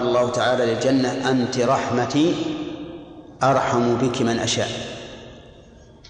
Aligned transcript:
قال 0.00 0.08
الله 0.08 0.30
تعالى 0.30 0.66
للجنة 0.66 1.30
أنت 1.30 1.58
رحمتي 1.58 2.34
أرحم 3.42 3.94
بك 3.94 4.22
من 4.22 4.38
أشاء. 4.38 4.68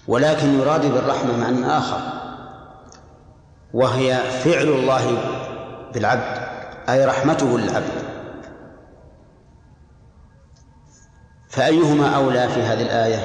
ولكن 0.07 0.59
يراد 0.59 0.85
بالرحمة 0.93 1.37
معنى 1.37 1.77
آخر 1.77 2.01
وهي 3.73 4.17
فعل 4.43 4.67
الله 4.67 5.17
بالعبد 5.93 6.47
أي 6.89 7.05
رحمته 7.05 7.59
للعبد. 7.59 8.03
فأيهما 11.49 12.15
أولى 12.15 12.49
في 12.49 12.61
هذه 12.61 12.81
الآية؟ 12.81 13.17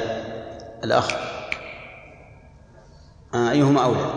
الأخ. 0.84 1.12
آه 3.34 3.50
أيهما 3.50 3.84
أولى؟ 3.84 4.10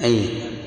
أي. 0.00 0.57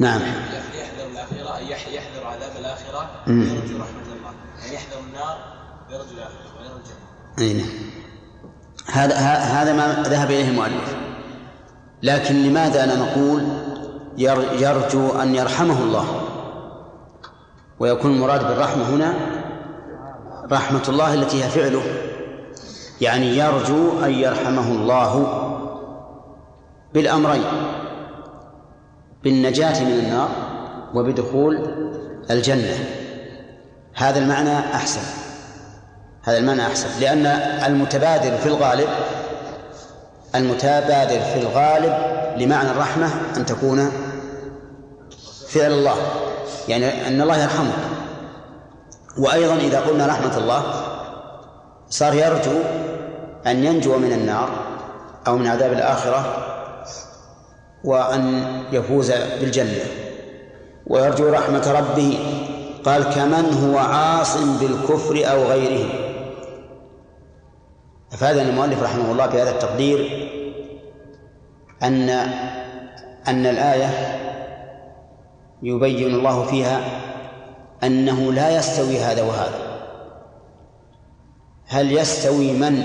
نعم. 0.00 0.20
يحذر 0.20 1.06
الآخرة 1.10 1.56
أي 1.56 1.70
يحذر 1.70 2.26
عذاب 2.26 2.50
الآخرة 2.60 3.10
ويرجو 3.26 3.76
رحمة 3.76 4.06
الله. 4.16 4.32
يعني 4.60 4.74
يحذر 4.74 5.00
النار 5.08 5.38
ويرجو 5.90 6.14
الآخرة 6.14 6.58
ويرجو 6.58 6.76
الجنة. 6.76 7.38
أي 7.38 7.52
نعم. 7.52 7.68
هذا 8.86 9.16
هذا 9.38 9.72
ما 9.72 10.02
ذهب 10.08 10.30
إليه 10.30 10.48
المؤلف. 10.48 10.96
لكن 12.02 12.42
لماذا 12.42 12.86
لا 12.86 12.96
نقول 12.96 13.48
يرجو 14.62 15.22
أن 15.22 15.34
يرحمه 15.34 15.82
الله؟ 15.82 16.06
ويكون 17.80 18.10
المراد 18.10 18.48
بالرحمة 18.48 18.88
هنا 18.88 19.14
رحمة 20.52 20.82
الله 20.88 21.14
التي 21.14 21.44
هي 21.44 21.48
فعله. 21.48 21.82
يعني 23.00 23.38
يرجو 23.38 24.04
أن 24.04 24.10
يرحمه 24.10 24.72
الله 24.72 25.26
بالأمرين. 26.94 27.44
بالنجاة 29.24 29.84
من 29.84 29.92
النار 29.92 30.28
وبدخول 30.94 31.74
الجنة. 32.30 32.84
هذا 33.94 34.18
المعنى 34.18 34.58
أحسن. 34.58 35.00
هذا 36.22 36.38
المعنى 36.38 36.66
أحسن. 36.66 36.88
لأن 37.00 37.26
المتبادر 37.66 38.36
في 38.36 38.46
الغالب 38.46 38.88
المتبادر 40.34 41.20
في 41.20 41.40
الغالب 41.40 41.94
لمعنى 42.36 42.70
الرحمة 42.70 43.10
أن 43.36 43.46
تكون 43.46 43.90
فعل 45.48 45.72
الله. 45.72 45.96
يعني 46.68 47.08
أن 47.08 47.20
الله 47.20 47.42
يرحمك. 47.42 47.74
وأيضا 49.18 49.54
إذا 49.54 49.80
قلنا 49.80 50.06
رحمة 50.06 50.38
الله 50.38 50.62
صار 51.90 52.14
يرجو 52.14 52.60
أن 53.46 53.64
ينجو 53.64 53.98
من 53.98 54.12
النار 54.12 54.50
أو 55.26 55.36
من 55.36 55.46
عذاب 55.46 55.72
الآخرة 55.72 56.49
وأن 57.84 58.42
يفوز 58.72 59.12
بالجنة. 59.40 59.84
ويرجو 60.86 61.28
رحمة 61.28 61.72
ربه. 61.72 62.18
قال 62.84 63.02
كمن 63.02 63.54
هو 63.54 63.78
عاص 63.78 64.36
بالكفر 64.36 65.32
أو 65.32 65.44
غيره. 65.44 65.86
أفادنا 68.12 68.42
المؤلف 68.42 68.82
رحمه 68.82 69.12
الله 69.12 69.26
بهذا 69.26 69.50
التقدير 69.50 70.28
أن 71.82 72.08
أن 73.28 73.46
الآية 73.46 73.90
يبين 75.62 76.14
الله 76.14 76.44
فيها 76.44 76.80
أنه 77.84 78.32
لا 78.32 78.56
يستوي 78.56 78.98
هذا 78.98 79.22
وهذا. 79.22 79.70
هل 81.66 81.92
يستوي 81.92 82.52
من 82.52 82.82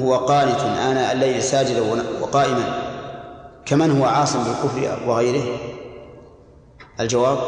هو 0.00 0.16
قانت 0.16 0.60
آناء 0.60 1.12
الليل 1.12 1.42
ساجدا 1.42 1.82
وقائما؟ 2.20 2.81
كمن 3.66 4.00
هو 4.00 4.04
عاصم 4.04 4.44
بالكفر 4.44 5.08
وغيره؟ 5.08 5.58
الجواب 7.00 7.38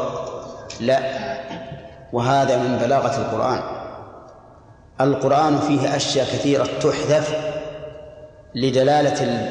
لا. 0.79 0.99
وهذا 2.13 2.57
من 2.57 2.77
بلاغة 2.77 3.17
القرآن. 3.21 3.61
القرآن 5.01 5.59
فيه 5.59 5.95
أشياء 5.95 6.25
كثيرة 6.25 6.63
تحذف 6.63 7.35
لدلالة 8.55 9.49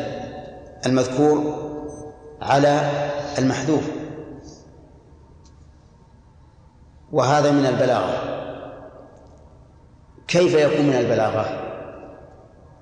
المذكور 0.86 1.54
على 2.42 2.90
المحذوف. 3.38 3.84
وهذا 7.12 7.50
من 7.50 7.66
البلاغة. 7.66 8.34
كيف 10.28 10.54
يكون 10.54 10.86
من 10.86 10.96
البلاغة؟ 10.96 11.60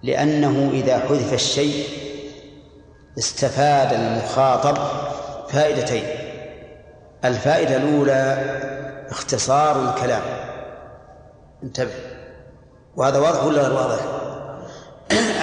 لأنه 0.03 0.71
إذا 0.73 0.99
حذف 0.99 1.33
الشيء 1.33 1.85
استفاد 3.19 3.93
المخاطب 3.93 4.79
فائدتين. 5.49 6.05
الفائدة 7.25 7.77
الأولى 7.77 8.45
اختصار 9.11 9.89
الكلام. 9.89 10.23
انتبه. 11.63 11.91
وهذا 12.97 13.19
واضح 13.19 13.45
ولا 13.45 13.63
غير 13.63 13.73
واضح؟ 13.73 14.01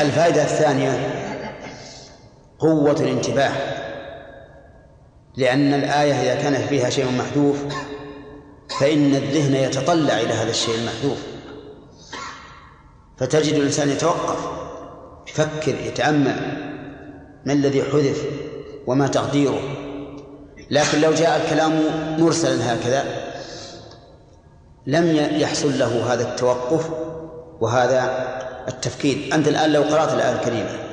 الفائدة 0.02 0.42
الثانية 0.42 1.14
قوة 2.60 2.92
الانتباه. 2.92 3.52
لأن 5.38 5.74
الآية 5.74 6.14
إذا 6.14 6.42
كان 6.42 6.68
فيها 6.68 6.90
شيء 6.90 7.12
محذوف 7.12 7.58
فإن 8.80 9.16
الذهن 9.16 9.56
يتطلع 9.56 10.20
إلى 10.20 10.34
هذا 10.34 10.50
الشيء 10.50 10.76
المحذوف. 10.76 11.18
فتجد 13.18 13.54
الإنسان 13.54 13.90
يتوقف 13.90 14.40
يفكر 15.28 15.76
يتأمل. 15.76 16.69
ما 17.46 17.54
الذي 17.54 17.84
حذف 17.84 18.24
وما 18.88 19.08
تقديره. 19.08 19.62
لكن 20.72 21.02
لو 21.02 21.14
جاء 21.14 21.42
الكلام 21.44 21.84
مرسلا 22.20 22.74
هكذا 22.74 23.04
لم 24.88 25.16
يحصل 25.32 25.80
له 25.80 26.14
هذا 26.14 26.24
التوقف 26.24 26.90
وهذا 27.62 28.30
التفكير. 28.68 29.30
أنت 29.34 29.48
الآن 29.48 29.74
لو 29.74 29.82
قرأت 29.82 30.14
الآية 30.14 30.36
الكريمة 30.36 30.90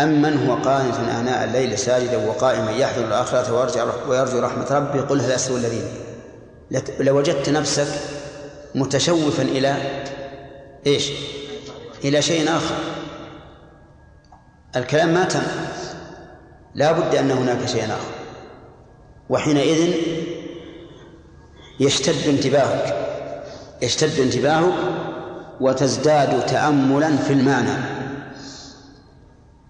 أمن 0.00 0.46
هو 0.46 0.54
قانت 0.54 0.94
آناء 0.96 1.44
الليل 1.44 1.78
ساجدا 1.78 2.28
وقائما 2.28 2.70
يحذر 2.70 3.04
الآخرة 3.04 3.52
ويرجو 4.08 4.38
رحمة 4.38 4.66
ربه 4.70 5.00
قل 5.00 5.20
هل 5.20 5.30
يستوي 5.30 5.56
الذين 5.56 5.84
لوجدت 7.00 7.48
نفسك 7.48 7.86
متشوفا 8.74 9.42
إلى 9.42 9.76
إيش؟ 10.86 11.10
إلى 12.04 12.22
شيء 12.22 12.48
آخر. 12.48 12.74
الكلام 14.76 15.14
ما 15.14 15.24
تم. 15.24 15.42
لا 16.74 16.92
بد 16.92 17.14
أن 17.14 17.30
هناك 17.30 17.66
شيء 17.66 17.84
آخر. 17.84 18.14
وحينئذ 19.28 19.94
يشتد 21.80 22.28
انتباهك. 22.28 22.96
يشتد 23.82 24.20
انتباهك 24.20 24.74
وتزداد 25.60 26.46
تأملا 26.46 27.16
في 27.16 27.32
المعنى. 27.32 28.04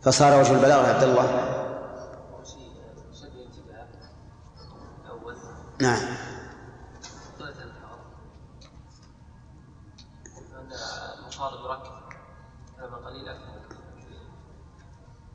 فصار 0.02 0.40
وجه 0.40 0.52
البلاغة 0.52 0.86
عبد 0.86 1.02
الله. 1.02 1.50
نعم. 5.80 6.13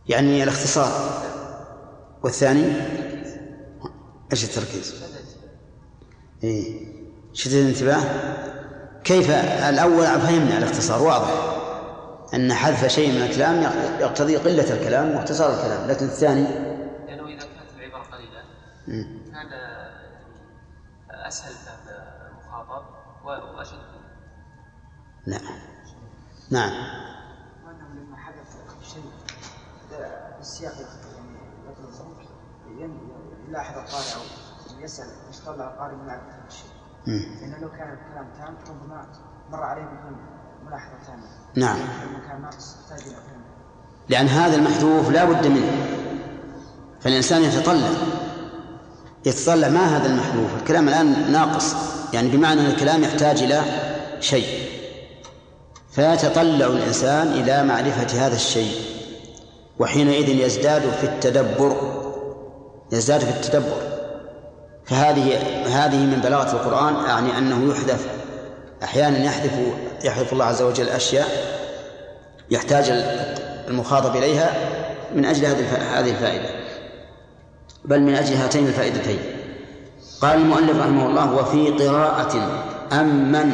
يعني 0.10 0.44
الاختصار. 0.44 1.22
والثاني 2.24 2.74
إيش 4.32 4.44
التركيز؟ 4.44 5.04
اي 6.44 6.88
شدة 7.34 7.60
الانتباه. 7.60 8.02
كيف 9.04 9.32
الأول 9.70 10.06
فهمنا 10.06 10.58
الاختصار 10.58 11.02
واضح 11.02 11.30
أن 12.34 12.54
حذف 12.54 12.88
شيء 12.88 13.12
من 13.12 13.22
الكلام 13.22 13.62
يقتضي 14.00 14.38
قلة 14.38 14.74
الكلام 14.74 15.16
واختصار 15.16 15.54
الكلام 15.54 15.88
لكن 15.88 16.06
الثاني 16.06 16.44
لأنه 17.08 17.28
إذا 17.28 17.40
كانت 17.40 17.72
العبارة 17.78 18.04
قليلة 18.04 18.44
كان 19.32 19.50
أسهل 21.10 21.54
فهم 21.54 21.96
المخاطب 22.32 22.86
وأشد. 23.26 23.74
نعم. 25.28 25.60
نعم. 26.52 27.09
السياق 30.42 30.74
يعني 32.80 32.94
يلاحظ 33.48 33.78
القارئ 33.78 34.16
أو 34.16 34.22
يسأل 34.84 35.08
يتطلع 35.34 35.68
القارئ 35.68 35.96
من 35.96 36.06
معرفه 36.06 36.30
هذا 36.30 36.48
الشيء. 36.48 36.72
لأنه 37.42 37.58
لو 37.58 37.70
كان 37.70 37.98
الكلام 37.98 38.28
تام 38.38 38.56
ربما 38.70 39.08
مر 39.52 39.64
عليه 39.64 39.84
بدون 39.84 40.18
ملاحظة 40.66 41.06
تامة. 41.08 41.24
نعم. 41.56 41.78
كان 42.28 42.42
ناقص 42.42 42.76
يحتاج 42.82 43.08
إلى. 43.08 43.20
لأن 44.10 44.28
هذا 44.28 44.56
المحذوف 44.56 45.10
لا 45.10 45.26
بد 45.26 45.48
منه 45.48 45.72
فالإنسان 47.02 47.42
يتطلع 47.42 47.90
يتطلع 49.26 49.70
ما 49.70 49.98
هذا 49.98 50.08
المحذوف 50.08 50.56
الكلام 50.62 50.90
الآن 50.90 51.32
ناقص 51.32 51.76
يعني 52.14 52.30
بمعنى 52.30 52.62
أن 52.62 52.66
الكلام 52.66 53.04
يحتاج 53.04 53.44
إلى 53.44 53.62
شيء 54.20 54.70
فيتطلع 55.92 56.68
الإنسان 56.68 57.28
إلى 57.28 57.64
معرفة 57.64 58.26
هذا 58.26 58.36
الشيء 58.36 58.99
وحينئذ 59.80 60.30
يزداد 60.30 60.82
في 60.82 61.04
التدبر 61.04 61.76
يزداد 62.92 63.20
في 63.20 63.30
التدبر. 63.30 63.82
فهذه 64.86 65.38
هذه 65.66 65.98
من 65.98 66.22
بلاغة 66.24 66.52
القرآن 66.52 66.96
أعني 66.96 67.38
أنه 67.38 67.72
يحذف. 67.72 68.08
أحيانا 68.84 69.24
يحذف 69.24 69.54
يحذف 70.04 70.34
الله 70.34 70.46
عز 70.46 70.62
وجل 70.62 70.90
أشياء 70.90 71.28
يحتاج 72.52 72.86
المخاطب 73.68 74.16
إليها 74.16 74.54
من 75.16 75.26
أجل 75.26 75.46
هذه 75.46 76.10
الفائدة. 76.10 76.50
بل 77.86 78.02
من 78.02 78.16
أجل 78.16 78.36
هاتين 78.36 78.68
الفائدتين. 78.68 79.20
قال 80.22 80.38
المؤلف 80.38 80.80
رحمه 80.80 81.06
الله 81.06 81.34
وفي 81.34 81.70
قراءة 81.70 82.64
أم 82.94 83.32
من 83.32 83.52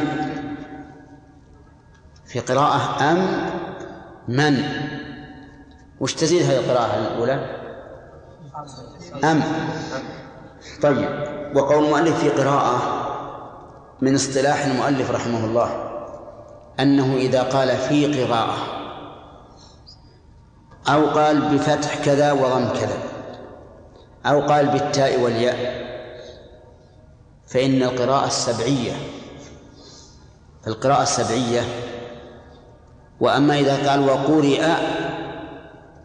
في 2.26 2.40
قراءة 2.40 3.02
أم 3.12 3.50
من 4.28 4.62
وش 6.00 6.14
تزيد 6.14 6.42
هذه 6.42 6.58
القراءة 6.58 6.98
الأولى؟ 6.98 7.56
أم. 9.24 9.42
طيب. 10.82 11.08
وقول 11.54 11.84
المؤلف 11.84 12.20
في 12.20 12.28
قراءة 12.28 13.06
من 14.00 14.14
اصطلاح 14.14 14.64
المؤلف 14.64 15.10
رحمه 15.10 15.44
الله 15.44 15.92
أنه 16.80 17.16
إذا 17.16 17.42
قال 17.42 17.76
في 17.76 18.24
قراءة 18.24 18.56
أو 20.88 21.06
قال 21.06 21.40
بفتح 21.40 22.04
كذا 22.04 22.32
وضم 22.32 22.68
كذا 22.68 22.98
أو 24.26 24.40
قال 24.40 24.66
بالتاء 24.66 25.20
والياء 25.20 25.86
فإن 27.46 27.82
القراءة 27.82 28.26
السبعية 28.26 28.92
القراءة 30.66 31.02
السبعية 31.02 31.62
وأما 33.20 33.58
إذا 33.58 33.90
قال 33.90 34.08
وقرئ 34.08 34.62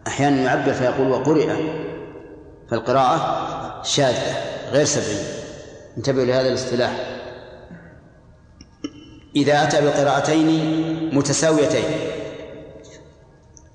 أحيانا 0.06 0.42
يعبر 0.42 0.72
فيقول 0.72 1.10
وقرئ 1.10 1.50
فالقراءة 2.70 3.82
شاذة 3.82 4.36
غير 4.72 4.84
سبعية. 4.84 5.42
انتبهوا 5.96 6.24
لهذا 6.24 6.48
الاصطلاح. 6.48 6.90
إذا 9.36 9.62
أتى 9.62 9.80
بقراءتين 9.80 11.10
متساويتين 11.14 11.84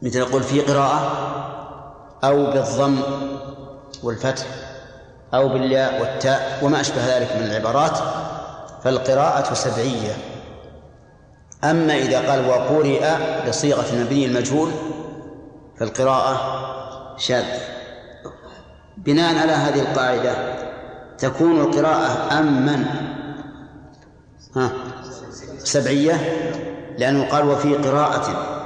مثل 0.01 0.19
يقول 0.19 0.44
في 0.44 0.62
قراءة 0.62 1.27
أو 2.24 2.51
بالضم 2.51 3.00
والفتح 4.03 4.45
أو 5.33 5.50
بالياء 5.50 6.01
والتاء 6.01 6.59
وما 6.63 6.81
أشبه 6.81 7.18
ذلك 7.18 7.35
من 7.35 7.44
العبارات 7.44 7.97
فالقراءة 8.83 9.53
سبعية. 9.53 10.18
أما 11.63 11.95
إذا 11.95 12.29
قال 12.31 12.50
وقرئ 12.50 13.09
بصيغة 13.50 13.85
المبني 13.94 14.25
المجهول 14.25 14.71
فالقراءة 15.79 16.38
شاذة 17.18 17.59
بناء 18.97 19.38
على 19.38 19.51
هذه 19.51 19.79
القاعدة 19.79 20.33
تكون 21.18 21.62
القراءة 21.62 22.39
أمن 22.39 22.85
ها 24.56 24.71
سبعية 25.57 26.13
لأنه 26.97 27.29
قال 27.29 27.45
وفي 27.45 27.75
قراءة 27.75 28.57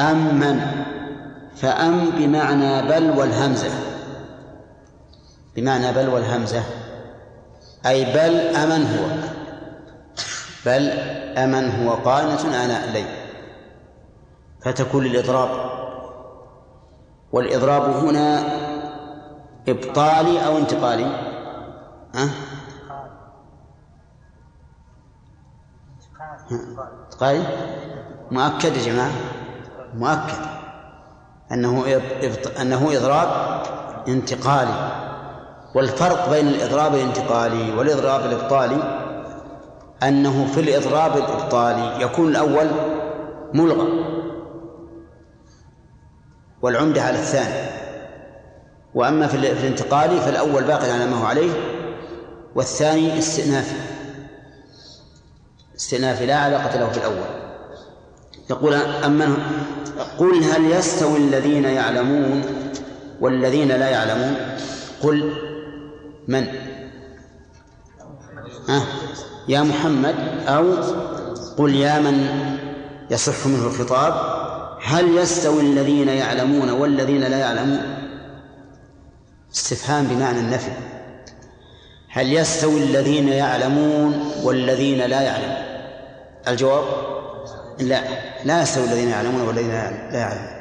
أمن 0.00 0.60
فأم 1.56 2.10
بمعنى 2.10 2.88
بل 2.88 3.18
والهمزة. 3.18 3.70
بمعنى 5.56 5.92
بل 5.92 6.08
والهمزة 6.08 6.62
أي 7.86 8.04
بل 8.04 8.36
أمن 8.36 8.86
هو. 8.86 9.06
بل 10.66 10.90
أمن 11.38 11.70
هو 11.70 11.90
قانت 11.94 12.40
آناء 12.44 12.88
الليل. 12.88 13.06
فتكون 14.64 15.04
للإضراب 15.04 15.71
والإضراب 17.32 17.82
هنا 17.82 18.42
إبطالي 19.68 20.46
أو 20.46 20.58
انتقالي؟ 20.58 21.04
ها؟ 22.14 22.28
انتقالي. 26.50 27.46
مؤكد 28.30 28.76
يا 28.76 28.92
جماعة؟ 28.92 29.10
مؤكد. 29.94 30.52
أنه 31.52 31.84
أنه 32.60 32.96
إضراب 32.96 33.28
انتقالي. 34.08 35.02
والفرق 35.74 36.30
بين 36.30 36.48
الإضراب 36.48 36.94
الانتقالي 36.94 37.72
والإضراب 37.72 38.20
الإبطالي 38.20 39.08
أنه 40.02 40.46
في 40.46 40.60
الإضراب 40.60 41.16
الإبطالي 41.16 42.02
يكون 42.02 42.28
الأول 42.28 42.70
ملغى. 43.54 44.21
والعمدة 46.62 47.02
على 47.02 47.18
الثاني. 47.18 47.70
وأما 48.94 49.26
في 49.26 49.36
الانتقالي 49.36 50.20
فالأول 50.20 50.64
باقي 50.64 50.90
على 50.90 51.06
ما 51.06 51.16
هو 51.16 51.26
عليه 51.26 51.52
والثاني 52.54 53.18
استئنافي 53.18 53.76
استئنافي 55.76 56.26
لا 56.26 56.36
علاقة 56.36 56.78
له 56.78 56.86
بالأول. 56.86 57.42
يقول 58.50 58.74
أما 58.74 59.36
قل 60.18 60.44
هل 60.44 60.70
يستوي 60.70 61.18
الذين 61.18 61.64
يعلمون 61.64 62.42
والذين 63.20 63.68
لا 63.68 63.88
يعلمون؟ 63.88 64.36
قل 65.02 65.32
من؟ 66.28 66.46
أه 68.68 68.82
يا 69.48 69.62
محمد 69.62 70.14
أو 70.46 70.74
قل 71.58 71.74
يا 71.74 71.98
من 71.98 72.28
يصح 73.10 73.46
منه 73.46 73.66
الخطاب؟ 73.66 74.41
هل 74.84 75.18
يستوي 75.18 75.60
الذين 75.60 76.08
يعلمون 76.08 76.70
والذين 76.70 77.20
لا 77.20 77.38
يعلمون؟ 77.38 77.80
استفهام 79.54 80.06
بمعنى 80.06 80.38
النفي. 80.38 80.70
هل 82.08 82.32
يستوي 82.32 82.84
الذين 82.84 83.28
يعلمون 83.28 84.32
والذين 84.42 84.98
لا 84.98 85.20
يعلمون؟ 85.20 85.64
الجواب؟ 86.48 86.84
لا 87.78 88.02
لا 88.44 88.62
يستوي 88.62 88.84
الذين 88.84 89.08
يعلمون 89.08 89.42
والذين 89.42 89.70
لا 89.70 90.18
يعلمون. 90.18 90.52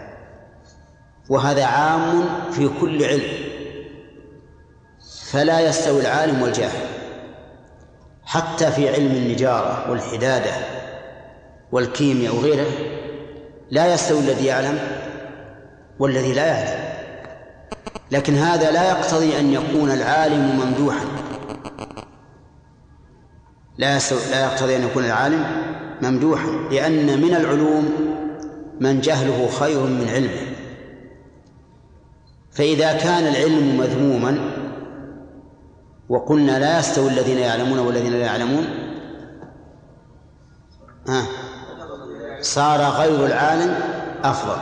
وهذا 1.29 1.65
عام 1.65 2.25
في 2.51 2.69
كل 2.81 3.03
علم. 3.03 3.51
فلا 5.31 5.59
يستوي 5.59 6.01
العالم 6.01 6.41
والجاهل. 6.41 6.87
حتى 8.25 8.71
في 8.71 8.89
علم 8.89 9.11
النجارة 9.11 9.91
والحدادة 9.91 10.51
والكيمياء 11.71 12.35
وغيره 12.35 13.00
لا 13.71 13.93
يستوي 13.93 14.19
الذي 14.19 14.45
يعلم 14.45 14.79
والذي 15.99 16.33
لا 16.33 16.45
يعلم. 16.45 16.91
لكن 18.11 18.35
هذا 18.35 18.71
لا 18.71 18.89
يقتضي 18.89 19.39
أن 19.39 19.53
يكون 19.53 19.91
العالم 19.91 20.59
ممدوحا. 20.59 21.05
لا 23.77 23.99
لا 24.31 24.43
يقتضي 24.43 24.75
أن 24.75 24.83
يكون 24.83 25.05
العالم 25.05 25.45
ممدوحا 26.01 26.49
لأن 26.71 27.21
من 27.21 27.35
العلوم 27.35 27.89
من 28.79 29.01
جهله 29.01 29.49
خير 29.59 29.79
من 29.79 30.09
علمه. 30.09 30.51
فإذا 32.51 32.93
كان 32.93 33.27
العلم 33.27 33.77
مذموما 33.77 34.51
وقلنا 36.09 36.59
لا 36.59 36.79
يستوي 36.79 37.09
الذين 37.09 37.37
يعلمون 37.37 37.79
والذين 37.79 38.13
لا 38.13 38.25
يعلمون 38.25 38.65
ها؟ 41.07 41.25
صار 42.41 42.81
غير 42.81 43.25
العالم 43.25 43.75
أفضل. 44.23 44.61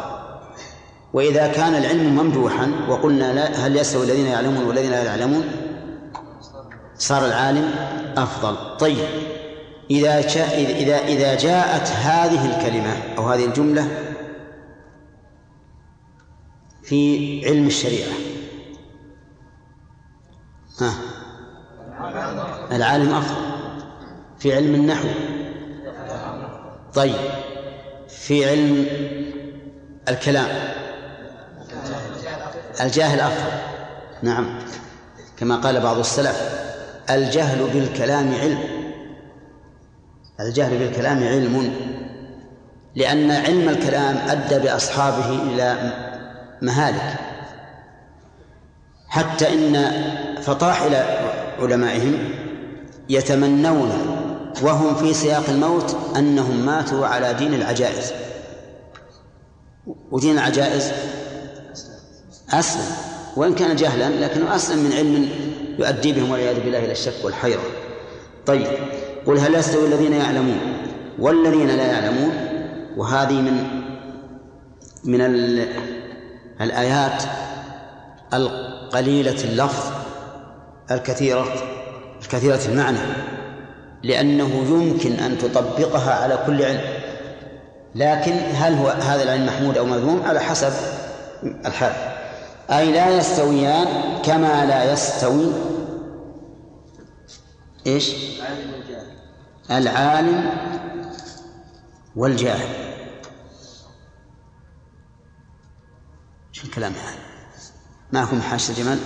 وإذا 1.13 1.48
كان 1.48 1.75
العلم 1.75 2.15
ممدوحا 2.15 2.71
وقلنا 2.89 3.33
لا 3.33 3.67
هل 3.67 3.77
يستوي 3.77 4.03
الذين 4.03 4.25
يعلمون 4.25 4.63
والذين 4.63 4.91
لا 4.91 5.03
يعلمون؟ 5.03 5.43
صار 6.98 7.25
العالم 7.25 7.75
أفضل. 8.17 8.77
طيب 8.77 9.05
إذا 9.91 10.21
جاء 10.21 10.62
إذا 10.62 10.98
إذا 10.98 11.36
جاءت 11.36 11.88
هذه 11.88 12.45
الكلمة 12.45 12.93
أو 13.17 13.24
هذه 13.24 13.45
الجملة 13.45 13.88
في 16.83 17.41
علم 17.45 17.67
الشريعة. 17.67 18.13
ها 20.79 20.93
العالم 22.71 23.13
أفضل 23.13 23.41
في 24.39 24.55
علم 24.55 24.75
النحو. 24.75 25.07
طيب 26.93 27.15
في 28.19 28.49
علم 28.49 28.85
الكلام. 30.09 30.47
الجاهل 32.81 33.19
أفضل. 33.19 33.51
نعم. 34.21 34.59
كما 35.38 35.55
قال 35.55 35.79
بعض 35.81 35.97
السلف 35.97 36.49
الجهل 37.09 37.69
بالكلام 37.73 38.35
علم. 38.35 38.59
الجهل 40.39 40.77
بالكلام 40.77 41.17
علم. 41.17 41.73
لأن 42.95 43.31
علم 43.31 43.69
الكلام 43.69 44.17
أدى 44.27 44.59
بأصحابه 44.59 45.43
إلى 45.43 45.93
مهالك. 46.61 47.15
حتى 49.07 49.53
إن 49.53 49.91
فطاحل 50.41 50.95
علمائهم 51.59 52.29
يتمنون 53.09 54.18
وهم 54.61 54.95
في 54.95 55.13
سياق 55.13 55.49
الموت 55.49 55.97
أنهم 56.15 56.65
ماتوا 56.65 57.07
على 57.07 57.33
دين 57.33 57.53
العجائز. 57.53 58.13
ودين 60.11 60.33
العجائز 60.37 60.91
أسلم 62.53 62.85
وإن 63.35 63.55
كان 63.55 63.75
جهلا 63.75 64.25
لكنه 64.25 64.55
أسلم 64.55 64.79
من 64.79 64.93
علم 64.93 65.29
يؤدي 65.79 66.13
بهم 66.13 66.31
والعياذ 66.31 66.59
بالله 66.59 66.79
إلى 66.79 66.91
الشك 66.91 67.13
والحيرة. 67.23 67.61
طيب 68.45 68.67
قل 69.25 69.37
هل 69.37 69.55
يستوي 69.55 69.87
الذين 69.87 70.13
يعلمون؟ 70.13 70.59
والذين 71.19 71.67
لا 71.67 71.85
يعلمون 71.85 72.31
وهذه 72.97 73.41
من 73.41 73.79
من 75.03 75.21
الآيات 76.61 77.23
القليلة 78.33 79.43
اللفظ 79.43 79.91
الكثيرة 80.91 81.53
الكثيرة 82.21 82.59
المعنى. 82.69 82.99
لأنه 84.03 84.49
يمكن 84.69 85.11
أن 85.11 85.37
تطبقها 85.37 86.13
على 86.13 86.39
كل 86.45 86.63
علم 86.63 86.81
لكن 87.95 88.33
هل 88.53 88.73
هو 88.73 88.87
هذا 88.87 89.23
العلم 89.23 89.45
محمود 89.45 89.77
أو 89.77 89.85
مذموم 89.85 90.21
على 90.21 90.39
حسب 90.39 90.73
الحال 91.43 91.93
أي 92.71 92.91
لا 92.91 93.17
يستويان 93.17 93.87
كما 94.25 94.65
لا 94.65 94.93
يستوي 94.93 95.51
إيش؟ 97.87 98.13
العالم 99.71 100.49
والجاهل 102.15 102.69
شو 106.51 106.65
الكلام 106.67 106.91
هذا؟ 106.91 107.19
معكم 108.11 108.41
حاشة 108.41 108.73
جمال؟ 108.73 108.99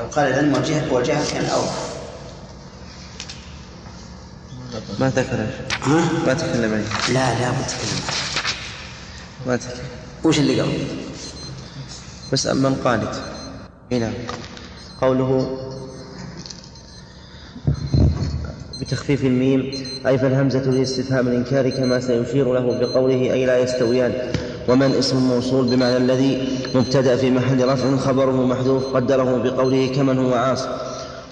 لو 0.00 0.06
قال 0.06 0.28
العلم 0.28 0.54
والجهل 0.54 0.90
والجهل 0.92 1.26
كان 1.32 1.44
أوضح 1.44 1.74
ما 5.00 5.08
ذكر 5.16 5.46
ها؟ 5.82 6.10
ما 6.26 6.34
تكلم 6.34 6.72
عنه. 6.74 7.14
لا 7.14 7.40
لا 7.40 7.50
بتكلم 7.50 8.00
ما 9.46 9.56
تكلم 9.56 9.84
وش 10.24 10.38
اللي 10.38 10.60
قبل؟ 10.60 10.84
بس 12.32 12.46
أما 12.46 12.76
قالت 12.84 13.22
اي 13.92 13.98
نعم 13.98 14.12
قوله 15.00 15.58
بتخفيف 18.80 19.24
الميم 19.24 19.72
أي 20.06 20.18
فالهمزة 20.18 20.60
لاستفهام 20.60 21.28
الإنكار 21.28 21.70
كما 21.70 22.00
سيشير 22.00 22.54
له 22.54 22.78
بقوله 22.80 23.32
أي 23.32 23.46
لا 23.46 23.58
يستويان. 23.58 24.32
ومن 24.70 24.94
اسم 24.98 25.16
موصول 25.16 25.66
بمعنى 25.66 25.96
الذي 25.96 26.48
مبتدأ 26.74 27.16
في 27.16 27.30
محل 27.30 27.68
رفع 27.68 27.96
خبره 27.96 28.46
محذوف 28.46 28.96
قدره 28.96 29.40
بقوله 29.44 29.86
كمن 29.86 30.18
هو 30.18 30.34
عاص 30.34 30.66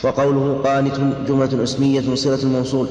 وقوله 0.04 0.60
قانت 0.64 0.94
جملة 1.28 1.62
اسمية 1.62 2.14
صلة 2.14 2.42
الموصول 2.42 2.86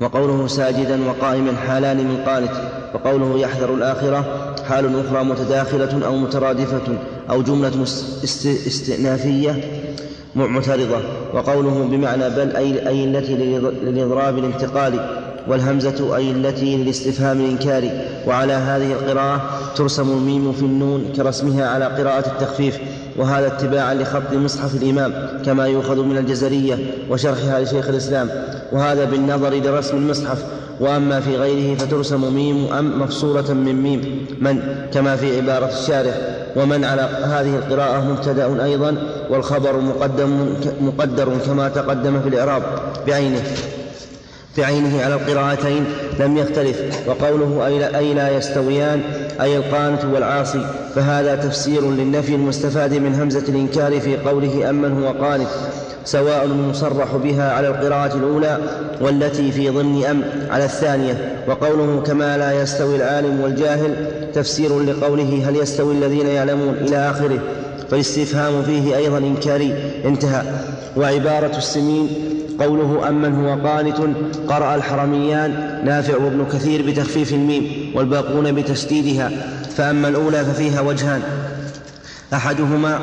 وقوله 0.00 0.46
ساجدا 0.46 1.08
وقائما 1.08 1.56
حالان 1.56 1.96
من 1.96 2.16
قانت 2.26 2.50
وقوله 2.94 3.38
يحذر 3.38 3.74
الآخرة 3.74 4.54
حال 4.68 5.00
أخرى 5.00 5.24
متداخلة 5.24 6.06
أو 6.06 6.16
مترادفة 6.16 6.98
أو 7.30 7.42
جملة 7.42 7.82
استئنافية 8.66 9.60
معترضة 10.34 10.98
وقوله 11.34 11.88
بمعنى 11.90 12.30
بل 12.30 12.56
أي, 12.56 12.88
أي 12.88 13.04
التي 13.04 13.34
للإضراب 13.82 14.38
الانتقالي 14.38 15.33
والهمزة 15.48 16.16
أي 16.16 16.30
التي 16.30 16.76
للاستفهام 16.76 17.40
الإنكاري 17.40 17.90
وعلى 18.26 18.52
هذه 18.52 18.92
القراءة 18.92 19.40
ترسم 19.76 20.10
الميم 20.10 20.52
في 20.52 20.62
النون 20.62 21.12
كرسمها 21.16 21.68
على 21.68 21.84
قراءة 21.84 22.26
التخفيف. 22.26 22.78
وهذا 23.16 23.46
اتباعا 23.46 23.94
لخط 23.94 24.32
مصحف 24.32 24.74
الإمام 24.74 25.12
كما 25.46 25.66
يؤخذ 25.66 26.02
من 26.02 26.18
الجزرية 26.18 26.78
وشرحها 27.10 27.60
لشيخ 27.60 27.88
الإسلام. 27.88 28.28
وهذا 28.72 29.04
بالنظر 29.04 29.54
لرسم 29.54 29.96
المصحف. 29.96 30.44
وأما 30.80 31.20
في 31.20 31.36
غيره 31.36 31.78
فترسم 31.78 32.34
ميم 32.34 32.72
أم 32.72 33.02
مفصولة 33.02 33.52
من 33.52 33.82
ميم. 33.82 34.26
من؟ 34.40 34.60
كما 34.92 35.16
في 35.16 35.36
عبارة 35.36 35.68
الشارح. 35.68 36.14
ومن 36.56 36.84
على 36.84 37.02
هذه 37.22 37.56
القراءة 37.56 38.04
مبتدأ 38.10 38.64
أيضا. 38.64 38.96
والخبر 39.30 39.76
مقدم 39.80 40.54
مقدر 40.80 41.28
كما 41.46 41.68
تقدم 41.68 42.20
في 42.20 42.28
الإعراب 42.28 42.62
بعينه. 43.06 43.42
بعينه 44.58 45.02
على 45.04 45.14
القراءتين 45.14 45.84
لم 46.20 46.36
يختلف 46.36 46.80
وقوله 47.06 47.66
أي 47.98 48.14
لا 48.14 48.36
يستويان 48.36 49.00
أي 49.40 49.56
القانت 49.56 50.04
والعاصي 50.04 50.66
فهذا 50.94 51.34
تفسير 51.34 51.90
للنفي 51.90 52.34
المستفاد 52.34 52.94
من 52.94 53.14
همزة 53.14 53.44
الإنكار 53.48 54.00
في 54.00 54.16
قوله 54.16 54.70
أمن 54.70 55.02
هو 55.02 55.24
قانت 55.24 55.48
سواء 56.04 56.44
المصرح 56.44 57.16
بها 57.16 57.52
على 57.52 57.68
القراءة 57.68 58.16
الأولى 58.16 58.58
والتي 59.00 59.52
في 59.52 59.68
ضمن 59.70 60.04
أم 60.04 60.22
على 60.50 60.64
الثانية 60.64 61.42
وقوله 61.48 62.02
كما 62.06 62.38
لا 62.38 62.62
يستوي 62.62 62.96
العالم 62.96 63.40
والجاهل 63.40 63.94
تفسير 64.34 64.80
لقوله 64.80 65.48
هل 65.48 65.56
يستوي 65.56 65.94
الذين 65.94 66.26
يعلمون 66.26 66.74
إلى 66.74 67.10
آخره 67.10 67.38
فالاستفهام 67.90 68.62
فيه 68.62 68.96
أيضا 68.96 69.18
إنكاري 69.18 69.74
انتهى. 70.04 70.42
وعبارة 70.96 71.56
السمين 71.56 72.08
قوله 72.60 73.08
أمن 73.08 73.34
هو 73.34 73.68
قانت 73.68 73.96
قرأ 74.48 74.74
الحرميان 74.74 75.80
نافع 75.84 76.16
وابن 76.16 76.46
كثير 76.52 76.86
بتخفيف 76.86 77.32
الميم 77.32 77.92
والباقون 77.94 78.52
بتشديدها 78.52 79.30
فأما 79.76 80.08
الأولى 80.08 80.44
ففيها 80.44 80.80
وجهان. 80.80 81.22
أحدهما 82.34 83.00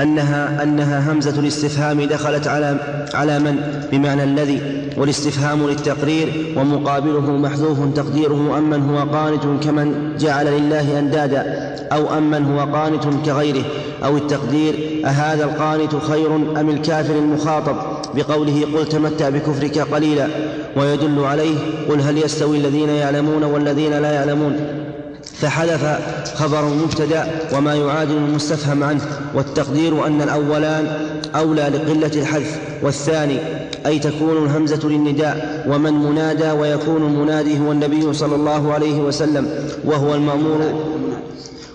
أنها 0.00 0.62
أنها 0.62 1.12
همزة 1.12 1.40
الاستفهام 1.40 2.02
دخلت 2.04 2.46
على 2.46 2.76
على 3.14 3.38
من؟ 3.38 3.56
بمعنى 3.92 4.24
الذي 4.24 4.82
والاستفهام 4.96 5.68
للتقرير 5.68 6.54
ومقابله 6.56 7.30
محذوف 7.30 7.94
تقديره 7.94 8.58
أمن 8.58 8.82
هو 8.90 8.98
قانت 8.98 9.64
كمن 9.64 10.16
جعل 10.18 10.46
لله 10.46 10.98
أندادا 10.98 11.72
أو 11.92 12.18
أمن 12.18 12.44
هو 12.44 12.76
قانت 12.76 13.04
كغيره 13.26 13.64
أو 14.04 14.16
التقدير 14.16 15.02
أهذا 15.04 15.44
القانت 15.44 15.96
خير 15.96 16.36
أم 16.36 16.70
الكافر 16.70 17.14
المخاطب؟ 17.14 17.76
بقوله 18.14 18.66
قل 18.74 18.88
تمتع 18.88 19.28
بكفرك 19.28 19.78
قليلا 19.78 20.28
ويدل 20.76 21.24
عليه 21.24 21.56
قل 21.88 22.00
هل 22.00 22.18
يستوي 22.18 22.56
الذين 22.56 22.88
يعلمون 22.88 23.44
والذين 23.44 23.92
لا 23.92 24.12
يعلمون 24.12 24.60
فحذف 25.22 25.98
خبر 26.34 26.64
مبتدا 26.64 27.26
وما 27.54 27.74
يعادل 27.74 28.16
المستفهم 28.16 28.82
عنه 28.82 29.00
والتقدير 29.34 30.06
أن 30.06 30.22
الأولان 30.22 30.86
أولى 31.34 31.62
لقلة 31.62 32.22
الحذف 32.22 32.58
والثاني 32.82 33.38
أي 33.86 33.98
تكون 33.98 34.44
الهمزة 34.44 34.88
للنداء 34.88 35.64
ومن 35.68 35.92
منادى 35.92 36.50
ويكون 36.50 37.02
المنادي 37.02 37.60
هو 37.60 37.72
النبي 37.72 38.12
صلى 38.12 38.34
الله 38.34 38.72
عليه 38.72 39.00
وسلم 39.00 39.48
وهو 39.84 40.14
المأمور 40.14 40.92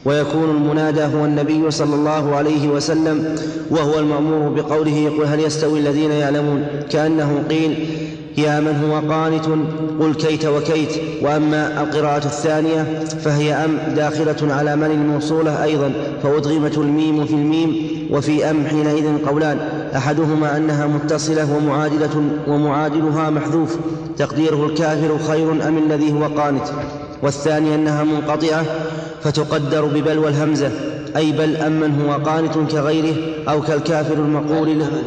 ويكون 0.08 0.50
المنادى 0.50 1.04
هو 1.04 1.26
النبي 1.26 1.72
صلى 1.72 1.96
الله 1.96 2.36
عليه 2.36 2.68
وسلم 2.68 3.36
وهو 3.70 4.00
المأمور 4.00 4.50
بقوله 4.50 5.12
قل 5.18 5.26
هل 5.26 5.40
يستوي 5.40 5.80
الذين 5.80 6.12
يعلمون؟ 6.12 6.66
كأنه 6.90 7.44
قيل 7.50 7.88
يا 8.38 8.60
من 8.60 8.90
هو 8.90 9.14
قانت؟ 9.14 9.46
قل 10.00 10.14
كيت 10.14 10.46
وكيت. 10.46 10.90
وأما 11.22 11.82
القراءة 11.82 12.26
الثانية 12.26 13.04
فهي 13.24 13.54
أم 13.54 13.78
داخلة 13.96 14.54
على 14.54 14.76
من 14.76 14.92
الموصولة 14.92 15.64
أيضا 15.64 15.92
فأدغمت 16.24 16.78
الميم 16.78 17.26
في 17.26 17.34
الميم 17.34 17.76
وفي 18.12 18.50
أم 18.50 18.66
حينئذ 18.66 19.26
قولان 19.26 19.60
أحدهما 19.96 20.58
أنها 20.58 20.88
متصلة 20.88 21.56
ومعادلة 21.56 22.24
ومعادلها 22.48 23.30
محذوف 23.30 23.78
تقديره 24.18 24.66
الكافر 24.66 25.18
خير 25.28 25.52
أم 25.52 25.78
الذي 25.78 26.14
هو 26.14 26.24
قانت؟ 26.42 26.68
والثاني 27.24 27.76
أنها 27.76 28.04
منقطعة 28.04 28.66
فتقدر 29.22 29.86
ببل 29.86 30.18
والهمزه 30.18 30.72
أي 31.16 31.32
بل 31.32 31.56
امن 31.56 32.02
هو 32.02 32.14
قانت 32.14 32.54
كغيره 32.72 33.16
أو 33.50 33.62
كالكافر 33.62 34.14
المقول 34.14 34.80
له. 34.80 35.04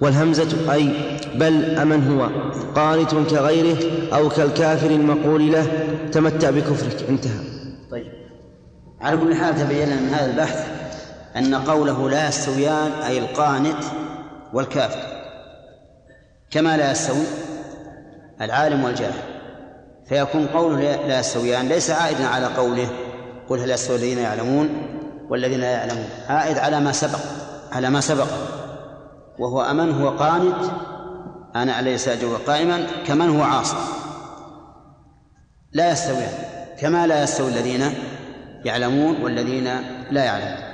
والهمزة 0.00 0.72
أي 0.72 0.90
بل 1.34 1.64
أمن 1.64 2.10
هو 2.10 2.28
قانت 2.74 3.14
كغيره 3.14 3.76
أو 4.14 4.28
كالكافر 4.28 4.90
المقول 4.90 5.52
له. 5.52 5.66
تمتع 6.12 6.50
بكفرك 6.50 7.08
انتهى. 7.08 7.40
طيب. 7.90 8.06
على 9.00 9.16
كل 9.16 9.34
حال 9.34 9.54
تبين 9.54 9.88
من 9.88 10.08
هذا 10.08 10.30
البحث 10.30 10.66
أن 11.36 11.54
قوله 11.54 12.10
لا 12.10 12.28
يستويان 12.28 12.90
أي 13.06 13.18
القانت 13.18 13.84
والكافر 14.52 15.02
كما 16.50 16.76
لا 16.76 16.90
يستوي 16.90 17.26
العالم 18.40 18.84
والجاهل. 18.84 19.35
فيكون 20.08 20.46
قوله 20.46 20.96
لا 20.96 21.20
يستويان. 21.20 21.68
ليس 21.68 21.90
عائدا 21.90 22.26
على 22.26 22.46
قوله 22.46 22.88
قل 23.48 23.58
هل 23.58 23.70
يستوي 23.70 23.96
الذين 23.96 24.18
يعلمون 24.18 24.68
والذين 25.28 25.60
لا 25.60 25.70
يعلمون. 25.70 26.08
عائد 26.28 26.58
على 26.58 26.80
ما 26.80 26.92
سبق 26.92 27.20
على 27.72 27.90
ما 27.90 28.00
سبق. 28.00 28.28
وهو 29.38 29.62
أمن 29.62 30.02
هو 30.02 30.08
قانت. 30.08 30.70
أنا 31.56 31.72
عليه 31.72 31.96
ساجد 31.96 32.38
قائما 32.46 32.86
كمن 33.06 33.36
هو 33.36 33.42
عاصي 33.42 33.76
لا 35.72 35.90
يستويان. 35.90 36.32
كما 36.80 37.06
لا 37.06 37.22
يستوي 37.22 37.48
الذين 37.48 37.94
يعلمون 38.64 39.22
والذين 39.22 39.64
لا 40.10 40.24
يعلمون. 40.24 40.66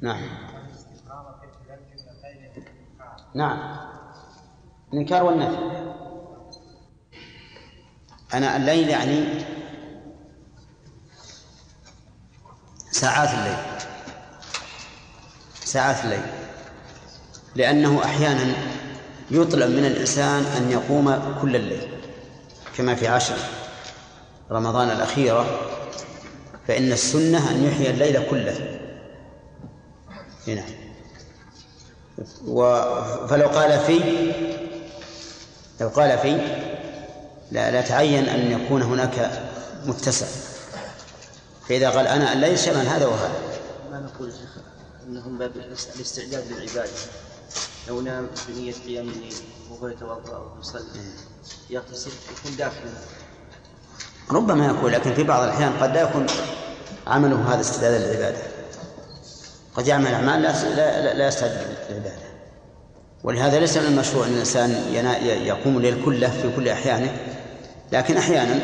نعم. 0.00 0.22
نعم. 3.34 3.58
الإنكار 4.92 5.24
والنفي. 5.24 5.56
أنا 8.34 8.56
الليل 8.56 8.88
يعني 8.88 9.24
ساعات 12.90 13.28
الليل. 13.28 13.56
ساعات 15.64 16.04
الليل. 16.04 16.22
لأنه 17.54 18.04
أحيانا 18.04 18.54
يطلب 19.30 19.70
من 19.70 19.84
الإنسان 19.84 20.44
أن 20.44 20.70
يقوم 20.70 21.36
كل 21.42 21.56
الليل 21.56 21.88
كما 22.76 22.94
في 22.94 23.08
عشر 23.08 23.36
رمضان 24.50 24.90
الأخيرة 24.90 25.60
فإن 26.68 26.92
السنة 26.92 27.50
أن 27.50 27.64
يحيي 27.64 27.90
الليل 27.90 28.26
كله. 28.30 28.78
هنا. 30.48 30.64
و 32.46 32.84
فلو 33.26 33.48
قال 33.48 33.80
في 33.80 34.00
لو 35.80 35.88
قال 35.88 36.18
في 36.18 36.40
لا 37.52 37.70
لا 37.70 37.80
تعين 37.80 38.28
أن 38.28 38.60
يكون 38.60 38.82
هناك 38.82 39.48
متسع. 39.86 40.26
فإذا 41.68 41.90
قال 41.90 42.06
أنا 42.06 42.32
الليل 42.32 42.58
شمل 42.58 42.86
هذا 42.86 43.06
وهذا. 43.06 43.32
ما 43.90 44.00
نقول 44.00 44.32
شيخ 44.32 44.62
إنهم 45.06 45.38
باب 45.38 45.52
الاستعداد 45.96 46.44
للعباده 46.52 46.90
لو 47.88 48.00
نام 48.00 48.26
بنيه 48.48 48.72
قيام 48.86 49.08
الليل 49.08 49.34
وهو 49.70 49.88
يتوضأ 49.88 50.36
أو 50.36 50.60
يصلي 50.60 50.82
يغتسل 51.70 52.10
يكون 52.10 52.56
داخلا. 52.56 52.90
ربما 54.30 54.66
يكون 54.66 54.92
لكن 54.92 55.14
في 55.14 55.22
بعض 55.22 55.42
الأحيان 55.42 55.72
قد 55.80 55.94
لا 55.94 56.02
يكون 56.02 56.26
عمله 57.06 57.54
هذا 57.54 57.60
استعدادا 57.60 57.98
للعبادة. 57.98 58.38
قد 59.74 59.86
يعمل 59.86 60.14
أعمال 60.14 60.42
لا 60.42 60.74
لا, 60.76 61.14
لا 61.14 61.28
يستعد 61.28 61.50
للعبادة. 61.90 62.28
ولهذا 63.24 63.60
ليس 63.60 63.76
من 63.76 63.86
المشروع 63.86 64.26
أن 64.26 64.32
الإنسان 64.32 64.70
يقوم 65.46 65.76
الليل 65.76 66.04
كله 66.04 66.30
في 66.30 66.56
كل 66.56 66.68
أحيانه. 66.68 67.37
لكن 67.92 68.16
أحيانا 68.16 68.60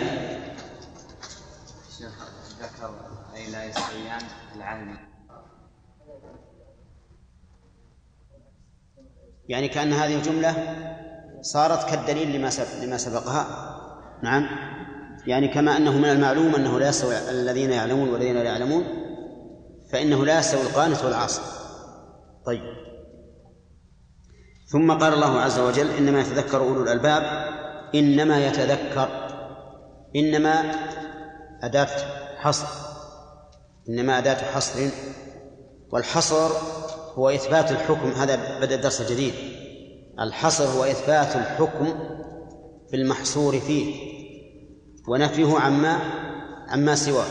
شيخ 1.98 2.28
ذكر 2.60 2.94
أي 3.36 3.50
لا 3.50 3.64
يستويان 3.64 4.20
العالم 4.56 4.98
يعني 9.48 9.68
كأن 9.68 9.92
هذه 9.92 10.16
الجملة 10.16 10.54
صارت 11.40 11.90
كالدليل 11.90 12.36
لما 12.36 12.50
لما 12.82 12.96
سبقها. 12.96 13.46
نعم. 14.22 14.46
يعني 15.26 15.48
كما 15.48 15.76
أنه 15.76 15.98
من 15.98 16.04
المعلوم 16.04 16.54
أنه 16.54 16.78
لا 16.78 16.88
يستوي 16.88 17.30
الذين 17.30 17.70
يعلمون 17.70 18.08
والذين 18.08 18.34
لا 18.34 18.42
يعلمون 18.42 18.84
فإنه 19.92 20.24
لا 20.24 20.38
يستوي 20.38 20.62
القانت 20.62 21.04
والعاصي. 21.04 21.42
طيب. 22.46 22.62
ثم 24.66 24.92
قال 24.92 25.12
الله 25.12 25.40
عز 25.40 25.58
وجل 25.58 25.90
إنما 25.90 26.20
يتذكر 26.20 26.58
أولو 26.58 26.82
الألباب 26.82 27.22
إنما 27.94 28.46
يتذكر 28.46 29.08
إنما 30.16 30.74
أداة 31.62 31.88
حصر 32.38 32.66
إنما 33.88 34.18
أداة 34.18 34.34
حصر 34.34 34.80
والحصر 35.92 36.50
هو 37.14 37.30
إثبات 37.30 37.70
الحكم. 37.70 38.08
هذا 38.08 38.60
بدأ 38.60 38.74
الدرس 38.74 39.00
الجديد 39.00 39.34
الحصر 40.20 40.64
هو 40.64 40.84
إثبات 40.84 41.36
الحكم 41.36 41.94
في 42.90 42.96
المحصور 42.96 43.60
فيه 43.60 43.94
ونفيه 45.08 45.58
عما 45.58 45.98
عما 46.68 46.94
سواه. 46.94 47.26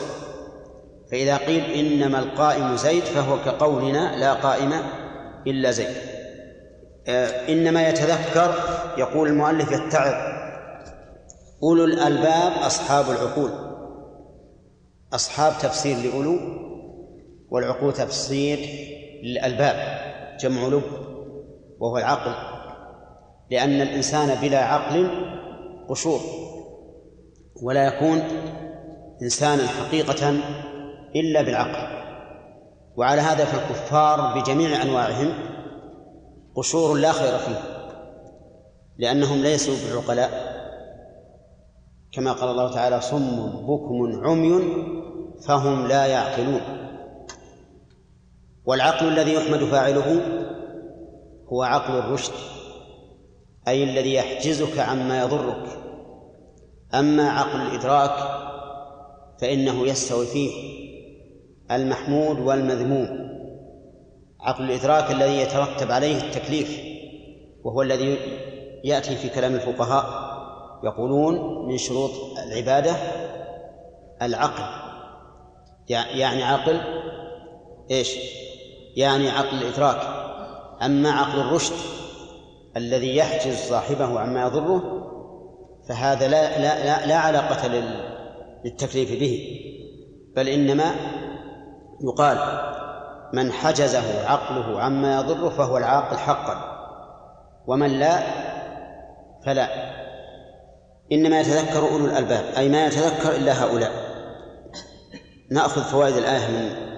فإذا 1.12 1.38
قيل 1.38 1.64
إنما 1.64 2.20
القائم 2.20 2.76
زيد 2.76 3.04
فهو 3.04 3.44
كقولنا 3.44 4.20
لا 4.20 4.34
قائم 4.34 4.74
إلا 5.48 5.72
زيد. 5.72 5.96
آه، 7.08 7.50
إنما 7.50 7.90
يتذكر 7.90 8.56
يقول 8.98 9.28
المؤلف 9.28 9.72
يتعظ. 9.72 10.33
أولو 11.64 11.84
الألباب 11.84 12.52
أصحاب 12.52 13.06
العقول. 13.10 13.52
أصحاب 15.14 15.54
تفسير 15.62 15.98
لأولو 15.98 16.40
والعقول 17.50 17.94
تفسير 17.94 18.60
للألباب 19.24 19.76
جمع 20.40 20.68
لب 20.68 20.84
وهو 21.80 21.98
العقل. 21.98 22.32
لأن 23.52 23.82
الإنسان 23.82 24.42
بلا 24.42 24.60
عقل 24.60 25.10
قشور 25.90 26.20
ولا 27.62 27.88
يكون 27.88 28.22
إنسانا 29.22 29.68
حقيقة 29.68 30.30
إلا 31.16 31.42
بالعقل. 31.42 32.04
وعلى 32.98 33.22
هذا 33.22 33.46
فالكفار 33.46 34.40
بجميع 34.40 34.82
أنواعهم 34.82 35.34
قشور 36.56 36.98
لا 36.98 37.12
خير 37.12 37.38
فيه 37.38 37.60
لأنهم 38.98 39.42
ليسوا 39.42 39.76
بالعقلاء 39.76 40.53
كما 42.14 42.32
قال 42.32 42.50
الله 42.50 42.72
تعالى 42.72 43.02
صم 43.02 43.50
بكم 43.68 44.26
عمي 44.26 44.62
فهم 45.48 45.88
لا 45.88 46.06
يعقلون. 46.06 46.62
والعقل 48.66 49.08
الذي 49.08 49.34
يحمد 49.34 49.64
فاعله 49.64 50.22
هو 51.54 51.64
عقل 51.64 51.94
الرشد 51.94 52.34
أي 53.68 53.84
الذي 53.84 54.14
يحجزك 54.14 54.80
عما 54.80 55.24
يضرك. 55.24 55.68
أما 56.94 57.30
عقل 57.30 57.62
الإدراك 57.62 58.44
فإنه 59.42 59.88
يستوي 59.88 60.26
فيه 60.26 60.52
المحمود 61.72 62.40
والمذموم. 62.40 63.24
عقل 64.40 64.64
الإدراك 64.64 65.12
الذي 65.12 65.38
يترتب 65.38 65.92
عليه 65.92 66.18
التكليف 66.18 66.80
وهو 67.64 67.82
الذي 67.82 68.18
يأتي 68.84 69.16
في 69.16 69.30
كلام 69.30 69.56
الفقهاء 69.56 70.23
يقولون 70.84 71.66
من 71.68 71.78
شروط 71.78 72.12
العبادة 72.48 72.96
العقل. 74.22 74.64
يعني 75.90 76.44
عقل 76.44 76.82
إيش؟ 77.92 78.18
يعني 78.96 79.30
عقل 79.30 79.58
الإدراك. 79.58 80.02
أما 80.82 81.12
عقل 81.12 81.40
الرشد 81.40 81.74
الذي 82.78 83.16
يحجز 83.16 83.56
صاحبه 83.56 84.20
عما 84.20 84.42
يضره 84.42 85.04
فهذا 85.90 86.28
لا 86.28 86.60
لا 86.60 86.86
لا, 86.86 87.08
لا 87.08 87.18
علاقة 87.18 87.68
لل 87.68 88.14
للتكليف 88.66 89.20
به. 89.20 89.60
بل 90.36 90.50
إنما 90.50 90.96
يقال 92.02 92.38
من 93.34 93.52
حجزه 93.52 94.30
عقله 94.30 94.82
عما 94.82 95.20
يضره 95.20 95.50
فهو 95.50 95.78
العاقل 95.78 96.18
حقا 96.18 96.74
ومن 97.68 98.00
لا 98.00 98.20
فلا. 99.46 100.03
إنما 101.12 101.40
يتذكر 101.40 101.90
أولو 101.90 102.06
الألباب 102.06 102.44
أي 102.58 102.70
ما 102.70 102.86
يتذكر 102.86 103.36
إلا 103.36 103.64
هؤلاء. 103.64 103.92
نأخذ 105.52 105.82
فوائد 105.82 106.16
الآية 106.16 106.48
من 106.48 106.94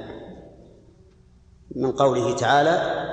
من 1.75 1.91
قوله 1.91 2.35
تعالى 2.35 3.05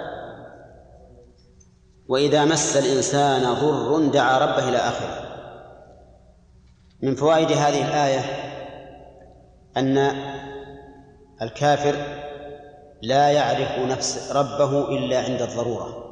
وإذا 2.08 2.44
مس 2.44 2.76
الإنسان 2.76 3.54
ضر 3.54 4.06
دعا 4.06 4.38
ربه 4.38 4.68
إلى 4.68 4.76
آخره. 4.76 5.22
من 7.02 7.14
فوائد 7.14 7.52
هذه 7.52 7.88
الآية 7.88 8.20
أن 9.76 9.98
الكافر 11.42 11.96
لا 13.02 13.30
يعرف 13.30 13.78
نفس 13.78 14.32
ربه 14.32 14.88
إلا 14.88 15.18
عند 15.18 15.42
الضرورة. 15.42 16.02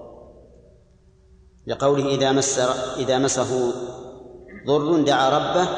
لقوله 1.66 2.14
إذا 2.14 2.32
مس 2.32 2.58
إذا 2.98 3.18
مسه 3.18 3.72
ضر 4.66 5.00
دعا 5.00 5.28
ربه 5.28 5.68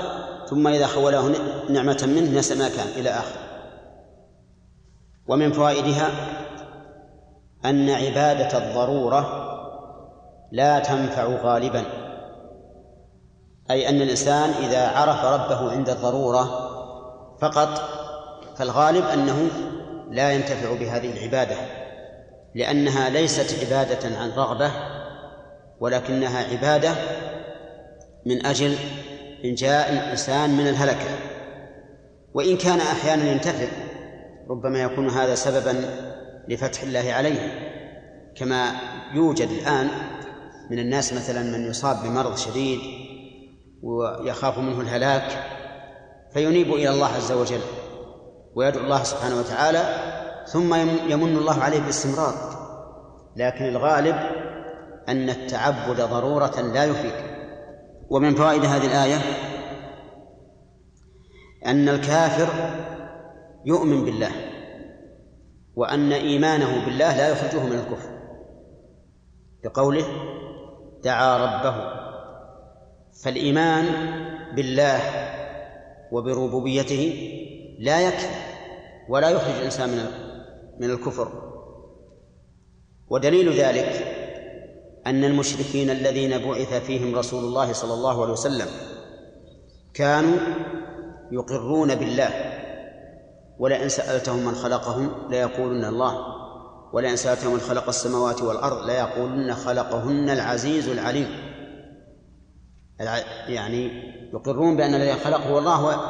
ثم 0.46 0.66
إذا 0.66 0.86
خوله 0.86 1.34
نعمة 1.70 2.04
منه 2.06 2.38
نسى 2.38 2.54
ما 2.54 2.68
كان 2.68 2.86
إلى 2.96 3.10
آخره 3.10 3.42
ومن 5.28 5.52
فوائدها 5.52 6.10
أن 7.64 7.90
عبادة 7.90 8.58
الضرورة 8.58 9.42
لا 10.52 10.78
تنفع 10.78 11.24
غالبا. 11.24 11.84
أي 13.70 13.88
أن 13.88 14.02
الإنسان 14.02 14.50
إذا 14.50 14.88
عرف 14.88 15.24
ربه 15.24 15.72
عند 15.72 15.90
الضرورة 15.90 16.44
فقط 17.40 17.68
فالغالب 18.56 19.04
أنه 19.04 19.48
لا 20.10 20.32
ينتفع 20.32 20.74
بهذه 20.74 21.12
العبادة 21.12 21.56
لأنها 22.54 23.10
ليست 23.10 23.64
عبادة 23.64 24.18
عن 24.18 24.30
رغبة 24.30 24.70
ولكنها 25.80 26.44
عبادة 26.52 26.94
من 28.26 28.46
أجل 28.46 28.76
إنجاء 29.44 29.92
الإنسان 29.92 30.50
من 30.50 30.68
الهلكة. 30.68 31.10
وإن 32.34 32.56
كان 32.56 32.80
أحيانا 32.80 33.30
ينتفع 33.32 33.68
ربما 34.50 34.82
يكون 34.82 35.08
هذا 35.10 35.34
سببا 35.34 35.84
لفتح 36.48 36.82
الله 36.82 37.12
عليه. 37.12 37.72
كما 38.36 38.72
يوجد 39.14 39.48
الآن 39.48 39.88
من 40.70 40.78
الناس 40.78 41.12
مثلا 41.12 41.42
من 41.42 41.66
يصاب 41.70 42.02
بمرض 42.02 42.36
شديد 42.36 42.80
ويخاف 43.82 44.58
منه 44.58 44.80
الهلاك 44.80 45.44
فينيب 46.32 46.72
إلى 46.72 46.90
الله 46.90 47.06
عز 47.06 47.32
وجل 47.32 47.60
ويدعو 48.54 48.84
الله 48.84 49.02
سبحانه 49.02 49.38
وتعالى 49.38 50.12
ثم 50.46 50.74
يمن 51.10 51.36
الله 51.36 51.62
عليه 51.62 51.80
بالاستمرار 51.80 52.34
لكن 53.36 53.64
الغالب 53.64 54.16
أن 55.08 55.30
التعبد 55.30 56.00
ضرورة 56.00 56.60
لا 56.60 56.84
يفيد. 56.84 57.31
ومن 58.12 58.34
فوائد 58.34 58.64
هذه 58.64 58.86
الآية 58.86 59.20
أن 61.66 61.88
الكافر 61.88 62.48
يؤمن 63.64 64.04
بالله 64.04 64.30
وأن 65.76 66.12
إيمانه 66.12 66.84
بالله 66.84 67.16
لا 67.16 67.28
يخرجه 67.28 67.62
من 67.62 67.72
الكفر 67.72 68.08
بقوله 69.64 70.04
دعا 71.04 71.36
ربه 71.36 71.74
فالإيمان 73.24 73.84
بالله 74.56 75.00
وبربوبيته 76.12 77.28
لا 77.78 78.00
يكفي 78.00 78.34
ولا 79.08 79.30
يخرج 79.30 79.54
الإنسان 79.54 79.88
من 79.88 80.04
من 80.80 80.90
الكفر 80.90 81.28
ودليل 83.08 83.52
ذلك 83.52 84.21
أن 85.06 85.24
المشركين 85.24 85.90
الذين 85.90 86.38
بعث 86.38 86.74
فيهم 86.74 87.14
رسول 87.14 87.44
الله 87.44 87.72
صلى 87.72 87.94
الله 87.94 88.22
عليه 88.22 88.32
وسلم 88.32 88.66
كانوا 89.94 90.36
يقرون 91.32 91.94
بالله 91.94 92.30
ولئن 93.58 93.88
سألتهم 93.88 94.44
من 94.44 94.54
خلقهم 94.54 95.10
ليقولن 95.30 95.84
الله 95.84 96.18
ولئن 96.92 97.16
سألتهم 97.16 97.52
من 97.52 97.60
خلق 97.60 97.88
السماوات 97.88 98.42
والأرض 98.42 98.86
ليقولن 98.86 99.54
خلقهن 99.54 100.30
العزيز 100.30 100.88
العليم. 100.88 101.28
يعني 103.48 103.90
يقرون 104.34 104.76
بأن 104.76 104.94
الذي 104.94 105.12
خلق 105.12 105.46
هو 105.46 105.58
الله 105.58 106.00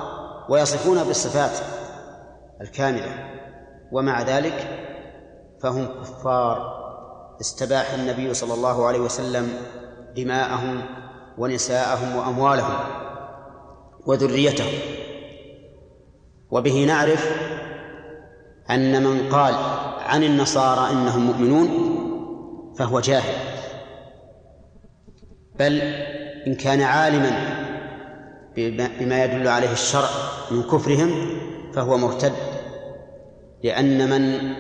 ويصفون 0.48 1.04
بالصفات 1.04 1.66
الكاملة. 2.60 3.30
ومع 3.92 4.22
ذلك 4.22 4.88
فهم 5.62 5.86
كفار. 5.86 6.81
استباح 7.42 7.94
النبي 7.94 8.34
صلى 8.34 8.54
الله 8.54 8.86
عليه 8.86 8.98
وسلم 8.98 9.48
دماءهم 10.16 10.82
ونساءهم 11.38 12.16
وأموالهم 12.16 12.76
وذريتهم 14.06 14.72
وبه 16.50 16.84
نعرف 16.84 17.30
أن 18.70 19.02
من 19.02 19.28
قال 19.32 19.54
عن 19.98 20.24
النصارى 20.24 20.92
إنهم 20.92 21.26
مؤمنون 21.26 21.68
فهو 22.78 23.00
جاهل. 23.00 23.34
بل 25.58 25.80
إن 26.46 26.54
كان 26.54 26.82
عالما 26.82 27.30
بما 29.00 29.24
يدل 29.24 29.48
عليه 29.48 29.72
الشرع 29.72 30.08
من 30.50 30.62
كفرهم 30.62 31.38
فهو 31.74 31.98
مرتد 31.98 32.32
لأن 33.64 34.10
من 34.10 34.52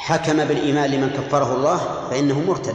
حكم 0.00 0.44
بالإيمان 0.44 0.90
لمن 0.90 1.10
كفره 1.10 1.54
الله 1.54 1.80
فإنه 2.10 2.40
مرتد 2.40 2.74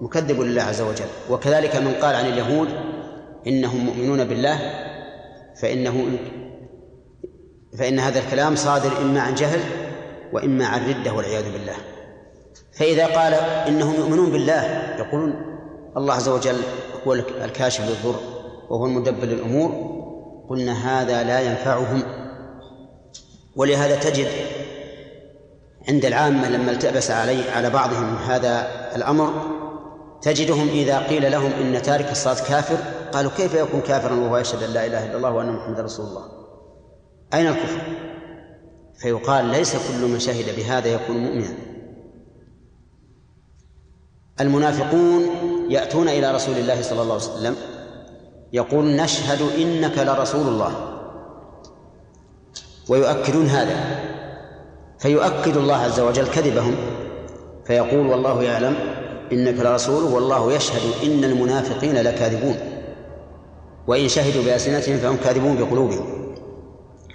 مكذب 0.00 0.40
لله 0.40 0.62
عز 0.62 0.80
وجل. 0.80 1.06
وكذلك 1.30 1.76
من 1.76 1.94
قال 1.94 2.14
عن 2.14 2.26
اليهود 2.26 2.68
إنهم 3.46 3.84
مؤمنون 3.84 4.24
بالله 4.24 4.58
فإنه 5.62 6.18
فإن 7.78 7.98
هذا 7.98 8.18
الكلام 8.18 8.56
صادر 8.56 8.98
إما 9.02 9.20
عن 9.20 9.34
جهل 9.34 9.60
وإما 10.32 10.66
عن 10.66 10.88
ردة 10.88 11.12
والعياذ 11.12 11.52
بالله. 11.52 11.76
فإذا 12.72 13.06
قال 13.06 13.34
إنهم 13.68 13.94
يؤمنون 13.94 14.30
بالله 14.30 14.62
يقولون 14.98 15.34
الله 15.96 16.14
عز 16.14 16.28
وجل 16.28 16.60
هو 17.06 17.12
الكاشف 17.44 17.80
للضر 17.80 18.20
وهو 18.70 18.86
المدبر 18.86 19.24
للأمور. 19.24 19.92
قلنا 20.50 20.72
هذا 20.72 21.22
لا 21.22 21.40
ينفعهم. 21.40 22.02
ولهذا 23.56 23.96
تجد 23.96 24.28
عند 25.88 26.04
العامة 26.04 26.48
لما 26.48 26.70
التبس 26.70 27.10
علي 27.10 27.50
على 27.50 27.70
بعضهم 27.70 28.16
هذا 28.16 28.66
الأمر 28.96 29.32
تجدهم 30.22 30.68
إذا 30.68 30.98
قيل 30.98 31.32
لهم 31.32 31.52
إن 31.52 31.82
تارك 31.82 32.10
الصلاة 32.10 32.48
كافر 32.48 32.76
قالوا 33.12 33.30
كيف 33.36 33.54
يكون 33.54 33.80
كافرا 33.80 34.14
وهو 34.14 34.36
يشهد 34.36 34.62
أن 34.62 34.70
لا 34.70 34.86
إله 34.86 35.06
إلا 35.06 35.16
الله 35.16 35.30
وأن 35.30 35.52
محمدا 35.52 35.82
رسول 35.82 36.06
الله؟ 36.06 36.28
أين 37.34 37.46
الكفر؟ 37.46 37.80
فيقال 38.98 39.44
ليس 39.44 39.76
كل 39.76 40.06
من 40.08 40.20
شهد 40.20 40.56
بهذا 40.56 40.88
يكون 40.88 41.16
مؤمنا. 41.16 41.54
المنافقون 44.40 45.22
يأتون 45.68 46.08
إلى 46.08 46.34
رسول 46.34 46.54
الله 46.56 46.82
صلى 46.82 47.02
الله 47.02 47.14
عليه 47.14 47.24
وسلم 47.24 47.56
يقول 48.52 48.96
نشهد 48.96 49.42
إنك 49.58 49.98
لرسول 49.98 50.48
الله 50.48 50.98
ويؤكدون 52.88 53.46
هذا. 53.46 54.11
فيؤكد 55.02 55.56
الله 55.56 55.76
عز 55.76 56.00
وجل 56.00 56.26
كذبهم 56.26 56.74
فيقول 57.66 58.06
والله 58.06 58.42
يعلم 58.42 58.74
إنك 59.32 59.60
لرسول 59.60 60.02
والله 60.02 60.52
يشهد 60.52 60.80
إن 61.04 61.24
المنافقين 61.24 61.94
لكاذبون. 61.94 62.56
وإن 63.86 64.08
شهدوا 64.08 64.44
بألسنتهم 64.44 64.98
فهم 64.98 65.16
كاذبون 65.16 65.56
بقلوبهم. 65.56 66.34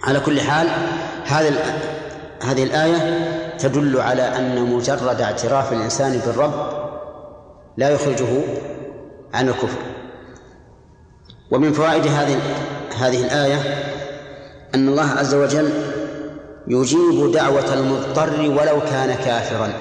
على 0.04 0.19
كل 0.19 0.41
حال 0.41 0.67
هذا 1.26 1.54
هذه 2.43 2.63
الآية 2.63 3.28
تدل 3.58 4.00
على 4.00 4.21
أن 4.21 4.63
مجرد 4.63 5.21
اعتراف 5.21 5.73
الإنسان 5.73 6.21
بالرب 6.26 6.54
لا 7.78 7.89
يخرجه 7.89 8.41
عن 9.34 9.50
الكفر. 9.50 9.80
ومن 11.52 11.73
فوائد 11.73 12.08
هذه 12.08 12.39
هذه 13.00 13.23
الآية 13.23 13.60
أن 14.76 14.88
الله 14.88 15.10
عز 15.10 15.36
وجل 15.36 15.96
يجيب 16.67 17.32
دعوة 17.32 17.73
المضطر 17.73 18.41
ولو 18.41 18.82
كان 18.82 19.15
كافرا. 19.15 19.73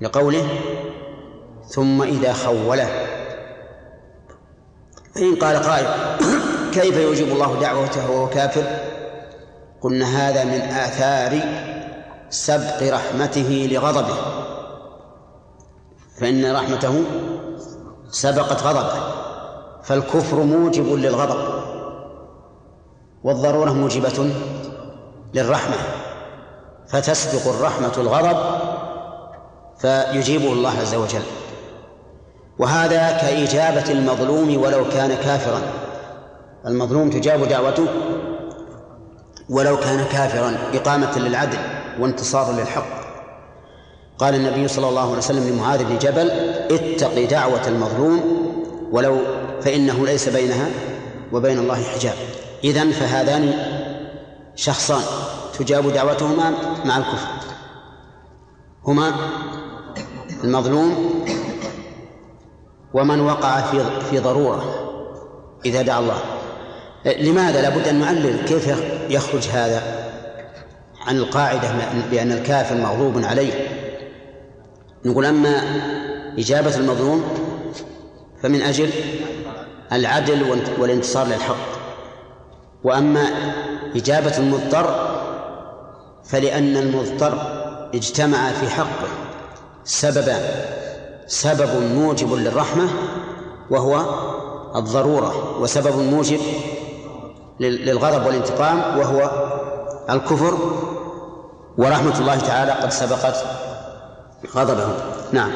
لقوله 0.00 0.48
ثم 1.68 2.02
إذا 2.02 2.32
خوله. 2.32 2.88
فإن 5.14 5.36
قال 5.36 5.56
قائل 5.56 5.86
كيف 6.80 6.96
يجيب 6.96 7.32
الله 7.32 7.60
دعوته 7.60 8.10
وهو 8.10 8.28
كافر؟ 8.28 8.64
قلنا 9.80 10.06
هذا 10.06 10.44
من 10.44 10.60
آثار 10.60 11.40
سبق 12.30 12.94
رحمته 12.94 13.68
لغضبه. 13.72 14.16
فإن 16.20 16.52
رحمته 16.56 17.04
سبقت 18.10 18.62
غضبه. 18.62 19.14
فالكفر 19.82 20.36
موجب 20.36 20.94
للغضب. 20.94 21.59
والضرورة 23.24 23.70
موجبة 23.70 24.30
للرحمة 25.34 25.76
فتسبق 26.88 27.54
الرحمة 27.54 27.92
الغضب 27.98 28.36
فيجيبه 29.78 30.52
الله 30.52 30.70
عز 30.80 30.94
وجل. 30.94 31.22
وهذا 32.58 33.10
كإجابة 33.10 33.90
المظلوم 33.90 34.62
ولو 34.62 34.88
كان 34.88 35.14
كافرا. 35.14 35.60
المظلوم 36.66 37.10
تجاب 37.10 37.48
دعوته 37.48 37.86
ولو 39.48 39.76
كان 39.76 40.04
كافرا 40.04 40.58
إقامة 40.74 41.18
للعدل 41.18 41.58
وانتصارا 42.00 42.52
للحق. 42.52 43.00
قال 44.18 44.34
النبي 44.34 44.68
صلى 44.68 44.88
الله 44.88 45.08
عليه 45.08 45.18
وسلم 45.18 45.48
لمعاذ 45.48 45.84
بن 45.84 45.98
جبل 45.98 46.30
اتق 46.70 47.24
دعوة 47.30 47.68
المظلوم 47.68 48.20
ولو 48.92 49.18
فإنه 49.60 50.06
ليس 50.06 50.28
بينها 50.28 50.66
وبين 51.32 51.58
الله 51.58 51.82
حجاب. 51.82 52.14
إذن 52.64 52.90
فهذان 52.90 53.54
شخصان 54.56 55.02
تجاب 55.58 55.92
دعوتهما 55.92 56.52
مع 56.84 56.96
الكفر. 56.96 57.28
هما 58.86 59.14
المظلوم 60.44 61.24
ومن 62.94 63.20
وقع 63.20 63.60
في 63.60 63.84
في 64.10 64.18
ضرورة 64.18 64.90
إذا 65.64 65.82
دعا 65.82 65.98
الله. 65.98 66.20
لماذا 67.06 67.62
لابد 67.62 67.88
أن 67.88 68.00
نعلل 68.00 68.44
كيف 68.44 68.68
يخرج 69.10 69.48
هذا 69.48 70.10
عن 71.06 71.16
القاعدة 71.16 71.72
بأن 72.10 72.32
الكافر 72.32 72.74
مغضوب 72.74 73.24
عليه؟ 73.24 73.52
نقول 75.04 75.24
أما 75.24 75.62
إجابة 76.38 76.76
المظلوم 76.76 77.24
فمن 78.42 78.62
أجل 78.62 78.90
العدل 79.92 80.62
والانتصار 80.78 81.26
للحق. 81.26 81.69
وأما 82.84 83.28
إجابة 83.96 84.38
المضطر 84.38 85.10
فلأن 86.24 86.76
المضطر 86.76 87.38
اجتمع 87.94 88.52
في 88.52 88.70
حقه 88.70 89.08
سببان 89.84 90.42
سبب 91.26 91.82
موجب 91.94 92.32
للرحمة 92.32 92.88
وهو 93.70 94.04
الضرورة 94.76 95.60
وسبب 95.60 95.98
موجب 95.98 96.40
للغضب 97.60 98.26
والانتقام 98.26 98.98
وهو 98.98 99.30
الكفر. 100.10 100.58
ورحمة 101.78 102.18
الله 102.18 102.38
تعالى 102.38 102.72
قد 102.72 102.90
سبقت 102.90 103.44
غضبه 104.54 104.88
نعم. 105.32 105.50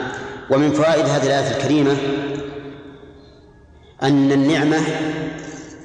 ومن 0.51 0.73
فوائد 0.73 1.07
هذه 1.07 1.27
الآية 1.27 1.57
الكريمة 1.57 1.97
أن 4.03 4.33
النعمة 4.33 4.81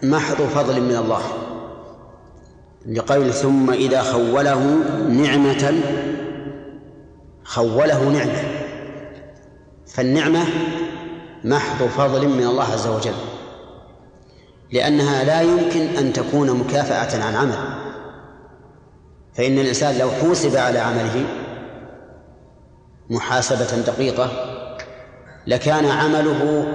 محض 0.03 0.41
فضل 0.41 0.81
من 0.81 0.95
الله. 0.95 1.21
لقول 2.85 3.33
ثم 3.33 3.71
إذا 3.71 4.01
خوله 4.01 4.63
نعمة 5.09 5.73
خوله 7.43 8.09
نعمة. 8.09 8.43
فالنعمة 9.87 10.43
محض 11.43 11.87
فضل 11.87 12.27
من 12.27 12.43
الله 12.43 12.63
عز 12.63 12.87
وجل 12.87 13.15
لأنها 14.71 15.23
لا 15.23 15.41
يمكن 15.41 15.81
أن 15.81 16.13
تكون 16.13 16.51
مكافأة 16.59 17.23
عن 17.23 17.35
عمل. 17.35 17.59
فإن 19.33 19.59
الإنسان 19.59 19.97
لو 19.97 20.09
حوسب 20.11 20.55
على 20.55 20.79
عمله 20.79 21.25
محاسبة 23.09 23.81
دقيقة 23.81 24.29
لكان 25.47 25.85
عمله 25.85 26.73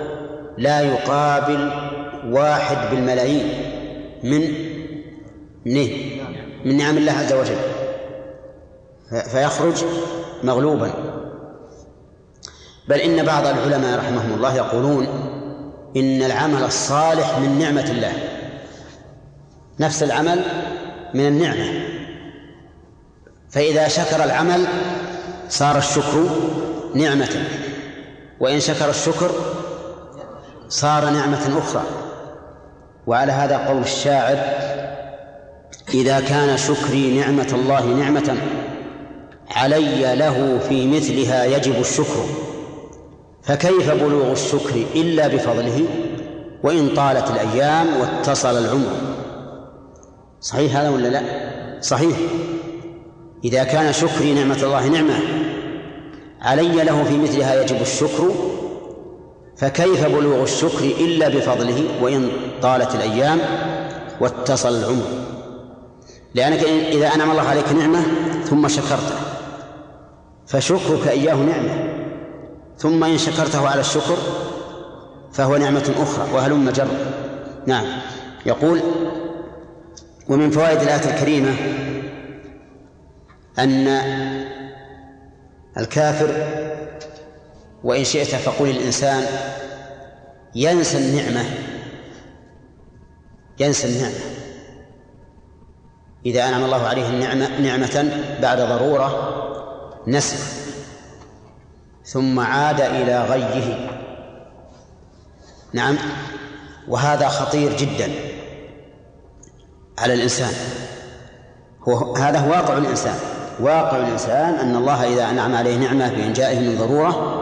لا 0.59 0.81
يقابل 0.81 1.71
واحد 2.27 2.91
بالملايين 2.91 3.49
من 4.23 4.41
من 5.65 5.89
من 6.65 6.77
نعم 6.77 6.97
الله 6.97 7.13
عز 7.13 7.33
وجل. 7.33 7.57
فيخرج 9.31 9.85
مغلوبا. 10.43 10.91
بل 12.89 13.01
إن 13.01 13.25
بعض 13.25 13.47
العلماء 13.47 13.99
رحمهم 13.99 14.35
الله 14.35 14.57
يقولون 14.57 15.07
إن 15.97 16.23
العمل 16.23 16.65
الصالح 16.65 17.39
من 17.39 17.59
نعمة 17.59 17.91
الله. 17.91 18.13
نفس 19.81 20.03
العمل 20.03 20.45
من 21.15 21.27
النعمة. 21.27 21.89
فإذا 23.51 23.89
شكر 23.89 24.25
العمل 24.25 24.67
صار 25.49 25.79
الشكر 25.79 26.29
نعمة. 26.95 27.45
وإن 28.41 28.61
شكر 28.61 28.91
الشكر 28.91 29.31
صار 30.69 31.11
نعمة 31.11 31.59
أخرى. 31.59 32.04
وعلى 33.07 33.33
هذا 33.33 33.57
قول 33.57 33.83
الشاعر 33.83 34.39
إذا 35.95 36.21
كان 36.21 36.57
شكري 36.57 37.19
نعمة 37.21 37.49
الله 37.53 37.87
نعمة 37.87 38.37
علي 39.51 40.17
له 40.17 40.59
في 40.69 40.87
مثلها 40.87 41.45
يجب 41.45 41.81
الشكر 41.81 42.25
فكيف 43.43 43.91
بلوغ 43.91 44.33
الشكر 44.33 44.85
إلا 44.95 45.29
بفضله؟ 45.29 45.85
وإن 46.63 46.89
طالت 46.89 47.31
الأيام 47.31 47.87
واتصل 48.01 48.59
العمر. 48.59 48.93
صحيح 50.41 50.77
هذا 50.77 50.89
ولا 50.89 51.09
لا؟ 51.09 51.23
صحيح. 51.81 52.17
إذا 53.45 53.65
كان 53.65 53.93
شكري 53.93 54.35
نعمة 54.35 54.63
الله 54.63 54.89
نعمة 54.89 55.15
علي 56.41 56.85
له 56.85 57.05
في 57.05 57.19
مثلها 57.19 57.63
يجب 57.63 57.83
الشكر 57.83 58.31
فكيف 59.65 60.07
بلوغ 60.07 60.43
الشكر 60.43 60.85
إلا 60.85 61.29
بفضله 61.29 61.85
وإن 62.03 62.29
طالت 62.63 62.95
الأيام 62.95 63.39
واتصل 64.21 64.79
العمر؟ 64.79 65.05
لأنك 66.35 66.65
إذا 66.93 67.15
أنعم 67.15 67.31
الله 67.31 67.49
عليك 67.49 67.73
نعمة 67.73 68.03
ثم 68.45 68.69
شكرته 68.69 69.15
فشكرك 70.47 71.09
إياه 71.09 71.35
نعمة. 71.35 71.95
ثم 72.79 73.05
إن 73.05 73.19
شكرته 73.19 73.69
على 73.69 73.81
الشكر 73.81 74.17
فهو 75.33 75.57
نعمة 75.57 75.95
أخرى 75.99 76.35
وهلم 76.35 76.71
جر. 76.71 76.89
نعم. 77.67 77.87
يقول 78.47 78.81
ومن 80.29 80.51
فوائد 80.51 80.81
الآية 80.81 81.15
الكريمة 81.15 81.57
أن 83.59 83.89
الكافر 85.79 86.64
وإن 87.85 88.05
شئت 88.05 88.35
فقل 88.35 88.71
الإنسان 88.71 89.27
ينسى 90.55 90.99
النعمة 90.99 91.45
ينسى 93.59 93.89
النعمة. 93.89 94.21
إذا 96.27 96.49
أنعم 96.49 96.65
الله 96.65 96.87
عليه 96.87 97.09
النعمة 97.09 97.59
نعمة 97.61 98.23
بعد 98.43 98.61
ضرورة 98.61 99.35
نسي 100.07 100.37
ثم 102.05 102.41
عاد 102.41 102.81
إلى 102.81 103.25
غيه. 103.25 103.91
نعم 105.73 105.97
وهذا 106.89 107.29
خطير 107.29 107.77
جدا 107.77 108.13
على 109.99 110.15
الإنسان. 110.15 110.53
هو 111.89 112.17
هذا 112.17 112.39
هو 112.39 112.51
واقع 112.51 112.79
الإنسان. 112.79 113.19
واقع 113.61 113.97
الإنسان 113.97 114.55
أن 114.55 114.77
الله 114.77 115.15
إذا 115.15 115.31
أنعم 115.31 115.55
عليه 115.55 115.77
نعمة 115.77 116.09
بإنجائه 116.09 116.61
من 116.61 116.79
ضرورة 116.79 117.34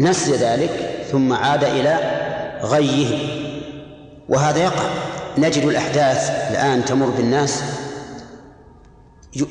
نسي 0.00 0.32
ذلك 0.32 1.04
ثم 1.12 1.32
عاد 1.32 1.64
إلى 1.64 1.98
غيه. 2.62 3.18
وهذا 4.28 4.58
يقع. 4.58 4.84
نجد 5.38 5.64
الأحداث 5.64 6.30
الآن 6.50 6.84
تمر 6.84 7.06
بالناس. 7.06 7.62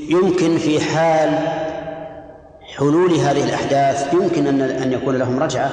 يمكن 0.09 0.57
في 0.57 0.81
حال 0.81 1.29
حلول 2.77 3.13
هذه 3.13 3.43
الأحداث 3.43 4.13
يمكن 4.13 4.47
أن 4.47 4.61
أن 4.61 4.93
يكون 4.93 5.17
لهم 5.17 5.39
رجعة 5.39 5.71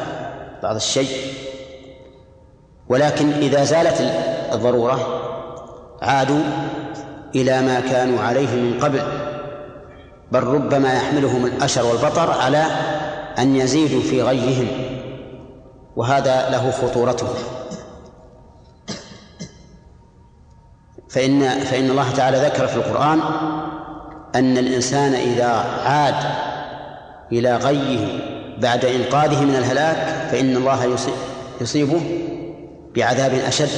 بعض 0.62 0.74
الشيء. 0.74 1.08
ولكن 2.88 3.32
إذا 3.32 3.64
زالت 3.64 4.00
الضرورة 4.52 5.22
عادوا 6.02 6.42
إلى 7.35 7.62
ما 7.62 7.80
كانوا 7.80 8.20
عليه 8.20 8.56
من 8.56 8.80
قبل. 8.80 9.02
بل 10.32 10.42
ربما 10.42 10.94
يحملهم 10.94 11.46
الأشر 11.46 11.87
والبطر 11.87 12.30
على 12.30 12.64
أن 13.38 13.57
يزيدوا 13.57 14.03
في 14.03 14.23
غيهم 14.23 14.68
وهذا 15.97 16.51
له 16.51 16.71
خطورته. 16.71 17.29
فإن 21.09 21.61
فإن 21.61 21.90
الله 21.90 22.11
تعالى 22.12 22.37
ذكر 22.38 22.66
في 22.66 22.77
القرآن 22.77 23.21
أن 24.35 24.59
الإنسان 24.59 25.14
إذا 25.14 25.49
عاد 25.85 26.25
إلى 27.33 27.57
غيه 27.57 28.18
بعد 28.59 28.85
إنقاذه 28.85 29.45
من 29.45 29.57
الهلاك 29.57 30.29
فإن 30.31 30.57
الله 30.57 30.97
يصيبه 31.61 32.01
بعذاب 32.95 33.35
أشد 33.35 33.71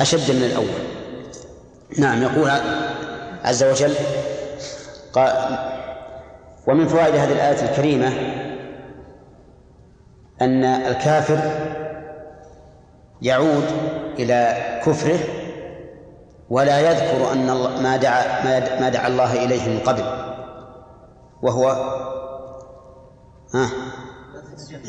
أشد 0.00 0.30
من 0.30 0.42
الأول. 0.42 0.98
نعم 1.98 2.22
يقول 2.22 2.50
عز 3.44 3.64
وجل 3.64 3.94
قال 5.12 5.58
ومن 6.68 6.88
فوائد 6.88 7.14
هذه 7.14 7.32
الآية 7.32 7.70
الكريمة 7.70 8.08
أن 10.42 10.64
الكافر 10.64 11.38
يعود 13.22 13.64
إلى 14.18 14.56
كفره 14.86 15.18
ولا 16.50 16.80
يذكر 16.80 17.32
أن 17.32 17.46
ما 17.82 17.96
دعا 17.96 18.44
ما 18.80 18.88
دعا 18.88 19.08
الله 19.08 19.44
إليه 19.44 19.68
من 19.68 19.78
قبل. 19.78 20.02
وهو 21.42 21.68
ها؟ 23.54 23.68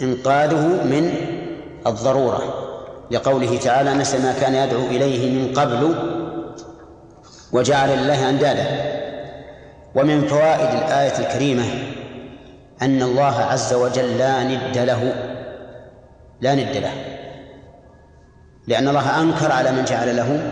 إنقاذه 0.04 0.84
من 0.84 1.14
الضرورة. 1.88 2.42
لقوله 3.12 3.58
تعالى 3.58 3.94
نسى 3.94 4.18
ما 4.18 4.34
كان 4.42 4.56
يدعو 4.56 4.82
إليه 4.82 5.40
من 5.40 5.54
قبل 5.54 5.96
وجعل 7.52 7.90
لله 7.90 8.30
أندادا. 8.30 8.89
ومن 9.96 10.28
فوائد 10.28 10.70
الآية 10.84 11.20
الكريمة 11.20 11.64
أن 12.82 13.02
الله 13.02 13.36
عز 13.36 13.74
وجل 13.74 14.18
لا 14.18 14.44
ند 14.44 14.78
له 14.78 15.14
لا 16.42 16.56
ند 16.56 16.78
له 16.78 16.92
لأن 18.68 18.88
الله 18.88 19.22
أنكر 19.22 19.52
على 19.52 19.72
من 19.72 19.86
جعل 19.86 20.18
له 20.18 20.52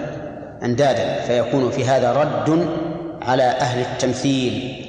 أندادا 0.63 1.21
فيكون 1.21 1.71
في 1.71 1.85
هذا 1.85 2.13
رد 2.13 2.67
على 3.21 3.43
أهل 3.43 3.79
التمثيل 3.81 4.83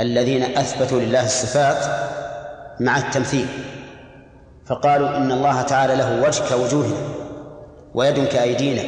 الذين 0.00 0.42
أثبتوا 0.42 1.00
لله 1.00 1.24
الصفات 1.24 1.84
مع 2.80 2.98
التمثيل 2.98 3.46
فقالوا 4.66 5.16
إن 5.16 5.32
الله 5.32 5.62
تعالى 5.62 5.94
له 5.94 6.22
وجه 6.22 6.42
كوجوهنا 6.48 6.96
ويد 7.94 8.24
كأيدينا 8.24 8.82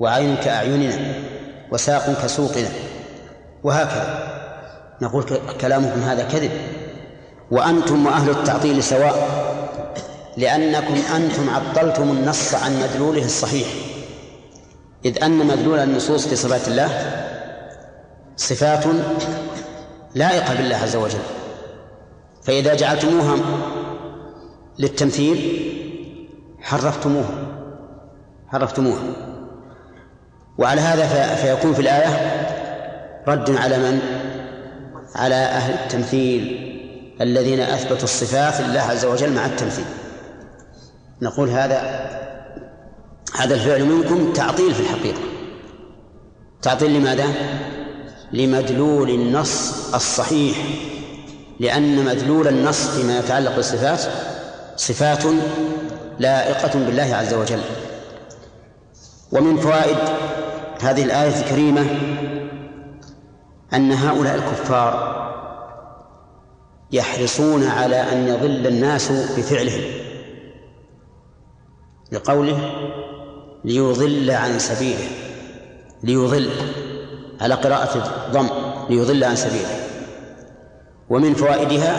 وعين 0.00 0.36
كأعيننا 0.36 0.98
وساق 1.72 2.22
كسوقنا. 2.22 2.68
وهكذا. 3.64 4.34
نقول 5.02 5.24
كلامكم 5.60 6.00
هذا 6.00 6.24
كذب. 6.24 6.50
وأنتم 7.50 8.06
وأهل 8.06 8.30
التعطيل 8.30 8.82
سواء. 8.82 9.44
لأنكم 10.36 10.94
أنتم 11.16 11.50
عطلتم 11.50 12.02
النص 12.02 12.54
عن 12.54 12.82
مدلوله 12.82 13.24
الصحيح. 13.24 13.68
إذ 15.04 15.24
أن 15.24 15.46
مدلول 15.46 15.78
النصوص 15.78 16.26
في 16.26 16.36
صفات 16.36 16.68
الله 16.68 16.88
صفات 18.36 18.84
لائقة 20.14 20.54
بالله 20.54 20.76
عز 20.76 20.96
وجل. 20.96 21.22
فإذا 22.42 22.74
جعلتموها 22.74 23.36
للتمثيل 24.78 25.70
حرفتموها. 26.60 27.46
حرفتموها. 28.48 29.02
وعلى 30.58 30.80
هذا 30.80 31.34
فيكون 31.34 31.74
في 31.74 31.80
الآية 31.80 32.43
رد 33.28 33.56
على 33.56 33.78
من؟ 33.78 34.00
على 35.14 35.34
أهل 35.34 35.74
التمثيل 35.74 36.70
الذين 37.20 37.60
أثبتوا 37.60 38.04
الصفات 38.04 38.60
لله 38.60 38.80
عز 38.80 39.04
وجل 39.04 39.32
مع 39.32 39.46
التمثيل 39.46 39.84
نقول 41.22 41.48
هذا 41.48 42.10
هذا 43.36 43.54
الفعل 43.54 43.84
منكم 43.84 44.32
تعطيل 44.32 44.74
في 44.74 44.80
الحقيقة 44.80 45.20
تعطيل 46.62 46.94
لماذا؟ 46.94 47.24
لمدلول 48.32 49.10
النص 49.10 49.94
الصحيح 49.94 50.56
لأن 51.60 52.04
مدلول 52.04 52.48
النص 52.48 52.86
فيما 52.88 53.18
يتعلق 53.18 53.56
بالصفات 53.56 54.00
صفات 54.76 55.24
لائقة 56.18 56.78
بالله 56.78 57.14
عز 57.16 57.34
وجل 57.34 57.60
ومن 59.32 59.56
فوائد 59.56 59.96
هذه 60.80 61.02
الآية 61.04 61.40
الكريمة 61.40 61.86
أن 63.74 63.92
هؤلاء 63.92 64.34
الكفار 64.34 65.14
يحرصون 66.92 67.66
على 67.66 67.96
أن 67.96 68.28
يضل 68.28 68.66
الناس 68.66 69.12
بفعلهم 69.12 69.82
لقوله 72.12 72.70
ليضل 73.64 74.30
عن 74.30 74.58
سبيله 74.58 75.08
ليضل 76.02 76.50
على 77.40 77.54
قراءة 77.54 77.96
الضم 78.26 78.48
ليضل 78.90 79.24
عن 79.24 79.36
سبيله 79.36 79.84
ومن 81.10 81.34
فوائدها 81.34 81.96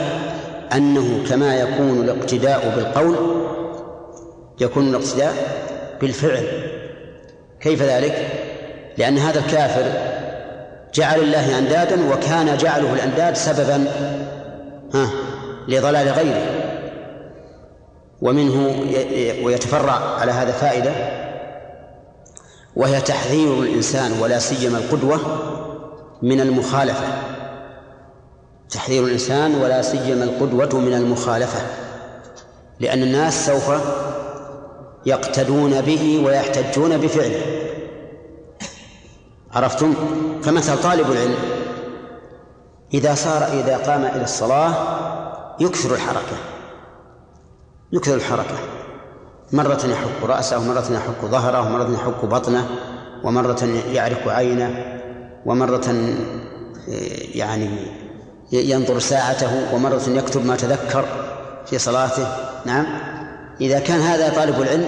أنه 0.74 1.24
كما 1.30 1.56
يكون 1.56 2.02
الاقتداء 2.02 2.76
بالقول 2.76 3.16
يكون 4.62 4.88
الاقتداء 4.88 5.34
بالفعل 6.02 6.46
كيف 7.60 7.82
ذلك؟ 7.82 8.28
لأن 8.98 9.18
هذا 9.18 9.40
الكافر 9.40 10.15
جعل 10.96 11.20
الله 11.20 11.58
أندادا 11.58 12.14
وكان 12.14 12.58
جعله 12.58 12.94
الأنداد 12.94 13.36
سببا 13.36 13.88
ها 14.94 15.10
لضلال 15.68 16.08
غيره. 16.08 16.46
ومنه 18.22 18.86
ويتفرع 19.44 20.20
على 20.20 20.32
هذا 20.32 20.52
فائدة 20.52 20.92
وهي 22.76 23.02
تحذير 23.02 23.60
الإنسان 23.60 24.12
ولا 24.22 24.40
سيما 24.40 24.78
القدوة 24.78 25.20
من 26.22 26.42
المخالفة. 26.42 27.08
تحذير 28.70 29.04
الإنسان 29.04 29.56
ولا 29.56 29.82
سيما 29.82 30.24
القدوة 30.24 30.80
من 30.80 30.94
المخالفة 30.94 31.62
لأن 32.80 33.04
الناس 33.04 33.46
سوف 33.46 33.72
يقتدون 35.06 35.82
به 35.82 36.24
ويحتجون 36.26 36.98
بفعله. 36.98 37.42
عرفتم؟ 39.56 39.94
فمثل 40.44 40.82
طالب 40.82 41.12
العلم 41.12 41.36
إذا 42.94 43.16
صار 43.16 43.44
إذا 43.44 43.78
قام 43.78 44.06
إلى 44.06 44.24
الصلاة 44.24 44.74
يكثر 45.60 45.94
الحركة 45.96 46.38
يكثر 47.94 48.16
الحركة. 48.16 48.56
مرة 49.52 49.82
يحك 49.86 50.24
رأسه 50.24 50.60
ومرة 50.60 50.86
يحك 50.92 51.26
ظهره 51.26 51.68
ومرة 51.68 51.94
يحك 51.94 52.26
بطنه 52.26 52.70
ومرة 53.24 53.64
يعرك 53.92 54.28
عينه 54.28 55.00
ومرة 55.46 55.96
يعني 57.36 57.70
ينظر 58.52 59.00
ساعته 59.00 59.76
ومرة 59.76 60.02
يكتب 60.08 60.46
ما 60.46 60.56
تذكر 60.56 61.06
في 61.66 61.78
صلاته. 61.78 62.28
نعم. 62.66 62.86
إذا 63.62 63.80
كان 63.80 64.00
هذا 64.00 64.30
طالب 64.36 64.62
العلم 64.62 64.86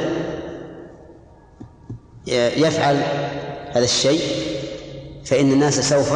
يفعل 2.58 2.96
هذا 3.72 3.84
الشيء 3.84 4.22
فإن 5.30 5.52
الناس 5.52 5.90
سوف 5.90 6.14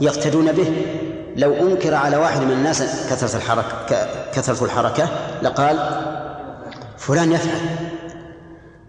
يقتدون 0.00 0.52
به. 0.52 0.72
لو 1.36 1.52
أنكر 1.52 1.94
على 1.94 2.16
واحد 2.16 2.40
من 2.40 2.52
الناس 2.52 2.82
كثرة 3.10 3.36
الحركة 3.36 4.08
كثرة 4.34 4.64
الحركة 4.64 5.08
لقال 5.42 5.78
فلان 6.98 7.32
يفعل. 7.32 7.60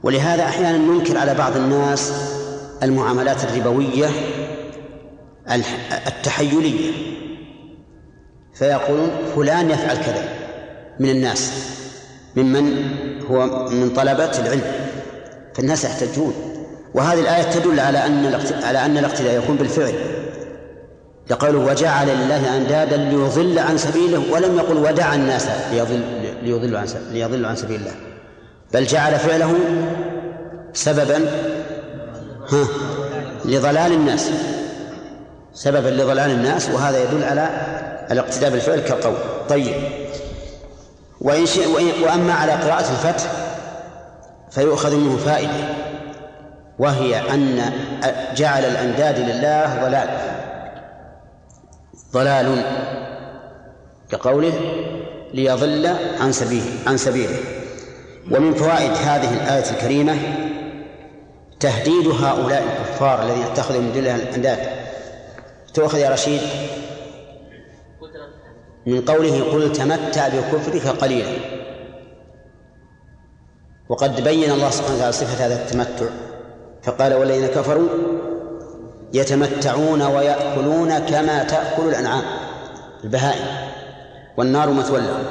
ولهذا 0.03 0.43
أحيانا 0.43 0.77
ننكر 0.77 1.17
على 1.17 1.33
بعض 1.33 1.55
الناس 1.55 2.11
المعاملات 2.83 3.43
الربوية 3.43 4.09
التحيلية. 6.07 6.91
فيقولون 8.53 9.09
فلان 9.35 9.69
يفعل 9.69 9.97
كذا 9.97 10.29
من 10.99 11.09
الناس 11.09 11.51
ممن 12.35 12.83
هو 13.31 13.69
من 13.69 13.89
طلبة 13.89 14.31
العلم. 14.39 14.61
فالناس 15.53 15.85
يحتجون. 15.85 16.33
وهذه 16.95 17.19
الآية 17.19 17.43
تدل 17.43 17.79
على 17.79 18.05
أن 18.05 18.41
على 18.63 18.85
أن 18.85 18.97
الاقتداء 18.97 19.37
يكون 19.37 19.55
بالفعل. 19.55 19.93
لقوله 21.29 21.59
وجعل 21.59 22.07
لله 22.07 22.57
أندادا 22.57 22.97
ليضل 22.97 23.59
عن 23.59 23.77
سبيله 23.77 24.23
ولم 24.31 24.57
يقل 24.57 24.77
ودع 24.77 25.13
الناس 25.15 25.47
ليضل 25.71 26.01
ليضلوا 26.43 26.79
عن 26.79 27.45
عن 27.45 27.55
سبيل 27.55 27.79
الله. 27.79 27.93
بل 28.73 28.85
جعل 28.85 29.19
فعله 29.19 29.53
سببا 30.73 31.17
ها 32.49 32.67
لضلال 33.45 33.91
الناس. 33.91 34.29
سببا 35.53 35.87
لضلال 35.89 36.31
الناس 36.31 36.69
وهذا 36.69 37.03
يدل 37.03 37.23
على 37.23 37.49
الاقتداء 38.11 38.49
بالفعل 38.49 38.79
كالقول. 38.79 39.15
طيب. 39.49 39.75
وإن 41.21 41.45
شئ 41.45 41.67
وأما 42.03 42.33
على 42.33 42.51
قراءة 42.51 42.91
الفتح 42.91 43.31
فيؤخذ 44.51 44.95
منه 44.95 45.17
فائدة. 45.17 45.84
وهي 46.79 47.33
أن 47.33 47.73
جعل 48.35 48.65
الأنداد 48.65 49.19
لله 49.19 49.85
ضلال. 49.85 50.09
ضلال 52.13 52.65
كقوله 54.09 54.53
ليضل 55.33 55.87
عن 56.21 56.31
سبيله 56.31 56.71
عن 56.87 56.97
سبيله. 56.97 57.37
ومن 58.31 58.53
فوائد 58.53 58.91
هذه 58.91 59.33
الآية 59.33 59.71
الكريمة 59.71 60.17
تهديد 61.59 62.07
هؤلاء 62.07 62.63
الكفار 62.63 63.23
الذين 63.23 63.43
اتخذوا 63.43 63.81
من 63.81 63.93
دون 63.93 64.03
الأنداد. 64.03 64.59
تؤخذ 65.73 65.97
يا 65.97 66.09
رشيد. 66.09 66.41
من 68.85 69.01
قوله 69.01 69.43
قل 69.51 69.73
تمتع 69.73 70.27
بكفرك 70.27 70.87
قليلا. 70.87 71.29
وقد 73.89 74.23
بين 74.23 74.51
الله 74.51 74.69
سبحانه 74.69 74.95
وتعالى 74.95 75.11
صفة 75.11 75.45
هذا 75.45 75.55
التمتع. 75.55 76.05
فقال 76.85 77.13
والذين 77.13 77.47
كفروا 77.47 77.87
يتمتعون 79.13 80.01
ويأكلون 80.01 80.99
كما 80.99 81.43
تأكل 81.43 81.83
الأنعام 81.89 82.23
البهائم 83.03 83.45
والنار 84.37 84.69
مثوى 84.69 84.99
لهم. 84.99 85.23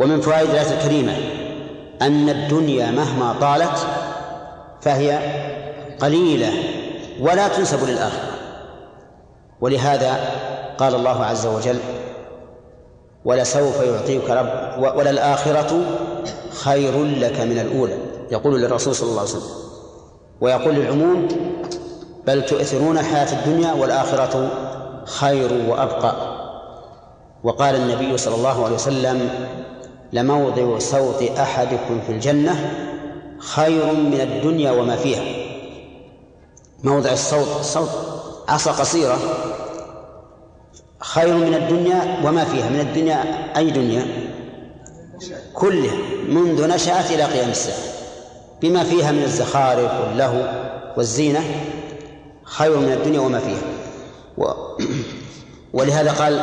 ومن 0.00 0.20
فوائد 0.20 0.50
الآية 0.50 0.78
الكريمة 0.78 1.12
أن 2.02 2.28
الدنيا 2.28 2.90
مهما 2.90 3.34
طالت 3.40 3.86
فهي 4.80 5.18
قليلة 6.00 6.52
ولا 7.20 7.48
تنسب 7.48 7.88
للآخرة. 7.88 8.30
ولهذا 9.60 10.14
قال 10.78 10.94
الله 10.94 11.24
عز 11.24 11.46
وجل 11.46 11.78
ولسوف 13.24 13.80
يعطيك 13.82 14.30
رب 14.30 14.96
وللآخرة 14.96 15.80
خير 16.52 17.04
لك 17.04 17.40
من 17.40 17.58
الأولى. 17.58 17.98
يقول 18.30 18.60
للرسول 18.60 18.94
صلى 18.94 19.08
الله 19.10 19.20
عليه 19.20 19.30
وسلم 19.30 19.65
ويقول 20.40 20.74
للعموم 20.74 21.28
بل 22.26 22.46
تؤثرون 22.46 22.98
الحياة 22.98 23.32
الدنيا 23.32 23.72
والآخرة 23.72 24.50
خير 25.04 25.52
وأبقى. 25.68 26.36
وقال 27.44 27.74
النبي 27.74 28.16
صلى 28.18 28.34
الله 28.34 28.64
عليه 28.64 28.74
وسلم 28.74 29.30
لموضع 30.12 30.78
صوت 30.78 31.22
أحدكم 31.22 32.00
في 32.06 32.12
الجنة 32.12 32.70
خير 33.38 33.92
من 33.92 34.20
الدنيا 34.20 34.70
وما 34.70 34.96
فيها. 34.96 35.24
موضع 36.84 37.12
الصوت 37.12 37.60
الصوت 37.60 37.90
عصا 38.48 38.72
قصيرة 38.72 39.18
خير 41.00 41.34
من 41.34 41.54
الدنيا 41.54 42.20
وما 42.24 42.44
فيها. 42.44 42.68
من 42.68 42.80
الدنيا 42.80 43.24
أي 43.56 43.70
دنيا؟ 43.70 44.06
كلها 45.54 45.96
منذ 46.28 46.68
نشأت 46.68 47.10
إلى 47.10 47.24
قيام 47.24 47.50
الساعة. 47.50 47.95
بما 48.62 48.84
فيها 48.84 49.12
من 49.12 49.22
الزخارف 49.22 50.00
واللهو 50.00 50.40
والزينة 50.96 51.40
خير 52.44 52.78
من 52.78 52.92
الدنيا 52.92 53.20
وما 53.20 53.38
فيها. 53.38 53.62
و 54.38 54.52
ولهذا 55.72 56.12
قال 56.12 56.40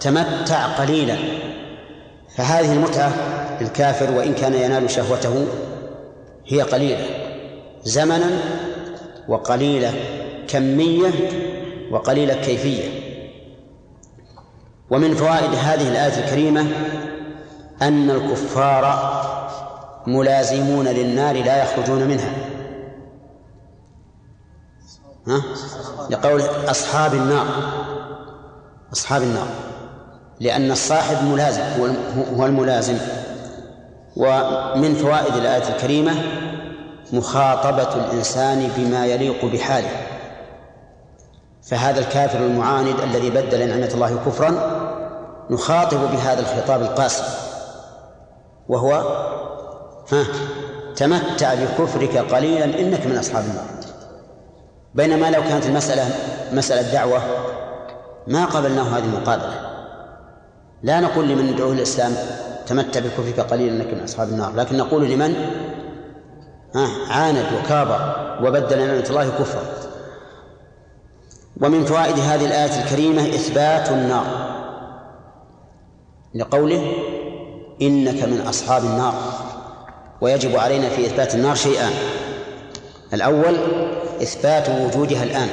تمتع 0.00 0.66
قليلا. 0.66 1.16
فهذه 2.36 2.72
المتعة 2.72 3.12
للكافر 3.60 4.12
وإن 4.12 4.34
كان 4.34 4.54
ينال 4.54 4.90
شهوته 4.90 5.46
هي 6.46 6.62
قليلة. 6.62 7.06
زمنا 7.84 8.30
وقليلة 9.28 9.94
كمية 10.48 11.10
وقليلة 11.90 12.34
كيفية. 12.34 12.88
ومن 14.90 15.14
فوائد 15.14 15.54
هذه 15.54 15.88
الآية 15.88 16.24
الكريمة 16.24 16.66
أن 17.82 18.10
الكفار 18.10 18.84
ملازمون 20.06 20.88
للنار 20.88 21.34
لا 21.44 21.62
يخرجون 21.62 22.08
منها. 22.08 22.32
ها؟ 25.26 25.42
لقول 26.10 26.42
أصحاب 26.70 27.14
النار. 27.14 27.46
أصحاب 28.92 29.22
النار. 29.22 29.48
لأن 30.40 30.70
الصاحب 30.70 31.24
ملازم 31.24 31.62
هو 32.36 32.46
الملازم. 32.46 32.98
ومن 34.16 34.94
فوائد 34.94 35.36
الآية 35.36 35.68
الكريمة 35.68 36.12
مخاطبة 37.12 37.94
الإنسان 37.94 38.70
بما 38.76 39.06
يليق 39.06 39.44
بحاله. 39.44 39.90
فهذا 41.62 42.00
الكافر 42.00 42.38
المعاند 42.38 43.00
الذي 43.00 43.30
بدل 43.30 43.68
نعمة 43.68 43.90
الله 43.94 44.16
كفرا 44.26 44.76
نخاطب 45.50 45.98
بهذا 45.98 46.40
الخطاب 46.40 46.82
القاسي 46.82 47.22
وهو 48.68 49.02
ها. 50.12 50.24
تمتع 50.96 51.54
بكفرك 51.54 52.16
قليلا 52.16 52.64
إنك 52.64 53.06
من 53.06 53.18
أصحاب 53.18 53.44
النار. 53.44 53.66
بينما 54.94 55.30
لو 55.30 55.42
كانت 55.42 55.66
المسألة 55.66 56.04
مسألة 56.52 56.92
دعوة 56.92 57.20
ما 58.26 58.44
قبلناه 58.44 58.82
هذه 58.82 59.04
المقابلة. 59.04 59.60
لا 60.82 61.00
نقول 61.00 61.28
لمن 61.28 61.52
ندعوه 61.52 61.72
الإسلام 61.72 62.12
تمتع 62.66 63.00
بكفرك 63.00 63.40
قليلا 63.40 63.84
إنك 63.84 63.94
من 63.94 64.02
أصحاب 64.02 64.28
النار 64.28 64.54
لكن 64.54 64.76
نقول 64.76 65.10
لمن؟ 65.10 65.34
عاند 67.10 67.46
وكابر 67.54 68.14
وبدل 68.42 68.78
نعمة 68.78 69.06
الله 69.10 69.28
كفرا. 69.28 69.62
ومن 71.60 71.84
فوائد 71.84 72.18
هذه 72.18 72.46
الآية 72.46 72.82
الكريمة 72.82 73.22
إثبات 73.22 73.88
النار. 73.88 74.26
لقوله 76.34 76.92
إنك 77.82 78.24
من 78.24 78.40
أصحاب 78.48 78.84
النار. 78.84 79.14
ويجب 80.20 80.56
علينا 80.56 80.88
في 80.88 81.06
إثبات 81.06 81.34
النار 81.34 81.54
شيئان 81.54 81.92
الأول 83.14 83.56
إثبات 84.22 84.68
وجودها 84.68 85.22
الآن 85.22 85.48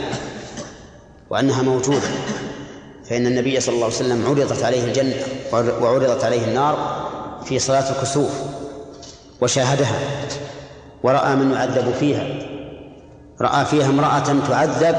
وأنها 1.29 1.61
موجودة. 1.61 2.07
فإن 3.09 3.27
النبي 3.27 3.59
صلى 3.59 3.75
الله 3.75 3.85
عليه 3.85 3.95
وسلم 3.95 4.25
عرضت 4.25 4.63
عليه 4.63 4.83
الجنة 4.83 5.15
وعرضت 5.53 6.23
عليه 6.23 6.45
النار 6.45 6.77
في 7.45 7.59
صلاة 7.59 7.91
الكسوف 7.91 8.31
وشاهدها 9.41 9.99
ورأى 11.03 11.35
من 11.35 11.51
يعذب 11.51 11.93
فيها. 11.99 12.27
رأى 13.41 13.65
فيها 13.65 13.85
امرأة 13.85 14.47
تعذب 14.47 14.95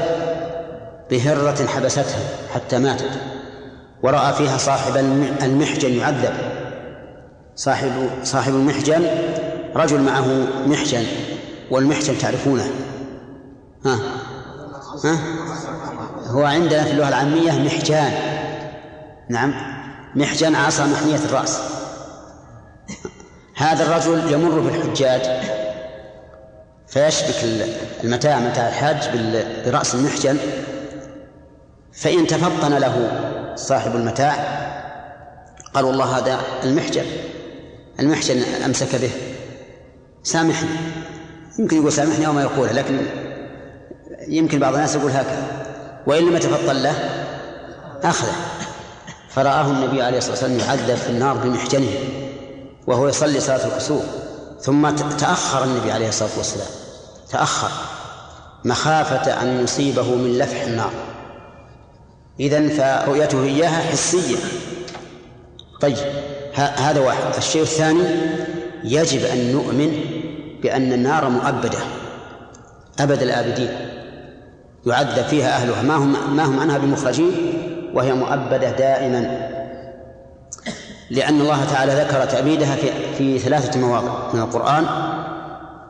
بهرة 1.11 1.67
حبستها 1.67 2.19
حتى 2.53 2.79
ماتت. 2.79 3.11
ورأى 4.03 4.33
فيها 4.33 4.57
صاحب 4.57 4.97
المحجن 5.43 5.93
يعذب. 5.93 6.33
صاحب 7.55 7.91
صاحب 8.23 8.53
المحجن 8.55 9.07
رجل 9.75 10.01
معه 10.01 10.47
محجن 10.67 11.05
والمحجن 11.71 12.17
تعرفونه. 12.17 12.69
ها؟ 13.85 13.99
ها؟ 15.03 15.19
هو 16.27 16.43
عندنا 16.43 16.83
في 16.83 16.91
اللغة 16.91 17.07
العامية 17.07 17.51
محجان 17.51 18.13
نعم 19.29 19.53
محجن 20.15 20.55
عصا 20.55 20.85
محنية 20.85 21.19
الرأس. 21.25 21.59
هذا 23.55 23.83
الرجل 23.83 24.33
يمر 24.33 24.59
بالحجاج. 24.59 25.21
فيشبك 26.87 27.35
المتاع 28.03 28.39
متاع 28.39 28.67
الحاج 28.67 29.09
برأس 29.65 29.95
المحجن 29.95 30.37
فإن 31.93 32.27
تفطن 32.27 32.73
له 32.73 33.21
صاحب 33.55 33.95
المتاع 33.95 34.35
قال 35.73 35.85
والله 35.85 36.17
هذا 36.17 36.39
المحجن 36.63 37.05
المحجن 37.99 38.43
أمسك 38.65 38.95
به. 38.95 39.24
سامحني. 40.25 40.69
يمكن 41.59 41.77
يقول 41.77 41.91
سامحني 41.91 42.27
أو 42.27 42.33
ما 42.33 42.41
يقوله 42.41 42.71
لكن 42.71 42.99
يمكن 44.27 44.59
بعض 44.59 44.73
الناس 44.73 44.95
يقول 44.95 45.11
هكذا. 45.11 45.65
وإن 46.07 46.23
لم 46.25 46.35
يتفطن 46.35 46.75
له 46.75 46.95
أخذه. 48.03 48.35
فرآه 49.29 49.67
النبي 49.67 50.01
عليه 50.01 50.17
الصلاة 50.17 50.31
والسلام 50.31 50.59
يعذب 50.59 50.95
في 50.95 51.09
النار 51.09 51.37
بمحجنه 51.37 51.91
وهو 52.87 53.07
يصلي 53.07 53.39
صلاة 53.39 53.65
الكسوف. 53.67 54.03
ثم 54.61 54.89
تأخر 54.89 55.63
النبي 55.63 55.91
عليه 55.91 56.09
الصلاة 56.09 56.37
والسلام. 56.37 56.67
تأخر. 57.31 57.71
مخافة 58.65 59.41
أن 59.41 59.63
يصيبه 59.63 60.15
من 60.15 60.37
لفح 60.37 60.61
النار. 60.61 60.91
إذن 62.39 62.69
فرؤيته 62.69 63.43
إياها 63.43 63.91
حسية. 63.91 64.37
طيب 65.81 65.97
هذا 66.55 66.99
واحد. 66.99 67.35
الشيء 67.37 67.61
الثاني 67.61 68.03
يجب 68.83 69.25
أن 69.25 69.51
نؤمن 69.51 69.91
بأن 70.63 70.93
النار 70.93 71.29
مؤبدة 71.29 71.79
أبد 72.99 73.21
الآبدين. 73.21 73.69
يعذب 74.85 75.23
فيها 75.23 75.55
أهلها. 75.55 75.81
ما 75.81 75.95
هم 75.95 76.35
ما 76.35 76.45
هم 76.45 76.59
عنها 76.59 76.77
بمخرجين؟ 76.77 77.31
وهي 77.93 78.13
مؤبدة 78.13 78.71
دائما. 78.71 79.49
لأن 81.09 81.41
الله 81.41 81.65
تعالى 81.65 81.93
ذكر 81.93 82.25
تأبيدها 82.25 82.75
في, 82.75 82.87
في 83.17 83.39
ثلاثة 83.39 83.79
مواضع 83.79 84.33
من 84.33 84.41
القرآن 84.41 84.85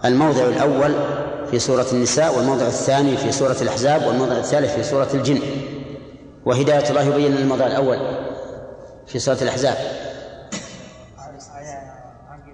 الموضع 0.05 0.43
الأول 0.43 0.95
في 1.51 1.59
سورة 1.59 1.85
النساء 1.91 2.37
والموضع 2.37 2.67
الثاني 2.67 3.17
في 3.17 3.31
سورة 3.31 3.55
الأحزاب 3.61 4.07
والموضع 4.07 4.37
الثالث 4.37 4.75
في 4.75 4.83
سورة 4.83 5.07
الجن. 5.13 5.39
وهداية 6.45 6.89
الله 6.89 7.03
يبين 7.03 7.37
الموضع 7.37 7.67
الأول 7.67 7.97
في 9.07 9.19
سورة 9.19 9.37
الأحزاب. 9.41 9.75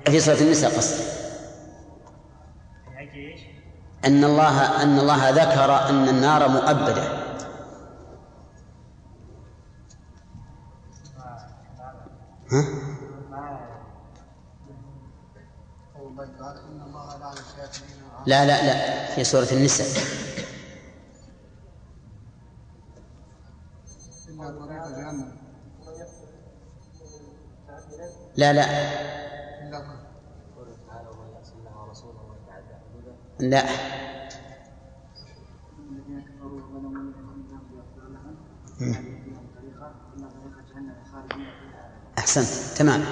في 0.06 0.20
سورة 0.20 0.42
النساء 0.42 0.78
قصد. 0.78 1.22
أن 4.06 4.24
الله 4.24 4.84
أن 4.84 5.00
الله 5.00 5.30
ذكر 5.30 5.90
أن 5.90 6.10
النار 6.10 6.48
مؤبدة. 6.48 7.04
ها؟ 12.52 12.66
لا 18.26 18.46
لا 18.46 18.66
لا 18.66 19.06
في 19.16 19.24
سورة 19.24 19.48
النساء. 19.52 19.88
لا 28.36 28.54
لا. 28.54 29.31
لا. 33.42 33.66
أحسنت. 42.18 42.78
تمام. 42.78 43.04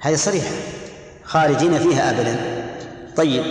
هذه 0.00 0.14
صريحة. 0.14 0.50
خالدين 1.24 1.78
فيها 1.78 2.10
أبدا. 2.10 2.36
طيب. 3.16 3.44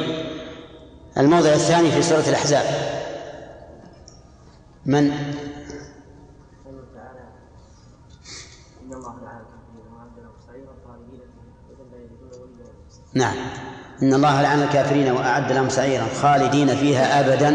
الموضع 1.18 1.54
الثاني 1.54 1.92
في 1.92 2.02
سورة 2.02 2.30
الأحزاب. 2.30 2.66
من؟ 4.86 5.12
نعم. 13.14 13.71
إن 14.04 14.14
الله 14.14 14.42
لعن 14.42 14.62
الكافرين 14.64 15.12
وأعد 15.12 15.52
لهم 15.52 15.70
سعيرا 15.70 16.06
خالدين 16.22 16.76
فيها 16.76 17.20
أبدا 17.20 17.50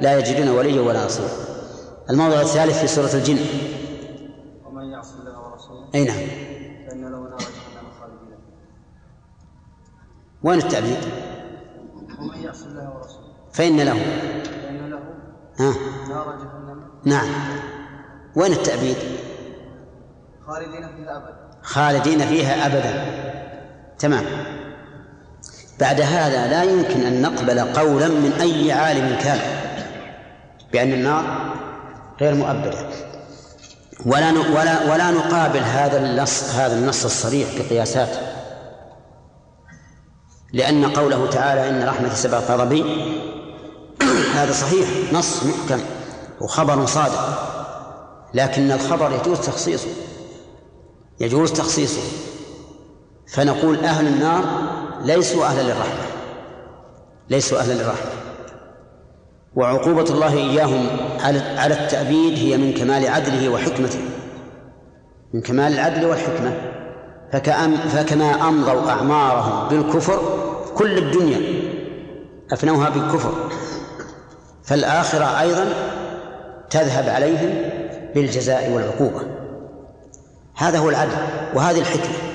لا 0.00 0.18
يجدون 0.18 0.48
وليا 0.48 0.80
ولا 0.80 1.04
نصيرا. 1.06 1.28
الموضع 2.10 2.40
الثالث 2.40 2.80
في 2.80 2.86
سورة 2.86 3.10
الجن. 3.14 3.38
ومن 4.66 4.90
يعص 4.90 5.12
الله 5.20 5.50
ورسوله 5.50 5.88
أي 5.94 6.04
نعم. 6.04 6.16
فإن 6.88 7.02
له 7.02 7.18
نار 7.18 7.38
جهنم 7.38 7.86
خالدين 8.00 8.38
وين 10.42 10.58
التعبيد؟ 10.58 10.98
ومن 12.18 12.42
يعص 12.44 12.62
الله 12.62 12.96
ورسوله 12.96 13.32
فإن 13.52 13.80
له. 13.80 13.92
فإن 13.92 14.90
له 14.90 14.98
ها؟ 15.58 15.74
نار 16.08 16.36
جهنم 16.36 16.82
نعم. 17.04 17.28
وين 18.36 18.52
التعبيد؟ 18.52 18.96
خالدين 20.46 20.88
فيها 20.96 21.16
أبدا. 21.16 21.50
خالدين 21.62 22.18
فيها 22.18 22.66
أبدا. 22.66 23.22
تمام. 23.98 24.24
بعد 25.82 26.00
هذا 26.00 26.46
لا 26.46 26.62
يمكن 26.62 27.00
أن 27.00 27.22
نقبل 27.22 27.60
قولا 27.60 28.08
من 28.08 28.32
أي 28.40 28.72
عالم 28.72 29.16
كان 29.22 29.38
بأن 30.72 30.92
النار 30.92 31.54
غير 32.20 32.34
مؤبدة. 32.34 32.88
ولا 34.06 34.30
ولا 34.30 34.92
ولا 34.92 35.10
نقابل 35.10 35.58
هذا 35.58 35.98
النص 35.98 36.54
هذا 36.54 36.78
النص 36.78 37.04
الصريح 37.04 37.48
بقياسات 37.58 38.08
لأن 40.52 40.84
قوله 40.84 41.30
تعالى 41.30 41.70
إن 41.70 41.88
رحمتي 41.88 42.16
سبقت 42.16 42.50
غضبي 42.50 42.84
هذا 44.34 44.52
صحيح 44.52 44.88
نص 45.12 45.42
محكم 45.44 45.80
وخبر 46.40 46.86
صادق. 46.86 47.52
لكن 48.34 48.72
الخبر 48.72 49.12
يجوز 49.12 49.40
تخصيصه 49.40 49.88
يجوز 51.20 51.52
تخصيصه. 51.52 52.02
فنقول 53.28 53.84
أهل 53.84 54.06
النار 54.06 54.44
ليسوا 55.04 55.44
أهلا 55.44 55.62
للرحمة. 55.62 56.02
ليسوا 57.30 57.58
أهلا 57.58 57.72
للرحمة. 57.72 58.10
وعقوبة 59.54 60.04
الله 60.10 60.34
إياهم 60.34 60.86
على 61.58 61.74
التأبيد 61.74 62.38
هي 62.38 62.56
من 62.56 62.72
كمال 62.72 63.08
عدله 63.08 63.48
وحكمته. 63.48 64.00
من 65.34 65.40
كمال 65.40 65.72
العدل 65.72 66.06
والحكمة. 66.06 66.52
فكأم 67.32 67.76
فكما 67.76 68.48
أمضوا 68.48 68.90
أعمارهم 68.90 69.68
بالكفر 69.68 70.20
كل 70.76 70.98
الدنيا 70.98 71.40
أفنوها 72.52 72.88
بالكفر. 72.88 73.32
فالآخرة 74.64 75.40
أيضا 75.40 75.68
تذهب 76.70 77.08
عليهم 77.08 77.50
بالجزاء 78.14 78.70
والعقوبة. 78.70 79.20
هذا 80.56 80.78
هو 80.78 80.88
العدل 80.88 81.16
وهذه 81.54 81.78
الحكمة. 81.78 82.31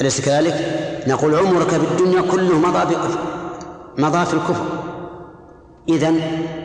أليس 0.00 0.20
كذلك؟ 0.20 0.54
نقول 1.06 1.34
عمرك 1.34 1.68
في 1.68 1.76
الدنيا 1.76 2.20
كله 2.32 2.58
مضى 2.58 2.96
مضى 3.98 4.26
في 4.26 4.34
الكفر. 4.34 4.64
إذن 5.88 6.20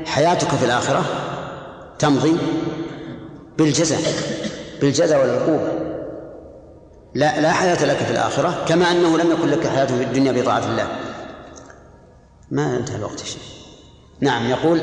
حياتك 0.05 0.47
في 0.47 0.65
الآخرة 0.65 1.03
تمضي 1.99 2.37
بالجزاء 3.57 4.01
بالجزاء 4.81 5.21
والعقوبة. 5.21 5.71
لا 7.15 7.41
لا 7.41 7.51
حياة 7.51 7.85
لك 7.85 7.97
في 7.97 8.11
الآخرة 8.11 8.65
كما 8.67 8.91
أنه 8.91 9.17
لم 9.17 9.31
يكن 9.31 9.47
لك 9.47 9.67
حياة 9.67 9.85
في 9.85 10.03
الدنيا 10.03 10.31
بطاعة 10.31 10.65
الله. 10.71 10.87
ما 12.51 12.77
انتهى 12.77 12.95
الوقت 12.95 13.19
شيء 13.19 13.41
نعم 14.19 14.49
يقول 14.49 14.81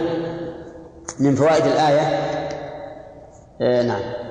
من 1.19 1.35
فوائد 1.35 1.67
الآية 1.67 2.01
آه 3.61 3.83
نعم. 3.83 4.24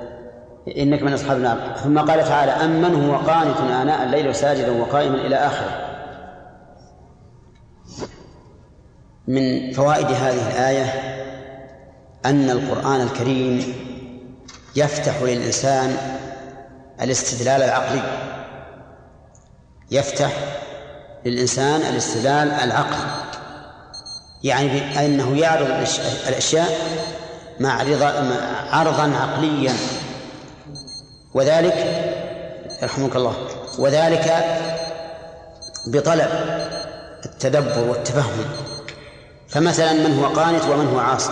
إنك 0.67 1.03
من 1.03 1.13
أصحاب 1.13 1.37
النار. 1.37 1.75
ثم 1.83 1.99
قال 1.99 2.23
تعالى 2.23 2.51
أمن 2.51 3.05
هو 3.09 3.15
قانت 3.15 3.57
آناء 3.57 4.03
الليل 4.03 4.35
ساجدا 4.35 4.81
وقائما 4.81 5.15
إلى 5.15 5.35
آخره. 5.35 5.89
من 9.27 9.71
فوائد 9.73 10.05
هذه 10.05 10.51
الآية 10.51 10.85
أن 12.25 12.49
القرآن 12.49 13.01
الكريم 13.01 13.73
يفتح 14.75 15.21
للإنسان 15.21 15.97
الاستدلال 17.01 17.61
العقلي. 17.61 18.01
يفتح 19.91 20.31
للإنسان 21.25 21.81
الاستدلال 21.81 22.51
العقلي. 22.51 23.23
يعني 24.43 24.67
بأنه 24.67 25.37
يعرض 25.37 25.67
الأشياء 26.27 26.69
مع 27.59 27.81
عرضا 28.71 29.13
عقليا. 29.15 29.73
وذلك 31.33 31.75
يرحمك 32.81 33.15
الله 33.15 33.33
وذلك 33.79 34.45
بطلب 35.87 36.29
التدبر 37.25 37.89
والتفهم. 37.89 38.45
فمثلا 39.49 39.93
من 39.93 40.19
هو 40.19 40.25
قانت 40.25 40.63
ومن 40.63 40.87
هو 40.93 40.99
عاصي. 40.99 41.31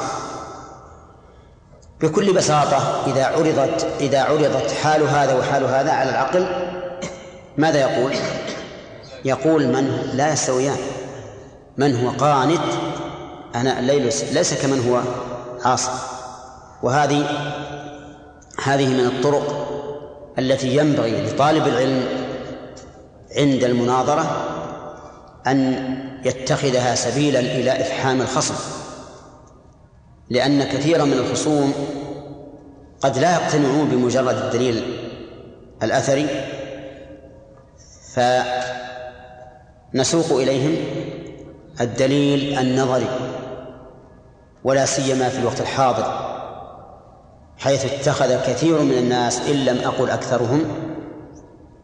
بكل 2.02 2.34
بساطة 2.34 3.04
إذا 3.08 3.26
عرضت 3.26 3.88
إذا 4.00 4.22
عرضت 4.22 4.72
حال 4.72 5.04
هذا 5.04 5.34
وحال 5.34 5.64
هذا 5.64 5.92
على 5.92 6.10
العقل 6.10 6.46
ماذا 7.58 7.80
يقول؟ 7.80 8.14
يقول 9.26 9.68
من 9.68 10.12
لا 10.14 10.34
يستويان. 10.34 10.78
من 11.78 12.06
هو 12.06 12.10
قانت؟ 12.10 12.62
أنا 13.56 13.80
الليل 13.80 14.04
ليس 14.32 14.54
كمن 14.54 14.90
هو 14.90 15.02
عاصي. 15.70 15.92
وهذه 16.84 17.26
هذه 18.64 18.88
من 18.88 19.06
الطرق 19.06 19.72
التي 20.40 20.78
ينبغي 20.78 21.22
لطالب 21.26 21.68
العلم 21.68 22.04
عند 23.38 23.64
المناظرة 23.64 24.48
أن 25.48 25.88
يتخذها 26.26 26.96
سبيلا 26.96 27.40
إلى 27.40 27.82
إفحام 27.82 28.22
الخصم 28.22 28.56
لأن 30.30 30.64
كثيرا 30.64 31.06
من 31.06 31.14
الخصوم 31.14 31.74
قد 33.02 33.18
لا 33.18 33.34
يقتنعون 33.34 33.88
بمجرد 33.88 34.36
الدليل 34.36 34.98
الأثري 35.84 36.28
فنسوق 39.94 40.40
إليهم 40.40 40.76
الدليل 41.82 42.58
النظري 42.60 43.08
ولا 44.64 44.86
سيما 44.86 45.30
في 45.30 45.40
الوقت 45.40 45.62
الحاضر. 45.62 46.31
حيث 47.62 47.86
اتخذ 47.86 48.42
كثير 48.48 48.82
من 48.82 48.98
الناس 48.98 49.40
إن 49.40 49.56
لم 49.56 49.78
أقل 49.78 50.10
أكثرهم 50.10 50.66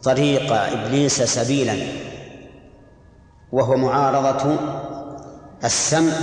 طريق 0.04 0.54
إبليس 0.54 1.22
سبيلا 1.22 1.76
وهو 3.52 3.78
معارضة 3.78 4.56
السمع 5.64 6.14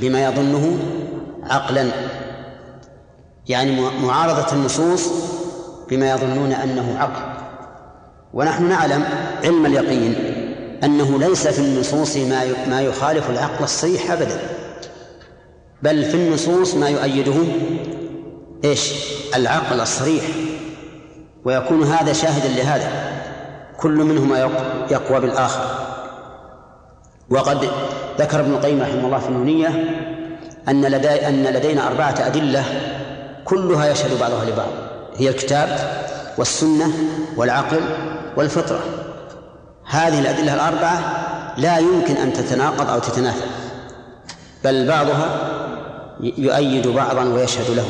بما 0.00 0.24
يظنه 0.24 0.78
عقلا 1.42 1.90
يعني 3.48 3.80
معارضة 3.80 4.52
النصوص 4.52 5.08
بما 5.90 6.10
يظنون 6.10 6.52
أنه 6.52 6.98
عقل. 6.98 7.38
ونحن 8.34 8.68
نعلم 8.68 9.04
علم 9.44 9.66
اليقين 9.66 10.14
أنه 10.84 11.18
ليس 11.18 11.48
في 11.48 11.58
النصوص 11.58 12.16
ما 12.16 12.44
ما 12.68 12.82
يخالف 12.82 13.30
العقل 13.30 13.64
الصحيح 13.64 14.10
أبدا 14.10 14.40
بل 15.82 16.04
في 16.04 16.14
النصوص 16.14 16.74
ما 16.74 16.88
يؤيده 16.88 17.34
إيش؟ 18.64 18.92
العقل 19.34 19.80
الصريح 19.80 20.24
ويكون 21.44 21.82
هذا 21.82 22.12
شاهدا 22.12 22.48
لهذا. 22.48 22.90
كل 23.80 23.90
منهما 23.90 24.38
يقوى 24.90 25.20
بالآخر. 25.20 25.64
وقد 27.30 27.68
ذكر 28.18 28.40
ابن 28.40 28.54
القيم 28.54 28.82
رحمه 28.82 29.06
الله 29.06 29.18
في 29.18 29.28
النونية 29.28 29.68
أن 30.68 30.84
لدي 30.86 31.28
أن 31.28 31.44
لدينا 31.44 31.86
أربعة 31.86 32.14
أدلة 32.18 32.64
كلها 33.44 33.90
يشهد 33.90 34.20
بعضها 34.20 34.44
لبعض. 34.44 34.68
هي 35.16 35.28
الكتاب 35.28 35.78
والسنة 36.38 36.92
والعقل 37.36 37.80
والفطرة. 38.36 38.80
هذه 39.90 40.20
الأدلة 40.20 40.54
الأربعة 40.54 41.28
لا 41.56 41.78
يمكن 41.78 42.16
أن 42.16 42.32
تتناقض 42.32 42.90
أو 42.90 42.98
تتنافى 42.98 43.44
بل 44.64 44.88
بعضها 44.88 45.28
يؤيد 46.20 46.88
بعضا 46.88 47.24
ويشهد 47.24 47.70
له 47.70 47.84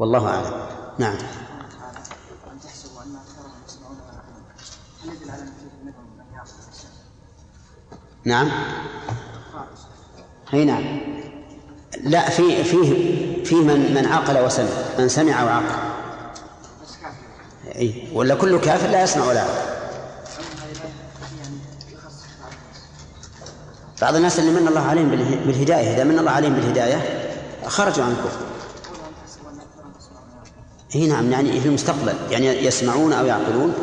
والله 0.00 0.28
أعلم. 0.28 0.52
نعم. 0.98 1.16
نعم. 8.24 8.50
أي 10.54 10.64
نعم. 10.64 11.00
لا 12.02 12.30
في 12.30 12.64
فيه 12.64 13.44
فيه 13.44 13.56
من 13.56 13.94
من 13.94 14.06
عقل 14.06 14.44
وسمع 14.44 14.66
من 14.98 15.08
سمع 15.08 15.44
وعقل 15.44 15.90
إي. 17.76 18.08
ولا 18.12 18.34
كل 18.34 18.60
كافر 18.60 18.88
لا 18.88 19.02
يسمع 19.02 19.26
ولا 19.26 19.38
يعقل. 19.38 19.70
بعض 24.02 24.14
الناس 24.14 24.38
اللي 24.38 24.60
من 24.60 24.68
الله 24.68 24.80
عليهم 24.80 25.10
بالهداية 25.46 25.94
إذا 25.94 26.04
من 26.04 26.18
الله 26.18 26.30
عليهم 26.30 26.54
بالهداية 26.54 27.30
خرجوا 27.66 28.04
عن 28.04 28.10
الكفر. 28.10 28.49
اي 30.94 31.06
نعم 31.06 31.32
يعني 31.32 31.60
في 31.60 31.68
المستقبل 31.68 32.14
يعني 32.30 32.46
يسمعون 32.46 33.12
أو 33.12 33.26
يعقلون 33.26 33.74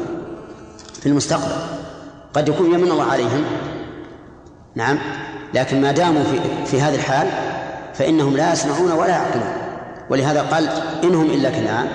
في 0.99 1.05
المستقبل. 1.05 1.55
قد 2.33 2.47
يكون 2.49 2.73
يمن 2.73 2.91
الله 2.91 3.11
عليهم 3.11 3.43
نعم 4.75 4.99
لكن 5.53 5.81
ما 5.81 5.91
داموا 5.91 6.23
في 6.23 6.65
في 6.65 6.81
هذه 6.81 6.95
الحال 6.95 7.27
فإنهم 7.93 8.37
لا 8.37 8.53
يسمعون 8.53 8.91
ولا 8.91 9.09
يعقلون. 9.09 9.53
ولهذا 10.09 10.41
قال 10.41 10.69
إنهم 11.03 11.25
إلا 11.25 11.49
كالآن 11.49 11.87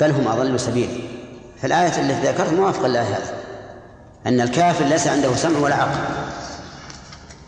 بل 0.00 0.10
هم 0.10 0.28
أضل 0.28 0.60
سبيلا 0.60 0.92
فالآية 1.62 2.00
التي 2.00 2.28
ذكرت 2.28 2.52
موافقة 2.52 2.88
لله 2.88 3.02
هذا 3.02 3.34
أن 4.26 4.40
الكافر 4.40 4.84
ليس 4.84 5.06
عنده 5.06 5.36
سمع 5.36 5.58
ولا 5.58 5.74
عقل. 5.74 5.98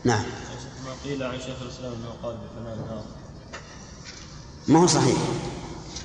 نعم. 0.04 0.22
ما 0.86 0.92
قيل 1.04 1.22
عن 1.22 1.32
شيخ 1.32 1.56
الإسلام 1.62 1.92
أنه 1.92 2.10
قال 2.22 2.36
النار 2.58 3.02
ما 4.68 4.80
هو 4.80 4.86
صحيح. 4.86 5.16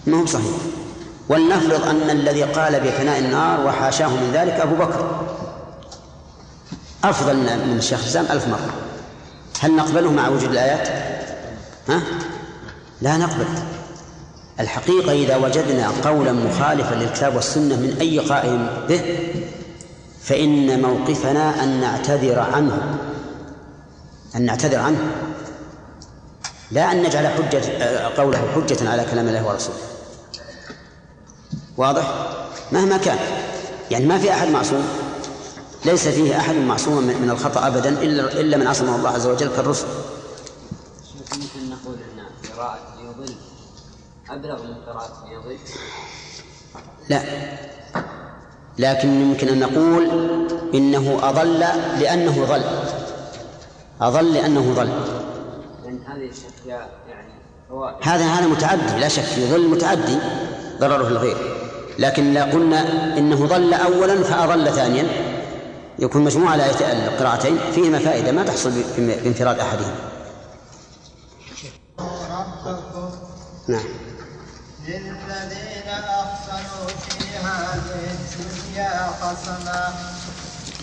ما 0.08 0.22
هو 0.22 0.26
صحيح 0.26 0.56
ولنفرض 1.30 1.88
أن 1.88 2.10
الذي 2.10 2.43
قال 2.43 2.80
بفناء 2.80 3.20
النار 3.20 3.66
وحاشاه 3.66 4.08
من 4.08 4.32
ذلك 4.34 4.54
أبو 4.54 4.76
بكر. 4.76 5.26
أفضل 7.04 7.36
من 7.68 7.76
الشيخ 7.78 8.00
الإسلام 8.00 8.26
ألف 8.32 8.47
مرة. 8.47 8.74
هل 9.60 9.76
نقبله 9.76 10.12
مع 10.12 10.28
وجود 10.28 10.52
الآيات؟ 10.52 10.88
ها؟ 11.89 12.02
لا 13.02 13.18
نقبل. 13.18 13.45
الحقيقة 14.60 15.12
إذا 15.12 15.36
وجدنا 15.36 15.91
قولا 16.04 16.32
مخالفا 16.34 16.95
للكتاب 16.95 17.36
والسنة 17.36 17.76
من 17.76 17.97
أي 18.02 18.20
قائل 18.20 18.68
به 18.89 19.02
فإن 20.22 20.82
موقفنا 20.82 21.64
أن 21.64 21.82
نعتذر 21.82 22.39
عنه. 22.39 22.97
أن 24.36 24.45
نعتذر 24.45 24.80
عنه. 24.80 25.12
لا 26.72 26.91
أن 26.91 27.03
نجعل 27.03 27.28
حجة 27.28 27.61
قوله 28.17 28.51
حجة 28.55 28.89
على 28.89 29.05
كلام 29.11 29.28
الله 29.28 29.47
ورسوله. 29.47 29.78
واضح؟ 31.78 32.36
مهما 32.72 32.97
كان. 32.97 33.17
يعني 33.91 34.05
ما 34.05 34.17
في 34.17 34.32
أحد 34.32 34.47
معصوم. 34.47 34.88
ليس 35.86 36.07
فيه 36.07 36.38
أحد 36.38 36.55
معصوم 36.55 37.03
من 37.03 37.30
الخطأ 37.30 37.67
أبدا 37.67 37.89
إلا 37.89 38.24
إلا 38.41 38.57
من 38.57 38.67
عصمه 38.67 38.95
الله 38.95 39.09
عز 39.09 39.28
وجل 39.28 39.55
كالرسل. 39.55 39.88
ممكن 41.32 41.70
نقول 41.70 41.95
أن 41.95 42.51
قراءة 42.55 42.80
يضل. 43.03 43.36
أبلغ 44.30 44.63
من 44.63 44.74
قراءة 44.88 45.26
يضل. 45.32 45.57
لا. 47.09 47.22
لكن 48.78 49.22
يمكن 49.22 49.47
أن 49.47 49.59
نقول 49.59 50.09
إنه 50.74 51.20
أضل 51.24 51.59
لأنه 51.99 52.45
ضل. 52.45 52.63
أضل 54.01 54.34
لأنه 54.34 54.74
ضل. 54.74 55.18
هذه 56.20 56.88
يعني 57.09 57.34
هذا 58.01 58.26
هذا 58.26 58.47
متعدي 58.47 58.99
لا 58.99 59.07
شك 59.07 59.38
يضل 59.38 59.67
متعدي 59.70 60.17
ضرره 60.80 61.07
الغير 61.07 61.38
لكن 61.99 62.34
لا 62.34 62.43
قلنا 62.43 62.82
إنه 63.17 63.45
ضل 63.45 63.74
أولا 63.74 64.24
فأضل 64.24 64.74
ثانيا. 64.74 65.07
يكون 65.99 66.24
مجموع 66.24 66.55
القراءتين 66.55 67.57
فيهما 67.76 67.99
فائدة 67.99 68.32
ما 68.32 68.43
تحصل 68.43 68.72
بانفراد 68.97 69.59
أحدهما. 69.59 69.95
نعم. 73.67 73.84
للذين 74.88 75.88
أحسنوا 75.88 76.88
في 76.88 77.38
هذه 77.38 78.11
الدنيا 78.11 79.11
حسنة 79.22 79.93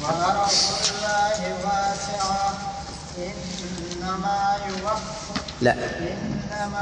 وأرض 0.03 0.51
الله 0.91 1.55
واسعة. 1.65 2.76
إنما 3.19 4.57
يوفى 4.69 5.41
لا 5.61 5.75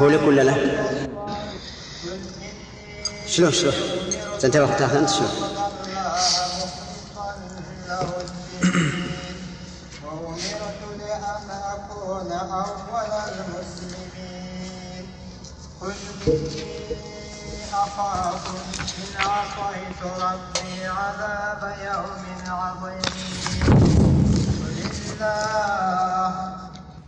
هو 0.01 0.09
لك 0.09 0.23
ولا 0.23 0.43
لا؟ 0.43 0.55
شلون 3.27 3.53
شلون؟ 3.53 3.75
تنتبه 4.41 4.77
تاخذ 4.79 4.97
أنت 4.97 5.11
شلون؟ 5.11 5.31
الله 5.31 5.71
مخلصا 7.15 7.35
له 7.89 8.01
الدين 8.21 9.07
وأمرت 10.05 10.81
لأن 10.99 11.51
أكون 11.51 12.33
أول 12.33 13.11
المسلمين 13.29 15.05
قل 15.81 15.93
إني 16.27 17.65
أخاف 17.75 18.47
إن 18.99 19.27
عصيت 19.27 20.01
ربي 20.23 20.87
عذاب 20.87 21.63
يوم 21.85 22.25
عظيم 22.49 24.04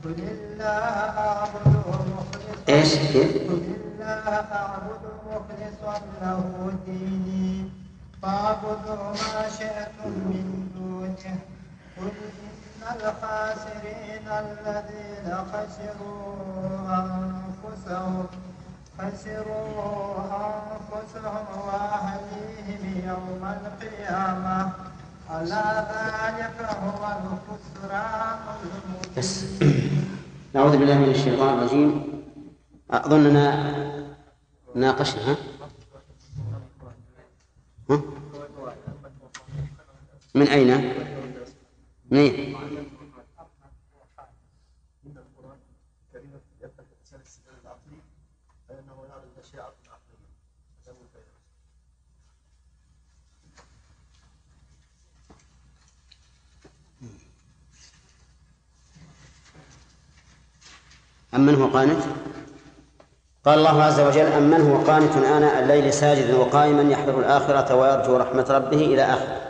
قل 0.05 0.19
مخلصا 2.17 2.69
إيش؟ 2.69 2.95
كيف؟ 2.95 3.37
أعبد 4.03 5.05
مخلصا 5.27 6.01
له 6.23 6.73
ديني 6.87 7.71
فاعبدوا 8.23 9.11
ما 9.11 9.49
شئتم 9.59 10.11
من 10.11 10.69
دونه 10.75 11.39
قل 11.97 12.17
إن 12.47 12.83
الخاسرين 12.97 14.27
الذين 14.29 15.27
خسروا 15.53 16.27
أنفسهم 16.89 18.27
خسروا 18.99 20.17
أنفسهم 20.47 21.47
وأهليهم 21.67 22.83
يوم 23.09 23.43
القيامة 23.57 24.73
ألا 25.31 25.67
ذلك 25.91 26.57
هو 26.71 27.03
الخسران 27.19 28.39
بس 29.17 29.45
نعوذ 30.55 30.77
بالله 30.79 30.99
من 30.99 31.11
الشيطان 31.11 31.59
الرجيم 31.59 32.05
أظننا 32.91 33.47
ناقشنا 34.75 35.31
ها؟ 35.31 35.37
ها؟ 37.91 38.01
من 40.35 40.47
أين؟ 40.49 40.93
منين؟ 42.11 42.57
أمن 61.37 61.55
هو 61.55 61.67
قانت؟ 61.67 62.03
قال 63.45 63.59
الله 63.59 63.83
عز 63.83 64.01
وجل 64.01 64.27
أمن 64.27 64.61
هو 64.61 64.77
قانت 64.77 65.17
آناء 65.17 65.63
الليل 65.63 65.93
ساجدا 65.93 66.37
وقائما 66.37 66.83
يحذر 66.83 67.19
الآخرة 67.19 67.75
ويرجو 67.75 68.17
رحمة 68.17 68.47
ربه 68.51 68.77
إلى 68.77 69.03
آخره 69.03 69.47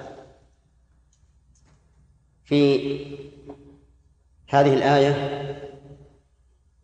في 2.45 3.17
هذه 4.49 4.75
الآية 4.75 5.13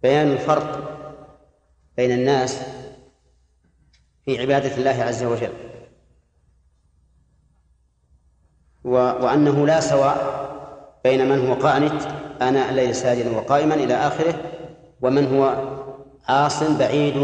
بيان 0.03 0.32
الفرق 0.32 0.92
بين 1.96 2.12
الناس 2.12 2.62
في 4.24 4.40
عبادة 4.40 4.76
الله 4.76 5.05
عز 5.05 5.24
وجل 5.24 5.53
و... 8.84 8.94
وأنه 8.94 9.66
لا 9.66 9.80
سواء 9.80 10.42
بين 11.05 11.28
من 11.28 11.48
هو 11.48 11.55
قانت 11.55 12.03
آناء 12.42 12.70
الليل 12.70 12.94
ساجدا 12.94 13.36
وقائما 13.36 13.74
إلى 13.74 13.94
آخره 13.94 14.51
ومن 15.03 15.36
هو 15.36 15.72
عاص 16.28 16.62
بعيد 16.62 17.16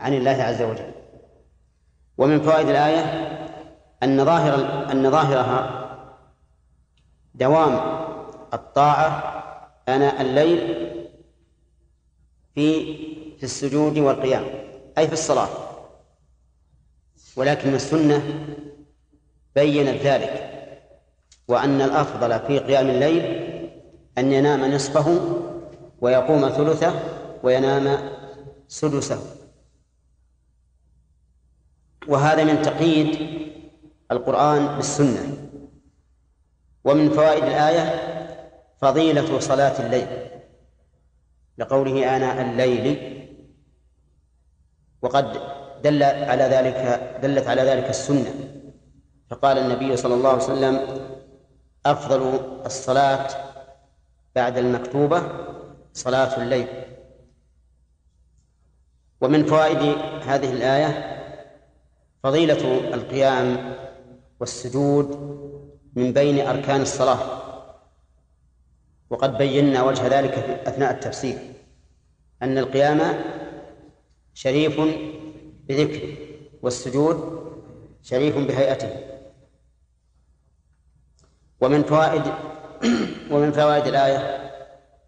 عن 0.00 0.14
الله 0.14 0.42
عز 0.42 0.62
وجل. 0.62 0.92
ومن 2.18 2.40
فوائد 2.40 2.68
الآية 2.68 3.02
أن 4.02 4.24
ظاهر 4.24 4.54
أن 4.92 5.10
ظاهرها 5.10 5.88
دوام 7.34 7.74
الطاعة 8.54 9.34
آناء 9.88 10.20
الليل 10.22 10.58
في 12.54 12.96
في 13.36 13.42
السجود 13.42 13.98
والقيام 13.98 14.44
أي 14.98 15.06
في 15.06 15.12
الصلاة. 15.12 15.48
ولكن 17.36 17.74
السنة 17.74 18.22
بينت 19.54 20.02
ذلك 20.02 20.48
وأن 21.48 21.80
الأفضل 21.80 22.40
في 22.46 22.58
قيام 22.58 22.90
الليل 22.90 23.22
أن 24.18 24.32
ينام 24.32 24.74
نصفه 24.74 25.38
ويقوم 26.00 26.48
ثلثه 26.48 26.94
وينام 27.42 28.10
سدسه. 28.68 29.18
وهذا 32.08 32.44
من 32.44 32.62
تقييد 32.62 33.38
القرآن 34.10 34.76
بالسنة. 34.76 35.36
ومن 36.84 37.10
فوائد 37.10 37.44
الآية 37.44 38.08
فضيلة 38.80 39.40
صلاة 39.40 39.86
الليل 39.86 40.06
لقوله 41.58 42.16
آناء 42.16 42.50
الليل. 42.50 43.18
وقد 45.02 45.40
دل 45.82 46.02
على 46.02 46.44
ذلك 46.44 47.00
دلت 47.22 47.46
على 47.46 47.62
ذلك 47.62 47.90
السنة. 47.90 48.34
فقال 49.30 49.58
النبي 49.58 49.96
صلى 49.96 50.14
الله 50.14 50.30
عليه 50.30 50.42
وسلم 50.42 50.80
أفضل 51.86 52.40
الصلاة 52.66 53.28
بعد 54.34 54.58
المكتوبة 54.58 55.22
صلاة 55.98 56.42
الليل. 56.42 56.66
ومن 59.20 59.44
فوائد 59.44 59.82
هذه 60.22 60.52
الآية 60.52 61.18
فضيلة 62.22 62.94
القيام 62.94 63.74
والسجود 64.40 65.08
من 65.94 66.12
بين 66.12 66.46
أركان 66.46 66.80
الصلاة. 66.82 67.18
وقد 69.10 69.38
بينا 69.38 69.82
وجه 69.82 70.06
ذلك 70.06 70.32
أثناء 70.66 70.90
التفسير 70.94 71.38
أن 72.42 72.58
القيام 72.58 73.00
شريف 74.34 74.80
بذكره 75.68 76.16
والسجود 76.62 77.18
شريف 78.02 78.38
بهيئته. 78.38 78.90
ومن 81.60 81.82
فوائد 81.82 82.22
ومن 83.32 83.52
فوائد 83.52 83.86
الآية 83.86 84.47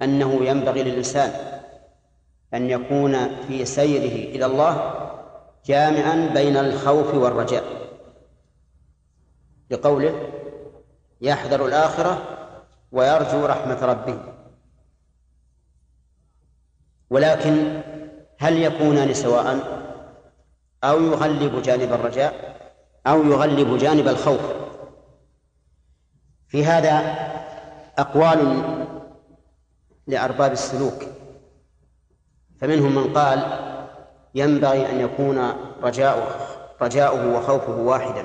أنه 0.02 0.44
ينبغي 0.44 0.82
للإنسان 0.82 1.32
أن 2.54 2.70
يكون 2.70 3.42
في 3.46 3.64
سيره 3.64 4.36
إلى 4.36 4.46
الله 4.46 4.94
جامعا 5.64 6.30
بين 6.34 6.56
الخوف 6.56 7.14
والرجاء. 7.14 7.64
لقوله 9.70 10.28
يحذر 11.20 11.66
الآخرة 11.66 12.22
ويرجو 12.92 13.46
رحمة 13.46 13.84
ربه. 13.84 14.18
ولكن 17.10 17.82
هل 18.38 18.62
يكونان 18.62 19.14
سواء؟ 19.14 19.80
أو 20.84 21.02
يغلب 21.02 21.62
جانب 21.62 21.92
الرجاء 21.92 22.56
أو 23.06 23.24
يغلب 23.24 23.78
جانب 23.78 24.08
الخوف. 24.08 24.40
في 26.48 26.64
هذا 26.64 26.98
أقوال 27.98 28.79
لأرباب 30.10 30.52
السلوك. 30.52 31.02
فمنهم 32.60 32.94
من 32.94 33.14
قال 33.14 33.38
ينبغي 34.34 34.90
أن 34.90 35.00
يكون 35.00 35.38
رجاؤه 35.82 36.26
رجاؤه 36.82 37.36
وخوفه 37.36 37.76
واحدا 37.76 38.24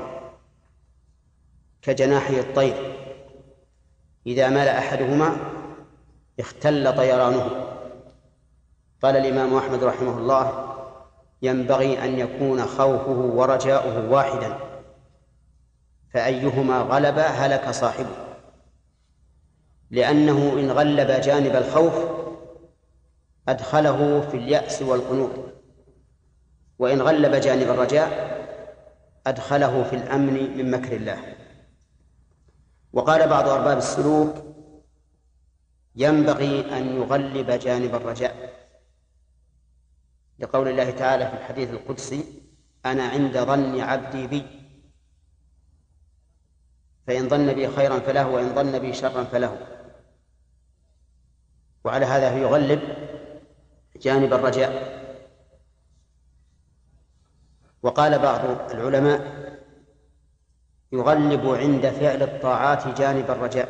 كجناحي 1.82 2.40
الطير. 2.40 2.96
إذا 4.28 4.50
مال 4.50 4.68
أحدهما 4.68 5.38
اختل 6.40 6.98
طيرانه. 6.98 7.50
قال 9.04 9.18
الإمام 9.18 9.56
أحمد 9.56 9.84
رحمه 9.84 10.18
الله 10.18 10.76
ينبغي 11.42 12.04
أن 12.04 12.20
يكون 12.20 12.66
خوفه 12.66 13.12
ورجاؤه 13.12 14.10
واحدا. 14.10 14.58
فأيهما 16.14 16.80
غلب 16.80 17.20
هلك 17.20 17.70
صاحبه. 17.70 18.25
لأنه 19.92 20.60
إن 20.60 20.72
غلب 20.72 21.22
جانب 21.22 21.56
الخوف 21.56 21.94
أدخله 23.48 24.22
في 24.22 24.38
اليأس 24.38 24.82
والقنوط. 24.82 25.32
وإن 26.80 27.02
غلب 27.02 27.36
جانب 27.36 27.70
الرجاء 27.70 28.36
أدخله 29.28 29.84
في 29.84 29.96
الأمن 29.96 30.58
من 30.58 30.72
مكر 30.72 30.96
الله. 30.96 31.36
وقال 32.94 33.30
بعض 33.30 33.48
أرباب 33.48 33.78
السلوك 33.78 34.36
ينبغي 35.96 36.78
أن 36.78 36.96
يغلب 36.96 37.52
جانب 37.52 37.96
الرجاء. 37.96 38.56
لقول 40.40 40.68
الله 40.68 40.92
تعالى 40.92 41.28
في 41.28 41.34
الحديث 41.34 41.70
القدسي 41.70 42.24
أنا 42.86 43.04
عند 43.04 43.38
ظن 43.38 43.80
عبدي 43.80 44.28
بي. 44.28 44.46
فإن 47.08 47.30
ظن 47.30 47.54
بي 47.54 47.68
خيرا 47.68 48.00
فله 48.00 48.28
وإن 48.28 48.56
ظن 48.56 48.80
بي 48.80 48.94
شرا 48.94 49.24
فله. 49.24 49.75
وعلى 51.86 52.06
هذا 52.06 52.38
يغلب 52.38 52.82
جانب 54.02 54.34
الرجاء. 54.34 54.96
وقال 57.84 58.20
بعض 58.20 58.72
العلماء 58.72 59.46
يغلب 60.92 61.48
عند 61.48 61.90
فعل 61.90 62.24
الطاعات 62.24 62.88
جانب 62.88 63.32
الرجاء. 63.32 63.70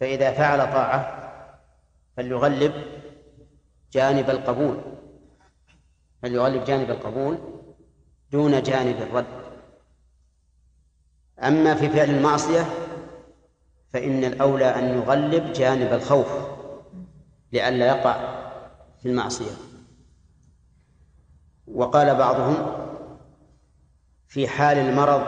فإذا 0.00 0.32
فعل 0.32 0.58
طاعة 0.58 1.30
فليغلب 2.16 2.72
جانب 3.92 4.30
القبول. 4.30 4.80
فليغلب 6.22 6.64
جانب 6.64 6.90
القبول 6.90 7.38
دون 8.30 8.62
جانب 8.62 9.02
الرد. 9.02 9.26
أما 11.42 11.74
في 11.74 11.88
فعل 11.88 12.10
المعصية 12.10 12.89
فإن 13.92 14.24
الأولى 14.24 14.64
أن 14.64 14.84
يغلب 14.98 15.52
جانب 15.52 15.92
الخوف 15.92 16.28
لئلا 17.52 17.86
يقع 17.86 18.16
في 19.02 19.08
المعصية. 19.08 19.50
وقال 21.66 22.14
بعضهم 22.14 22.56
في 24.28 24.48
حال 24.48 24.78
المرض 24.78 25.22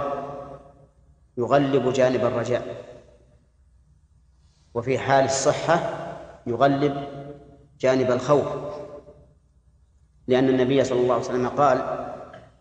يغلب 1.39 1.93
جانب 1.93 2.25
الرجاء 2.25 2.85
وفي 4.75 4.99
حال 4.99 5.25
الصحة 5.25 5.81
يغلب 6.47 7.05
جانب 7.81 8.11
الخوف 8.11 8.47
لأن 10.27 10.49
النبي 10.49 10.85
صلى 10.85 11.01
الله 11.01 11.15
عليه 11.15 11.25
وسلم 11.25 11.49
قال 11.49 12.07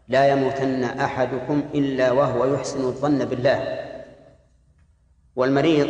لا 0.07 0.27
يموتن 0.27 0.83
أحدكم 0.83 1.63
إلا 1.75 2.11
وهو 2.11 2.45
يحسن 2.45 2.81
الظن 2.81 3.25
بالله. 3.25 3.90
والمريض 5.41 5.89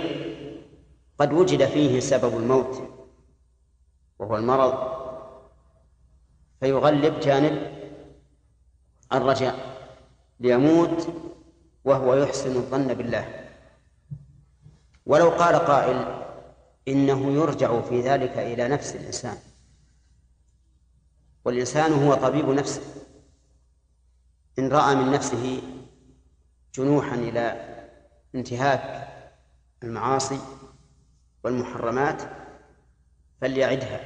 قد 1.20 1.34
وجد 1.34 1.66
فيه 1.66 2.00
سبب 2.00 2.38
الموت 2.38 2.90
وهو 4.20 4.36
المرض 4.38 4.74
فيغلب 6.60 7.20
جانب 7.20 7.72
الرجاء 9.14 9.56
ليموت 10.40 11.08
وهو 11.86 12.16
يحسن 12.16 12.56
الظن 12.56 12.94
بالله. 12.94 13.50
ولو 15.06 15.30
قال 15.30 15.56
قائل 15.56 16.24
إنه 16.88 17.32
يرجع 17.32 17.82
في 17.82 18.02
ذلك 18.02 18.38
إلى 18.38 18.68
نفس 18.68 18.96
الإنسان. 18.96 19.38
والإنسان 21.46 21.94
هو 21.94 22.14
طبيب 22.14 22.50
نفسه. 22.50 22.82
إن 24.60 24.70
رأى 24.70 24.96
من 24.96 25.12
نفسه 25.12 25.62
جنوحا 26.74 27.16
إلى 27.16 27.76
انتهاك 28.36 29.11
المعاصي 29.84 30.40
والمحرمات 31.44 32.22
فليعدها 33.42 34.00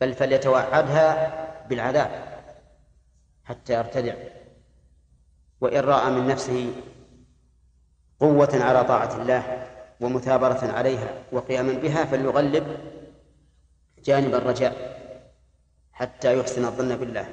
بل 0.00 0.14
فليتوعدها 0.14 1.46
بالعذاب 1.68 2.42
حتى 3.44 3.72
يرتدع. 3.72 4.14
وإن 5.60 5.80
رأى 5.80 6.10
من 6.10 6.26
نفسه 6.26 6.72
قوة 8.20 8.50
على 8.52 8.84
طاعة 8.84 9.22
الله 9.22 9.66
ومثابرة 10.00 10.72
عليها 10.72 11.22
وقياما 11.32 11.72
بها 11.72 12.04
فليغلب 12.04 12.76
جانب 14.04 14.34
الرجاء 14.34 14.96
حتى 15.92 16.38
يحسن 16.38 16.64
الظن 16.64 16.96
بالله. 16.96 17.28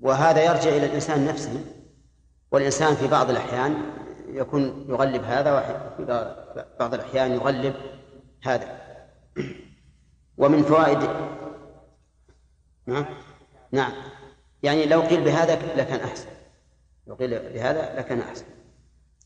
وهذا 0.00 0.44
يرجع 0.44 0.70
إلى 0.70 0.86
الإنسان 0.86 1.26
نفسه 1.26 1.64
والإنسان 2.50 2.94
في 2.94 3.06
بعض 3.06 3.30
الأحيان 3.30 3.92
يكون 4.36 4.86
يغلب 4.88 5.24
هذا 5.24 5.52
وفي 5.52 6.04
بعض 6.80 6.94
الأحيان 6.94 7.32
يغلب 7.32 7.74
هذا. 8.44 8.80
ومن 10.38 10.62
فوائد 10.62 10.98
نعم 12.86 13.04
نعم. 13.72 13.92
يعني 14.62 14.86
لو 14.86 15.00
قيل 15.00 15.24
بهذا 15.24 15.74
لكان 15.76 16.00
أحسن. 16.00 16.28
لو 17.06 17.14
قيل 17.14 17.52
بهذا 17.52 17.98
لكان 17.98 18.20
أحسن. 18.20 18.44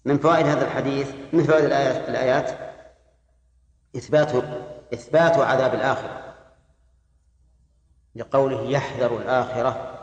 من 0.04 0.18
فوائد 0.18 0.46
هذا 0.46 0.64
الحديث 0.64 1.14
من 1.32 1.44
فوائد 1.44 1.64
الآيات, 1.64 2.08
الآيات 2.08 2.74
إثبات 3.96 4.44
إثبات 4.94 5.36
عذاب 5.36 5.74
الآخرة. 5.74 6.34
لقوله 8.14 8.70
يحذر 8.70 9.16
الآخرة 9.16 9.96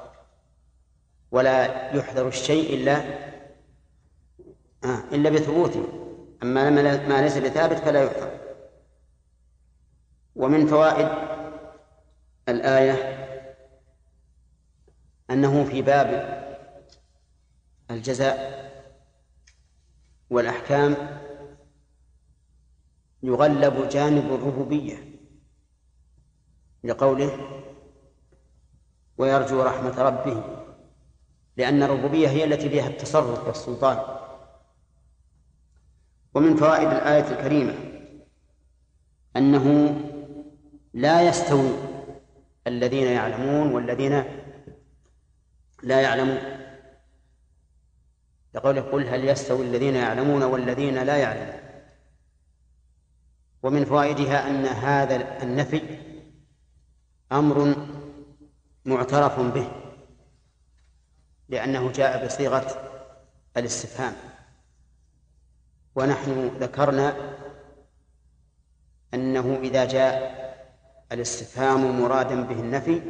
ولا 1.31 1.91
يحذر 1.95 2.27
الشيء 2.27 2.73
إلا 2.73 3.01
آه. 4.83 5.03
إلا 5.11 5.29
بثبوته 5.29 5.83
أما 6.43 6.69
ما 7.07 7.21
ليس 7.21 7.37
بثابت 7.37 7.77
فلا 7.77 8.03
يحذر 8.03 8.39
ومن 10.35 10.67
فوائد 10.67 11.07
الآية 12.49 13.17
أنه 15.29 15.63
في 15.63 15.81
باب 15.81 16.37
الجزاء 17.91 18.57
والأحكام 20.29 20.95
يغلب 23.23 23.89
جانب 23.89 24.33
الربوبية 24.33 25.19
لقوله 26.83 27.63
ويرجو 29.17 29.61
رحمة 29.61 30.01
ربه 30.01 30.43
لأن 31.57 31.83
الربوبية 31.83 32.27
هي 32.27 32.43
التي 32.43 32.69
فيها 32.69 32.87
التصرف 32.87 33.47
والسلطان. 33.47 34.26
ومن 36.37 36.55
فوائد 36.55 36.87
الآية 36.87 37.31
الكريمة 37.31 37.73
أنه 39.37 39.95
لا 40.93 41.21
يستوي 41.21 41.69
الذين 42.67 43.07
يعلمون 43.07 43.71
والذين 43.71 44.23
لا 45.83 46.01
يعلمون. 46.01 46.39
يقول 48.55 48.81
قل 48.81 49.07
هل 49.07 49.27
يستوي 49.27 49.65
الذين 49.65 49.95
يعلمون 49.95 50.43
والذين 50.43 51.03
لا 51.03 51.17
يعلمون. 51.17 51.59
ومن 53.63 53.85
فوائدها 53.85 54.49
أن 54.49 54.65
هذا 54.65 55.43
النفي 55.43 55.81
أمر 57.31 57.75
معترف 58.85 59.39
به 59.39 59.71
لأنه 61.49 61.91
جاء 61.91 62.25
بصيغة 62.25 62.67
الاستفهام. 63.57 64.36
ونحن 65.97 66.47
ذكرنا 66.59 67.15
أنه 69.13 69.59
إذا 69.63 69.85
جاء 69.85 70.37
الاستفهام 71.11 72.01
مرادا 72.01 72.41
به 72.41 72.59
النفي 72.59 73.01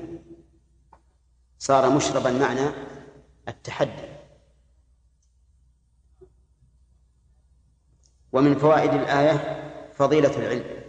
صار 1.59 1.89
مشربا 1.89 2.31
معنى 2.31 2.69
التحدي. 3.47 4.07
ومن 8.31 8.55
فوائد 8.55 8.93
الآية 8.93 9.35
فضيلة 9.93 10.37
العلم. 10.37 10.83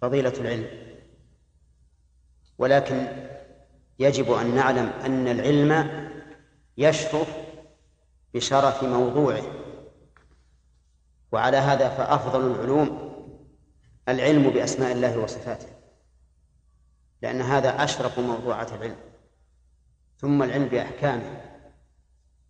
فضيلة 0.00 0.32
العلم. 0.40 0.68
ولكن 2.58 3.06
يجب 3.98 4.32
أن 4.32 4.54
نعلم 4.54 4.86
أن 4.86 5.28
العلم 5.28 6.00
يشرف 6.78 7.36
بشرف 8.34 8.84
موضوعه. 8.84 9.63
وعلى 11.34 11.56
هذا 11.56 11.88
فأفضل 11.88 12.50
العلوم 12.50 13.12
العلم 14.08 14.50
بأسماء 14.50 14.92
الله 14.92 15.18
وصفاته 15.18 15.68
لأن 17.22 17.40
هذا 17.40 17.84
أشرف 17.84 18.18
موضوعات 18.18 18.72
العلم. 18.72 18.96
ثم 20.18 20.42
العلم 20.42 20.64
بأحكامه 20.64 21.40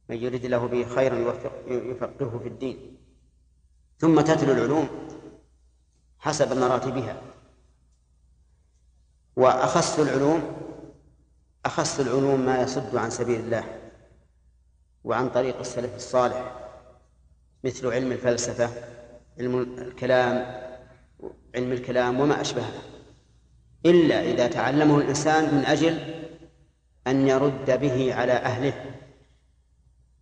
من 0.08 0.16
يريد 0.16 0.44
الله 0.44 0.66
به 0.66 0.84
خيرا 0.84 1.34
يفقهه 1.68 2.38
في 2.38 2.48
الدين. 2.48 2.96
ثم 3.98 4.20
تتلو 4.20 4.52
العلوم 4.52 4.88
حسب 6.18 6.56
مراتبها. 6.56 7.22
وأخص 9.36 9.98
العلوم 9.98 10.42
أخص 11.64 12.00
العلوم 12.00 12.40
ما 12.40 12.62
يصد 12.62 12.96
عن 12.96 13.10
سبيل 13.10 13.40
الله 13.40 13.80
وعن 15.04 15.30
طريق 15.30 15.58
السلف 15.58 15.96
الصالح. 15.96 16.63
مثل 17.64 17.92
علم 17.92 18.12
الفلسفة 18.12 18.70
علم 19.38 19.60
الكلام 19.78 20.64
علم 21.54 21.72
الكلام 21.72 22.20
وما 22.20 22.40
أشبهه. 22.40 22.72
إلا 23.86 24.22
إذا 24.22 24.46
تعلمه 24.46 24.98
الإنسان 24.98 25.54
من 25.54 25.64
أجل 25.64 25.98
أن 27.06 27.28
يرد 27.28 27.80
به 27.80 28.14
على 28.14 28.32
أهله. 28.32 28.74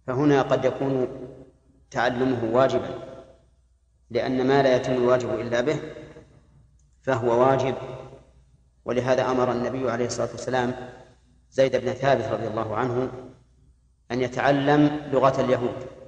فهنا 0.07 0.43
قد 0.43 0.65
يكون 0.65 1.09
تعلمه 1.91 2.45
واجبا 2.45 2.99
لأن 4.11 4.47
ما 4.47 4.63
لا 4.63 4.77
يتم 4.77 4.93
الواجب 4.93 5.41
إلا 5.41 5.61
به 5.61 5.81
فهو 7.03 7.41
واجب. 7.41 7.75
ولهذا 8.85 9.31
أمر 9.31 9.53
النبي 9.53 9.91
عليه 9.91 10.07
الصلاة 10.07 10.31
والسلام 10.31 10.75
زيد 11.51 11.77
بن 11.77 11.93
ثابت 11.93 12.25
رضي 12.25 12.47
الله 12.47 12.77
عنه 12.77 13.11
أن 14.11 14.21
يتعلم 14.21 15.01
لغة 15.13 15.41
اليهود. 15.41 16.02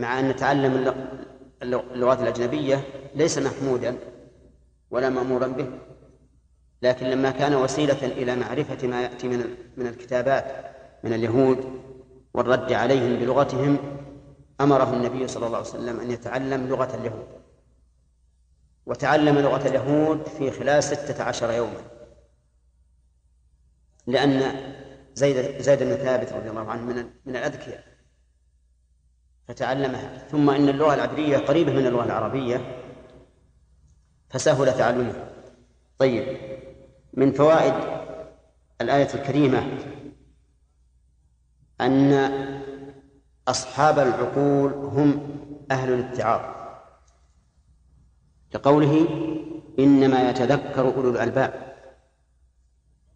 مع 0.00 0.20
أن 0.20 0.36
تعلم 0.36 0.94
اللغات 1.62 2.20
الأجنبية 2.20 2.84
ليس 3.14 3.38
محمودا 3.38 3.96
ولا 4.90 5.08
مأمورا 5.08 5.46
به 5.46 5.66
لكن 6.82 7.06
لما 7.06 7.30
كان 7.30 7.54
وسيلة 7.54 8.06
إلى 8.06 8.36
معرفة 8.36 8.88
ما 8.88 9.02
يأتي 9.02 9.28
من 9.28 9.56
من 9.76 9.86
الكتابات 9.86 10.44
من 11.04 11.12
اليهود 11.12 11.80
والرد 12.34 12.72
عليهم 12.72 13.16
بلغتهم 13.16 13.78
أمره 14.60 14.92
النبي 14.94 15.28
صلى 15.28 15.46
الله 15.46 15.58
عليه 15.58 15.68
وسلم 15.68 16.00
أن 16.00 16.10
يتعلم 16.10 16.68
لغة 16.68 16.94
اليهود. 16.94 17.26
وتعلم 18.86 19.38
لغة 19.38 19.68
اليهود 19.68 20.26
في 20.26 20.50
خلال 20.50 20.84
ستة 20.84 21.22
عشر 21.22 21.50
يوما. 21.52 21.80
لأن 24.06 24.42
زيد 25.14 25.62
زيد 25.62 25.82
بن 25.82 25.94
ثابت 25.94 26.32
رضي 26.32 26.50
الله 26.50 26.70
عنه 26.70 26.82
من 26.82 27.10
من 27.26 27.36
الأذكياء 27.36 27.89
فتعلمها. 29.50 30.18
ثم 30.18 30.50
إن 30.50 30.68
اللغة 30.68 30.94
العبرية 30.94 31.38
قريبة 31.38 31.72
من 31.72 31.86
اللغة 31.86 32.04
العربية 32.04 32.82
فسهل 34.28 34.78
تعلمها. 34.78 35.28
طيب 35.98 36.38
من 37.14 37.32
فوائد 37.32 37.74
الآية 38.80 39.14
الكريمة 39.14 39.78
أن 41.80 42.12
أصحاب 43.48 43.98
العقول 43.98 44.72
هم 44.72 45.36
أهل 45.70 45.92
الاتعاظ. 45.92 46.40
لقوله 48.54 49.08
إنما 49.78 50.30
يتذكر 50.30 50.94
أولو 50.94 51.10
الألباب. 51.10 51.76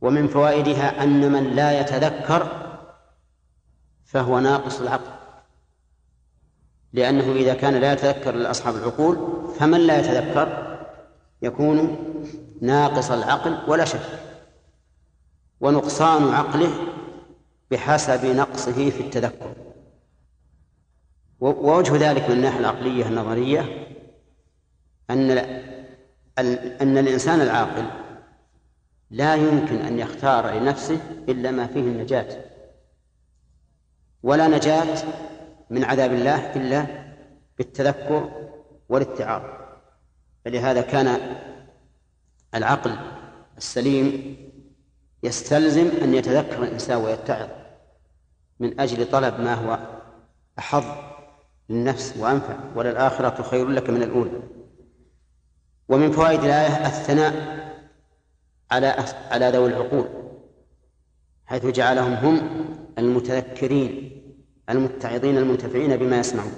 ومن 0.01 0.29
فوائدها 0.29 1.03
أن 1.03 1.33
من 1.33 1.45
لا 1.45 1.81
يتذكر 1.81 2.49
فهو 4.05 4.39
ناقص 4.41 4.81
العقل. 4.81 5.24
لأنه 6.95 7.33
إذا 7.33 7.55
كان 7.55 7.75
لا 7.75 7.93
يتذكر 7.93 8.51
أصحاب 8.51 8.77
العقول 8.77 9.19
فمن 9.59 9.81
لا 9.81 9.99
يتذكر 9.99 10.79
يكون 11.43 11.97
ناقص 12.61 13.11
العقل 13.11 13.59
ولا 13.69 13.85
شك. 13.85 14.21
ونقصان 15.61 16.35
عقله 16.35 16.71
بحسب 17.71 18.27
نقصه 18.27 18.91
في 18.91 19.01
التذكر. 19.01 19.55
ووجه 21.41 22.11
ذلك 22.11 22.31
من 22.31 22.37
الناحية 22.37 22.61
العقلية 22.61 23.07
النظرية 23.07 23.89
أن 25.11 25.31
أن 26.81 26.99
الإنسان 26.99 27.41
العاقل 27.41 27.85
لا 29.11 29.35
يمكن 29.35 29.77
أن 29.77 29.99
يختار 29.99 30.51
لنفسه 30.51 31.01
إلا 31.29 31.51
ما 31.51 31.67
فيه 31.67 31.81
النجاة. 31.81 32.45
ولا 34.23 34.49
نجاة 34.49 34.97
من 35.75 35.85
عذاب 35.85 36.13
الله 36.13 36.53
إلا 36.57 36.87
بالتذكر 37.59 38.31
والاتعاظ. 38.89 39.43
فلهذا 40.45 40.83
كان 40.83 41.37
العقل 42.55 42.97
السليم 43.59 44.37
يستلزم 45.23 45.91
أن 46.03 46.15
يتذكر 46.15 46.63
الإنسان 46.63 46.97
ويتعظ 46.97 47.49
من 48.61 48.81
أجل 48.81 49.11
طلب 49.11 49.41
ما 49.41 49.55
هو 49.55 49.79
أحظ 50.59 50.85
للنفس 51.69 52.17
وأنفع 52.19 52.57
وللآخرة 52.77 53.43
خير 53.43 53.69
لك 53.69 53.91
من 53.91 54.03
الأولى. 54.03 54.43
ومن 55.89 56.13
فوائد 56.13 56.45
الآية 56.45 56.87
الثناء 56.87 57.35
على 58.71 59.05
على 59.31 59.51
ذوي 59.51 59.69
العقول 59.69 60.09
حيث 61.47 61.67
جعلهم 61.67 62.13
هم 62.13 62.65
المتذكرين. 62.99 64.24
المتعظين 64.71 65.39
المنتفعين 65.39 65.97
بما 65.97 66.19
يسمعون. 66.19 66.53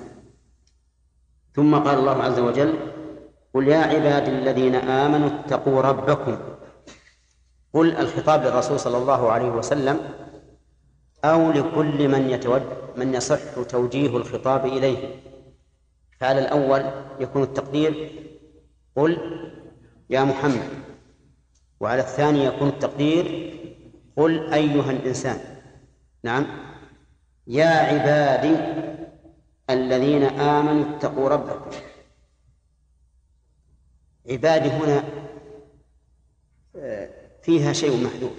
ثم 1.55 1.75
قال 1.75 1.99
الله 1.99 2.23
عز 2.23 2.39
وجل 2.39 2.75
قل 3.55 3.69
يا 3.69 3.79
عبادي 3.79 4.31
الذين 4.31 4.75
آمنوا 4.75 5.29
اتقوا 5.29 5.81
ربكم. 5.83 6.39
قل 7.73 7.97
الخطاب 7.97 8.43
للرسول 8.45 8.81
صلى 8.81 8.99
الله 8.99 9.31
عليه 9.31 9.49
وسلم 9.49 10.01
أو 11.25 11.51
لكل 11.51 12.09
من 12.09 12.31
يتود 12.31 12.63
من 12.97 13.15
يصح 13.15 13.63
توجيه 13.69 14.17
الخطاب 14.17 14.67
إليه. 14.67 15.23
فعلى 16.21 16.41
الأول 16.41 16.85
يكون 17.21 17.43
التقدير 17.43 18.11
قل 18.97 19.19
يا 20.11 20.25
محمد. 20.25 20.69
وعلى 21.81 22.01
الثاني 22.01 22.45
يكون 22.45 22.69
التقدير 22.69 23.53
قل 24.17 24.53
أيها 24.53 24.91
الإنسان. 24.91 25.39
نعم. 26.25 26.47
يا 27.47 27.67
عبادي 27.67 28.57
الذين 29.71 30.23
آمنوا 30.23 30.97
اتقوا 30.97 31.29
ربكم. 31.29 31.71
عبادي 34.31 34.69
هنا 34.69 35.05
آه، 36.77 37.11
فيها 37.43 37.73
شيء 37.73 38.05
محذوف 38.05 38.33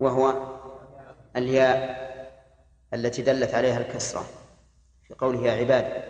وهو 0.00 0.34
الياء 1.36 2.04
التي 2.94 3.22
دلت 3.22 3.54
عليها 3.54 3.78
الكسرة 3.78 4.24
في 5.08 5.14
قوله 5.14 5.46
يا 5.46 5.52
عباد 5.52 6.02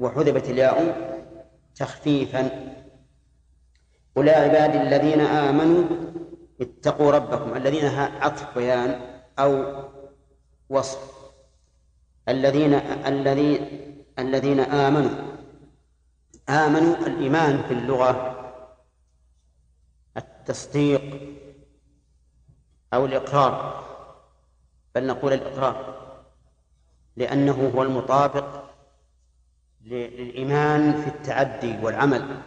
وحذفت 0.00 0.50
الياء 0.50 1.10
تخفيفا. 1.74 2.50
قل 4.16 4.28
يا 4.28 4.36
عبادي 4.36 4.82
الذين 4.82 5.20
آمنوا 5.20 5.84
اتقوا 6.60 7.10
ربكم 7.10 7.56
الذين 7.56 7.84
عطف 7.98 8.54
بيان 8.58 9.00
أو 9.38 9.64
وصف. 10.70 11.20
الذين 12.28 12.74
الذين 13.06 13.66
الذين 14.18 14.60
آمنوا 14.60 15.30
آمنوا 16.48 16.96
الإيمان 16.96 17.62
في 17.62 17.74
اللغة 17.74 18.36
التصديق 20.16 21.20
أو 22.94 23.06
الإقرار. 23.06 23.84
بل 24.94 25.06
نقول 25.06 25.32
الإقرار 25.32 26.00
لأنه 27.16 27.72
هو 27.74 27.82
المطابق 27.82 28.64
للإيمان 29.84 31.02
في 31.02 31.08
التعدي 31.08 31.78
والعمل. 31.84 32.40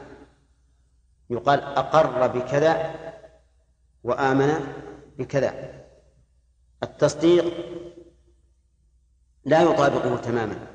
يقال 1.29 1.59
أقر 1.61 2.27
بكذا 2.27 2.95
وآمن 4.03 4.73
بكذا. 5.17 5.83
التصديق 6.83 7.45
لا 9.45 9.61
يطابقه 9.61 10.17
تماما. 10.17 10.67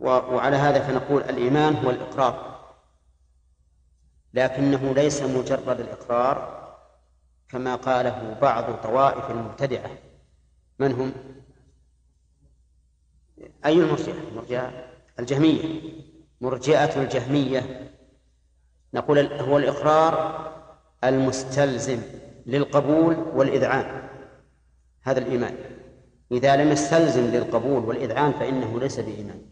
وعلى 0.00 0.56
هذا 0.56 0.80
فنقول 0.80 1.22
الإيمان 1.22 1.76
هو 1.76 1.90
الإقرار. 1.90 2.64
لكنه 4.34 4.94
ليس 4.94 5.22
مجرد 5.22 5.80
الإقرار 5.80 6.64
كما 7.48 7.74
قاله 7.74 8.38
بعض 8.42 8.74
طوائف 8.74 9.30
المبتدعة. 9.30 9.90
من 10.78 10.92
هم؟ 10.92 11.12
أي 13.64 13.72
المرجئة؟ 13.72 14.28
المرجئة 14.28 14.86
الجهمية. 15.18 15.80
مرجئة 16.40 17.02
الجهمية. 17.02 17.90
نقول 18.94 19.18
هو 19.18 19.58
الإقرار 19.58 20.44
المستلزم 21.04 22.02
للقبول 22.46 23.14
والإذعان. 23.14 24.08
هذا 25.02 25.18
الإيمان. 25.18 25.73
إذا 26.32 26.56
لم 26.56 26.72
يستلزم 26.72 27.22
للقبول 27.22 27.84
والإذعان 27.84 28.32
فإنه 28.32 28.80
ليس 28.80 29.00
بإيمان. 29.00 29.46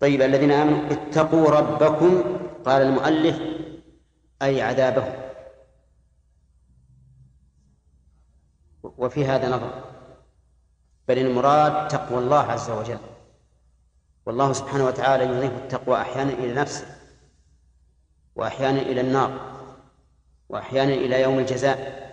طيب 0.00 0.22
الذين 0.22 0.52
آمنوا 0.52 0.92
اتقوا 0.92 1.50
ربكم 1.50 2.38
قال 2.64 2.82
المؤلف 2.82 3.38
أي 4.42 4.62
عذابه 4.62 5.04
وفي 8.82 9.24
هذا 9.24 9.48
نظر. 9.48 9.84
بل 11.08 11.18
المراد 11.18 11.88
تقوى 11.88 12.18
الله 12.18 12.42
عز 12.42 12.70
وجل. 12.70 12.98
والله 14.26 14.52
سبحانه 14.52 14.86
وتعالى 14.86 15.24
يضيف 15.24 15.52
التقوى 15.52 16.00
أحيانا 16.00 16.32
إلى 16.32 16.54
نفسه 16.54 16.86
وأحيانا 18.36 18.80
إلى 18.80 19.00
النار 19.00 19.58
وأحيانا 20.48 20.94
إلى 20.94 21.22
يوم 21.22 21.38
الجزاء. 21.38 22.07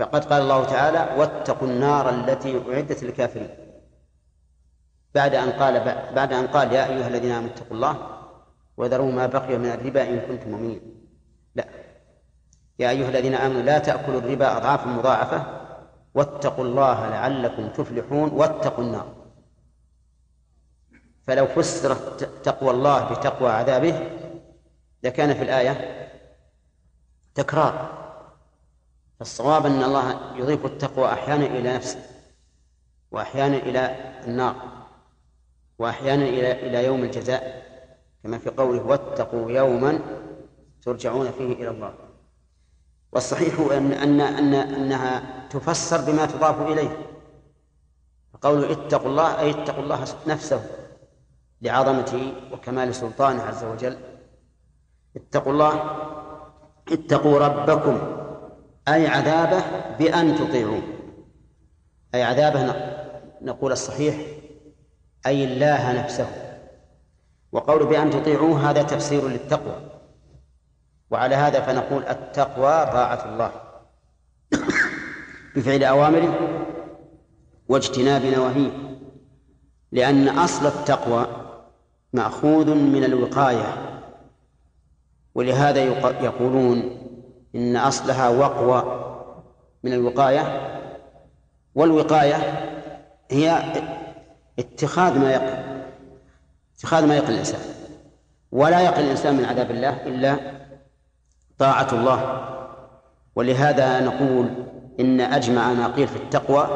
فقد 0.00 0.24
قال 0.24 0.42
الله 0.42 0.64
تعالى 0.64 1.20
واتقوا 1.20 1.68
النار 1.68 2.10
التي 2.10 2.62
أعدت 2.72 3.04
للكافرين. 3.04 3.50
بعد 5.14 5.34
أن 5.34 5.50
قال 5.50 5.80
بعد 6.14 6.32
أن 6.32 6.46
قال 6.46 6.72
يا 6.72 6.86
أيها 6.86 7.08
الذين 7.08 7.32
آمنوا 7.32 7.50
اتقوا 7.50 7.76
الله 7.76 7.96
وذروا 8.76 9.12
ما 9.12 9.26
بقي 9.26 9.58
من 9.58 9.66
الربا 9.66 10.02
إن 10.08 10.20
كنتم 10.20 10.50
مؤمنين. 10.50 10.80
لا. 11.54 11.64
يا 12.78 12.90
أيها 12.90 13.08
الذين 13.08 13.34
آمنوا 13.34 13.62
لا 13.62 13.78
تأكلوا 13.78 14.20
الربا 14.20 14.56
أضعافا 14.56 14.86
مضاعفة 14.86 15.46
واتقوا 16.14 16.64
الله 16.64 17.08
لعلكم 17.08 17.68
تفلحون 17.68 18.32
واتقوا 18.32 18.84
النار. 18.84 19.14
فلو 21.26 21.46
فسرت 21.46 22.44
تقوى 22.44 22.70
الله 22.70 23.10
بتقوى 23.10 23.50
عذابه 23.50 24.10
لكان 25.02 25.34
في 25.34 25.42
الآية 25.42 26.08
تكرار. 27.34 28.00
فالصواب 29.20 29.66
أن 29.66 29.82
الله 29.82 30.36
يضيف 30.36 30.66
التقوى 30.66 31.12
أحيانا 31.12 31.46
إلى 31.46 31.74
نفسه 31.74 32.02
وأحيانا 33.10 33.56
إلى 33.56 33.80
النار 34.26 34.56
وأحيانا 35.78 36.24
إلى 36.24 36.52
إلى 36.52 36.84
يوم 36.84 37.04
الجزاء 37.04 37.70
كما 38.22 38.38
في 38.38 38.50
قوله 38.50 38.82
واتقوا 38.82 39.50
يوما 39.50 40.00
ترجعون 40.82 41.30
فيه 41.30 41.52
إلى 41.52 41.68
الله 41.68 41.94
والصحيح 43.12 43.60
أن 43.72 43.92
أن 43.92 44.20
أن 44.20 44.54
أنها 44.54 45.48
تفسر 45.48 46.12
بما 46.12 46.26
تضاف 46.26 46.60
إليه. 46.60 47.06
قوله 48.42 48.72
اتقوا 48.72 49.10
الله 49.10 49.40
أي 49.40 49.50
اتقوا 49.50 49.82
الله 49.82 50.04
نفسه 50.26 50.64
لعظمته 51.62 52.34
وكمال 52.52 52.94
سلطانه 52.94 53.42
عز 53.42 53.64
وجل. 53.64 53.98
اتقوا 55.16 55.52
الله 55.52 55.74
اتقوا 56.92 57.38
ربكم 57.38 58.19
أي 58.88 59.06
عذابه 59.06 59.62
بأن 59.98 60.36
تطيعوه. 60.36 60.82
أي 62.14 62.22
عذابه 62.22 62.74
نقول 63.42 63.72
الصحيح 63.72 64.16
أي 65.26 65.44
الله 65.44 66.02
نفسه. 66.02 66.26
وقول 67.52 67.86
بأن 67.86 68.10
تطيعوه 68.10 68.70
هذا 68.70 68.82
تفسير 68.82 69.28
للتقوى. 69.28 69.76
وعلى 71.10 71.34
هذا 71.34 71.60
فنقول 71.60 72.02
التقوى 72.02 72.86
طاعة 72.86 73.32
الله. 73.32 73.52
بفعل 75.56 75.84
أوامره 75.84 76.38
واجتناب 77.68 78.24
نواهيه. 78.24 78.70
لأن 79.92 80.28
أصل 80.28 80.66
التقوى 80.66 81.26
مأخوذ 82.12 82.74
من 82.74 83.04
الوقاية. 83.04 84.00
ولهذا 85.34 85.84
يقولون 86.22 86.96
إن 87.54 87.76
أصلها 87.76 88.28
وقوى 88.28 89.06
من 89.82 89.92
الوقاية 89.92 90.70
والوقاية 91.74 92.36
هي 93.30 93.62
اتخاذ 94.58 95.18
ما 95.18 95.32
يقل 95.32 95.82
اتخاذ 96.78 97.06
ما 97.06 97.16
يقل 97.16 97.32
الإنسان. 97.32 97.60
ولا 98.52 98.80
يقل 98.80 99.02
الإنسان 99.02 99.36
من 99.36 99.44
عذاب 99.44 99.70
الله 99.70 100.06
إلا 100.06 100.36
طاعة 101.58 101.88
الله. 101.92 102.46
ولهذا 103.36 104.00
نقول 104.00 104.48
إن 105.00 105.20
أجمع 105.20 105.72
ما 105.72 105.86
قيل 105.86 106.08
في 106.08 106.16
التقوى 106.16 106.68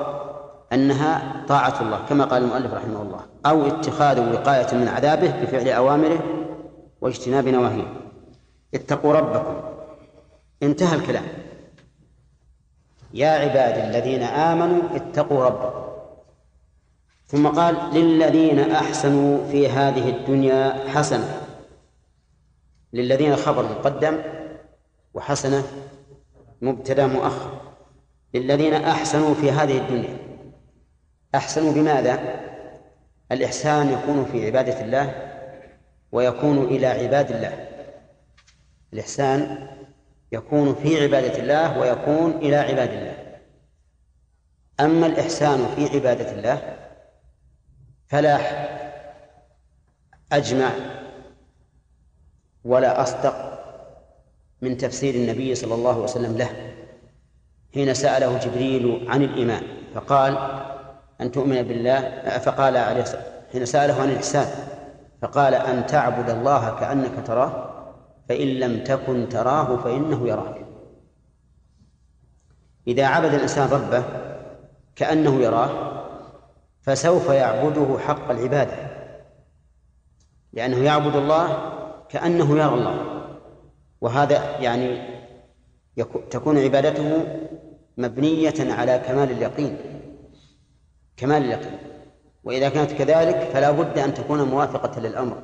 أنها 0.72 1.44
طاعة 1.48 1.82
الله 1.82 1.98
كما 2.08 2.24
قال 2.24 2.42
المؤلف 2.42 2.74
رحمه 2.74 3.02
الله 3.02 3.20
أو 3.46 3.66
اتخاذ 3.66 4.32
وقاية 4.34 4.74
من 4.74 4.88
عذابه 4.88 5.42
بفعل 5.42 5.68
أوامره 5.68 6.18
واجتناب 7.00 7.48
نواهيه. 7.48 7.92
اتقوا 8.74 9.12
ربكم. 9.12 9.73
انتهى 10.64 10.96
الكلام. 10.96 11.24
يا 13.14 13.28
عبادي 13.28 13.84
الذين 13.84 14.22
آمنوا 14.22 14.96
اتقوا 14.96 15.44
ربكم. 15.44 15.84
ثم 17.26 17.48
قال 17.48 17.94
للذين 17.94 18.70
أحسنوا 18.70 19.48
في 19.50 19.68
هذه 19.68 20.08
الدنيا 20.08 20.88
حسنة. 20.88 21.40
للذين 22.92 23.36
خبر 23.36 23.62
مقدم 23.62 24.18
وحسنة 25.14 25.62
مبتدا 26.62 27.06
مؤخر. 27.06 27.60
للذين 28.34 28.74
أحسنوا 28.74 29.34
في 29.34 29.50
هذه 29.50 29.78
الدنيا. 29.78 30.16
أحسنوا 31.34 31.72
بماذا؟ 31.72 32.40
الإحسان 33.32 33.92
يكون 33.92 34.24
في 34.24 34.46
عبادة 34.46 34.80
الله 34.80 35.14
ويكون 36.12 36.58
إلى 36.64 36.86
عباد 36.86 37.30
الله. 37.30 37.68
الإحسان 38.92 39.68
يكون 40.34 40.74
في 40.74 41.02
عبادة 41.02 41.38
الله 41.38 41.78
ويكون 41.78 42.30
إلى 42.30 42.56
عباد 42.56 42.90
الله. 42.90 43.16
أما 44.80 45.06
الإحسان 45.06 45.66
في 45.76 45.96
عبادة 45.96 46.32
الله 46.32 46.76
فلا 48.06 48.38
أجمع 50.32 50.70
ولا 52.64 53.02
أصدق 53.02 53.54
من 54.62 54.76
تفسير 54.76 55.14
النبي 55.14 55.54
صلى 55.54 55.74
الله 55.74 55.92
عليه 55.92 56.02
وسلم 56.02 56.36
له 56.36 56.74
حين 57.74 57.94
سأله 57.94 58.38
جبريل 58.38 59.06
عن 59.10 59.22
الإيمان. 59.22 59.62
فقال 59.94 60.38
أن 61.20 61.32
تؤمن 61.32 61.62
بالله 61.62 62.00
فقال 62.38 62.76
عليه 62.76 63.04
حين 63.52 63.66
سأله 63.66 64.02
عن 64.02 64.10
الإحسان 64.10 64.46
فقال 65.22 65.54
أن 65.54 65.86
تعبد 65.86 66.30
الله 66.30 66.80
كأنك 66.80 67.26
تراه. 67.26 67.73
فإن 68.28 68.48
لم 68.48 68.84
تكن 68.84 69.28
تراه 69.28 69.76
فإنه 69.76 70.28
يراك. 70.28 70.66
إذا 72.88 73.06
عبد 73.06 73.34
الإنسان 73.34 73.68
ربه 73.70 74.04
كأنه 74.96 75.40
يراه 75.40 75.94
فسوف 76.82 77.28
يعبده 77.28 77.98
حق 77.98 78.30
العبادة. 78.30 78.76
لأنه 80.52 80.84
يعبد 80.84 81.16
الله 81.16 81.72
كأنه 82.08 82.50
يرى 82.58 82.74
الله. 82.74 83.24
وهذا 84.00 84.60
يعني 84.60 85.14
تكون 86.30 86.58
عبادته 86.58 87.26
مبنية 87.98 88.72
على 88.72 88.98
كمال 88.98 89.30
اليقين. 89.30 89.76
كمال 91.16 91.44
اليقين. 91.44 91.78
وإذا 92.44 92.68
كانت 92.68 92.92
كذلك 92.92 93.36
فلا 93.36 93.70
بد 93.70 93.98
أن 93.98 94.14
تكون 94.14 94.42
موافقة 94.42 95.00
للأمر. 95.00 95.42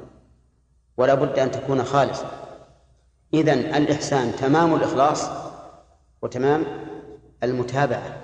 ولا 0.96 1.14
بد 1.14 1.38
أن 1.38 1.50
تكون 1.50 1.84
خالصة 1.84 2.26
إذن 3.34 3.58
الإحسان 3.58 4.36
تمام 4.36 4.74
الإخلاص 4.74 5.30
وتمام 6.22 6.64
المتابعة 7.42 8.16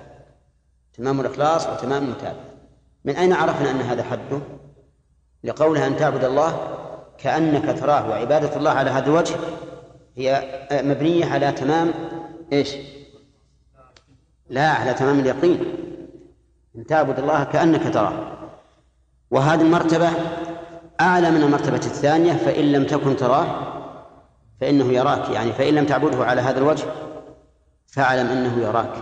تمام 0.93 1.21
الإخلاص 1.21 1.67
وتمام 1.67 2.03
المتابعة 2.03 2.45
من 3.05 3.15
أين 3.15 3.33
عرفنا 3.33 3.71
أن 3.71 3.81
هذا 3.81 4.03
حده؟ 4.03 4.39
لقولها 5.43 5.87
أن 5.87 5.97
تعبد 5.97 6.23
الله 6.23 6.77
كأنك 7.17 7.79
تراه 7.79 8.09
وعبادة 8.09 8.55
الله 8.55 8.71
على 8.71 8.89
هذا 8.89 9.05
الوجه 9.05 9.35
هي 10.17 10.43
مبنية 10.71 11.25
على 11.25 11.51
تمام 11.51 11.93
إيش؟ 12.53 12.75
لا 14.49 14.71
على 14.71 14.93
تمام 14.93 15.19
اليقين 15.19 15.59
أن 16.75 16.85
تعبد 16.85 17.19
الله 17.19 17.43
كأنك 17.43 17.93
تراه 17.93 18.37
وهذه 19.31 19.61
المرتبة 19.61 20.09
أعلى 21.01 21.31
من 21.31 21.43
المرتبة 21.43 21.75
الثانية 21.75 22.33
فإن 22.33 22.71
لم 22.71 22.85
تكن 22.85 23.15
تراه 23.15 23.76
فإنه 24.61 24.93
يراك 24.93 25.29
يعني 25.29 25.53
فإن 25.53 25.75
لم 25.75 25.85
تعبده 25.85 26.25
على 26.25 26.41
هذا 26.41 26.59
الوجه 26.59 26.85
فاعلم 27.87 28.27
أنه 28.27 28.61
يراك. 28.61 28.93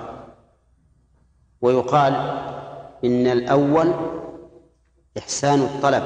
ويقال 1.61 2.13
إن 3.05 3.27
الأول 3.27 3.93
إحسان 5.17 5.59
الطلب 5.59 6.03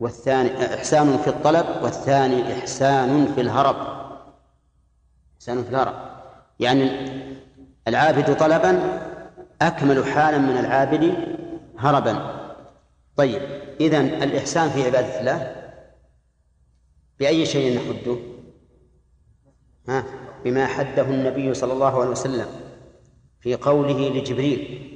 والثاني 0.00 0.74
إحسان 0.74 1.18
في 1.18 1.28
الطلب 1.28 1.66
والثاني 1.82 2.58
إحسان 2.58 3.32
في 3.34 3.40
الهرب. 3.40 3.76
إحسان 5.38 5.64
في 5.64 5.70
الهرب. 5.70 5.94
يعني 6.60 6.90
العابد 7.88 8.36
طلبا 8.36 9.00
أكمل 9.62 10.04
حالا 10.04 10.38
من 10.38 10.58
العابد 10.58 11.14
هربا. 11.78 12.38
طيب 13.16 13.42
إذن 13.80 14.06
الإحسان 14.22 14.70
في 14.70 14.86
عبادة 14.86 15.20
الله 15.20 15.56
بأي 17.18 17.46
شيء 17.46 17.76
نحده؟ 17.76 18.16
بما 20.44 20.66
حده 20.66 21.02
النبي 21.02 21.54
صلى 21.54 21.72
الله 21.72 22.00
عليه 22.00 22.10
وسلم 22.10 22.46
في 23.40 23.54
قوله 23.54 24.08
لجبريل 24.08 24.88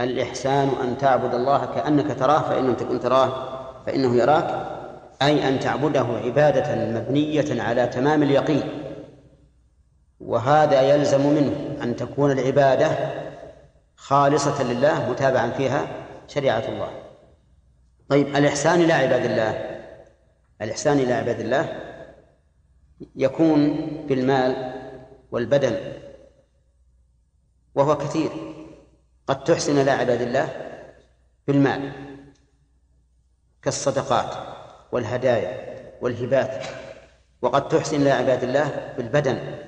الإحسان 0.00 0.68
أن 0.82 0.98
تعبد 0.98 1.34
الله 1.34 1.64
كأنك 1.64 2.18
تراه 2.18 2.40
فإن 2.40 2.66
لم 2.66 2.74
تكن 2.74 3.00
تراه 3.00 3.58
فإنه 3.86 4.16
يراك 4.16 4.78
أي 5.22 5.48
أن 5.48 5.60
تعبده 5.60 6.06
عبادة 6.24 7.00
مبنية 7.00 7.62
على 7.62 7.86
تمام 7.86 8.22
اليقين. 8.22 8.62
وهذا 10.20 10.80
يلزم 10.80 11.26
منه 11.26 11.76
أن 11.82 11.96
تكون 11.96 12.30
العبادة 12.30 12.90
خالصة 13.96 14.72
لله 14.72 15.10
متابعا 15.10 15.50
فيها 15.50 15.86
شريعة 16.28 16.64
الله. 16.68 16.88
طيب 18.08 18.36
الإحسان 18.36 18.80
إلى 18.80 18.92
عباد 18.92 19.24
الله. 19.24 19.78
الإحسان 20.62 20.98
إلى 20.98 21.12
عباد 21.12 21.40
الله 21.40 21.87
يكون 23.16 23.76
بالمال 24.06 24.74
والبدن 25.30 25.92
وهو 27.74 27.98
كثير. 27.98 28.30
قد 29.26 29.44
تحسن 29.44 29.78
إلى 29.78 29.90
عباد 29.90 30.20
الله 30.20 30.48
بالمال 31.46 31.92
كالصدقات 33.62 34.34
والهدايا 34.92 35.78
والهبات 36.00 36.64
وقد 37.42 37.68
تحسن 37.68 38.02
إلى 38.02 38.10
عباد 38.10 38.44
الله 38.44 38.94
بالبدن 38.96 39.58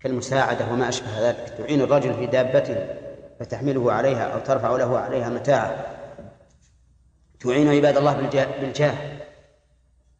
كالمساعدة 0.00 0.72
وما 0.72 0.88
أشبه 0.88 1.20
ذلك. 1.20 1.54
تعين 1.58 1.80
الرجل 1.80 2.14
في 2.14 2.26
دابته 2.26 2.86
فتحمله 3.40 3.92
عليها 3.92 4.24
أو 4.24 4.38
ترفع 4.38 4.76
له 4.76 4.98
عليها 4.98 5.28
متاعه. 5.28 5.96
تعين 7.40 7.68
عباد 7.68 7.96
الله 7.96 8.16
بالجاه, 8.16 8.60
بالجاه 8.60 8.94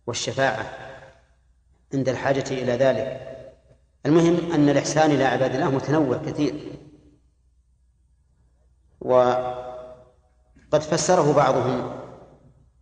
والشفاعة. 0.07 0.88
عند 1.95 2.09
الحاجة 2.09 2.45
إلى 2.51 2.73
ذلك. 2.73 3.29
المهم 4.07 4.53
أن 4.53 4.69
الإحسان 4.69 5.11
إلى 5.11 5.25
عباد 5.25 5.55
الله 5.55 5.71
متنوع 5.71 6.19
كثير. 6.19 6.55
وقد 9.01 10.81
فسره 10.81 11.33
بعضهم 11.33 12.01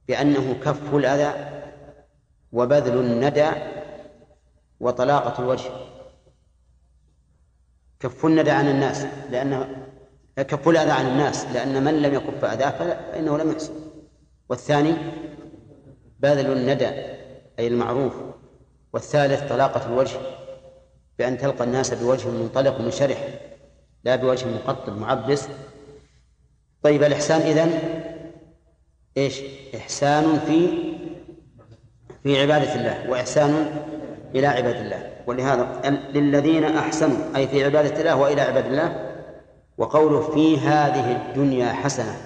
بأنه 0.09 0.54
كف 0.64 0.94
الأذى 0.94 1.62
وبذل 2.52 2.98
الندى 2.98 3.50
وطلاقة 4.80 5.42
الوجه. 5.42 5.70
كف 8.00 8.26
الندى 8.26 8.50
عن 8.50 8.68
الناس 8.68 9.07
لأنه 9.30 9.86
كف 10.36 10.68
الأذى 10.68 10.90
عن 10.90 11.07
الناس 11.07 11.46
لأن 11.46 11.84
من 11.84 12.02
لم 12.02 12.14
يكف 12.14 12.44
أذاه 12.44 12.70
فإنه 12.70 13.38
لم 13.38 13.50
يحسن 13.52 13.74
والثاني 14.48 14.94
بذل 16.20 16.52
الندى 16.52 16.88
أي 17.59 17.66
المعروف. 17.66 18.14
والثالث 18.97 19.53
طلاقة 19.53 19.86
الوجه 19.86 20.16
بأن 21.18 21.38
تلقى 21.38 21.64
الناس 21.64 21.94
بوجه 21.94 22.28
منطلق 22.28 22.80
منشرح 22.80 23.28
لا 24.05 24.16
بوجه 24.16 24.47
مقطب 24.47 24.99
معبس. 24.99 25.49
طيب 26.82 27.03
الإحسان 27.03 27.40
إذن 27.40 27.80
إيش؟ 29.16 29.40
إحسان 29.76 30.38
في 30.47 30.68
في 32.22 32.42
عبادة 32.42 32.74
الله 32.74 33.11
وإحسان 33.11 33.82
إلى 34.34 34.47
عباد 34.47 34.76
الله. 34.76 35.12
ولهذا 35.26 35.80
للذين 36.14 36.64
أحسنوا 36.64 37.36
أي 37.36 37.49
في 37.49 37.64
عبادة 37.64 38.01
الله 38.01 38.16
وإلى 38.16 38.40
عباد 38.40 38.66
الله 38.66 39.16
وقوله 39.78 40.20
في 40.20 40.59
هذه 40.59 41.16
الدنيا 41.16 41.72
حسنة. 41.72 42.16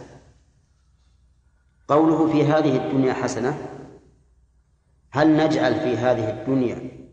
قوله 1.89 2.33
في 2.33 2.45
هذه 2.45 2.77
الدنيا 2.77 3.13
حسنة 3.13 3.70
هل 5.11 5.37
نجعل 5.37 5.75
في 5.75 5.97
هذه 5.97 6.31
الدنيا 6.31 7.09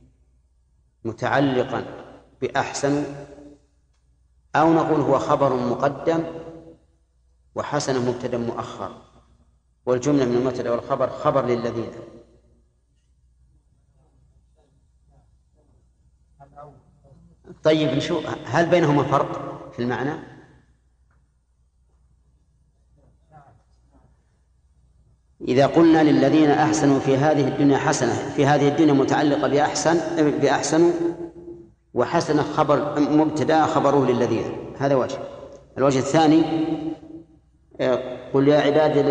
متعلقا 1.03 1.85
بأحسن 2.41 3.03
أو 4.55 4.73
نقول 4.73 5.01
هو 5.01 5.19
خبر 5.19 5.53
مقدم 5.55 6.23
وحسن 7.55 8.05
مبتدأ 8.07 8.37
مؤخر 8.37 9.01
والجملة 9.85 10.25
من 10.25 10.35
المبتدأ 10.35 10.71
والخبر 10.71 11.09
خبر 11.09 11.45
للذين 11.45 11.91
طيب 17.63 17.89
نشوف 17.89 18.25
هل 18.45 18.69
بينهما 18.69 19.03
فرق 19.03 19.71
في 19.71 19.81
المعنى؟ 19.81 20.36
إذا 25.47 25.65
قلنا 25.65 26.03
للذين 26.03 26.49
أحسنوا 26.49 26.99
في 26.99 27.17
هذه 27.17 27.47
الدنيا 27.47 27.77
حسنة 27.77 28.13
في 28.35 28.45
هذه 28.45 28.67
الدنيا 28.67 28.93
متعلقة 28.93 29.47
بأحسن 29.47 30.21
بأحسن 30.41 30.91
وحسنة 31.93 32.43
خبر 32.43 32.99
مبتدأ 32.99 33.65
خبره 33.65 34.05
للذين. 34.05 34.75
هذا 34.79 34.95
وجه. 34.95 35.17
الوجه 35.77 35.99
الثاني 35.99 36.43
قل 38.33 38.47
يا 38.47 38.59
عبادي 38.59 39.01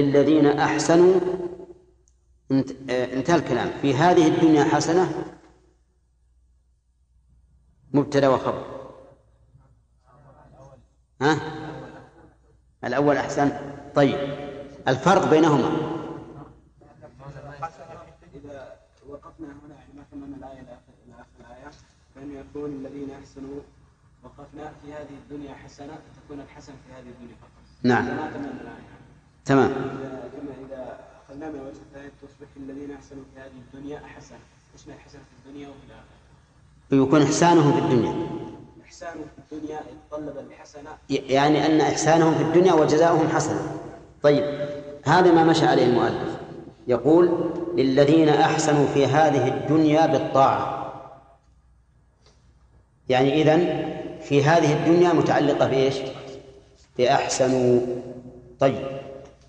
للذين 0.00 0.46
أحسنوا 0.46 1.20
انتهى 2.90 3.36
الكلام. 3.36 3.70
في 3.82 3.94
هذه 3.94 4.26
الدنيا 4.28 4.64
حسنة 4.64 5.12
مبتدأ 7.92 8.28
وخبر. 8.28 8.64
ها؟ 11.20 11.38
الأول 12.84 13.16
أحسن. 13.16 13.52
طيب. 13.94 14.45
الفرق 14.88 15.30
بينهما. 15.30 15.96
إذا 18.44 18.76
وقفنا 19.08 19.46
هنا 19.46 19.76
ما 19.96 20.02
تمام 20.12 20.34
الآية 20.34 20.60
إلى 20.60 21.14
آخر 21.14 21.40
الآية 21.40 21.70
فإن 22.14 22.36
يكون 22.36 22.70
الذين 22.70 23.10
أحسنوا 23.10 23.60
وقفنا 24.24 24.72
في 24.82 24.92
هذه 24.92 25.16
الدنيا 25.24 25.54
حسنة 25.54 25.98
تكون 26.24 26.40
الحسن 26.40 26.72
في 26.72 26.92
هذه 26.92 27.08
الدنيا 27.08 27.36
فقط. 27.40 27.50
نعم. 27.82 28.04
ما 28.04 28.30
تمام 29.44 29.70
إذا 29.70 30.30
كما 30.36 30.66
إذا 30.66 30.98
أخذنا 31.24 31.48
من 31.48 31.54
الوجه 31.54 31.76
الثاني 31.76 32.10
تصبح 32.22 32.48
الذين 32.56 32.96
أحسنوا 32.96 33.22
في 33.34 33.40
هذه 33.40 33.52
الدنيا 33.66 34.00
حسنة 34.16 34.38
إيش 34.74 34.88
الحسنة 34.88 35.20
في 35.20 35.48
الدنيا 35.48 35.68
وفي 35.68 35.78
الآخرة؟ 35.86 37.06
يكون 37.06 37.22
إحسانهم 37.22 37.72
في 37.72 37.78
الدنيا. 37.78 38.26
إحسانه 38.84 39.24
في 39.36 39.54
الدنيا 39.56 39.80
يتطلب 39.80 40.38
الحسنة. 40.38 40.90
يعني 41.08 41.66
أن 41.66 41.80
إحسانهم 41.80 42.34
في 42.34 42.42
الدنيا 42.42 42.72
وجزاؤهم 42.72 43.28
حسنة 43.28 43.80
طيب 44.26 44.44
هذا 45.04 45.32
ما 45.32 45.44
مشى 45.44 45.66
عليه 45.66 45.84
المؤلف. 45.84 46.36
يقول 46.86 47.50
للذين 47.76 48.28
أحسنوا 48.28 48.86
في 48.86 49.06
هذه 49.06 49.48
الدنيا 49.48 50.06
بالطاعة. 50.06 50.92
يعني 53.08 53.42
إذن 53.42 53.88
في 54.20 54.44
هذه 54.44 54.72
الدنيا 54.72 55.12
متعلقة 55.12 55.68
بإيش؟ 55.68 55.94
بأحسنوا 56.98 57.80
طيب 58.58 58.86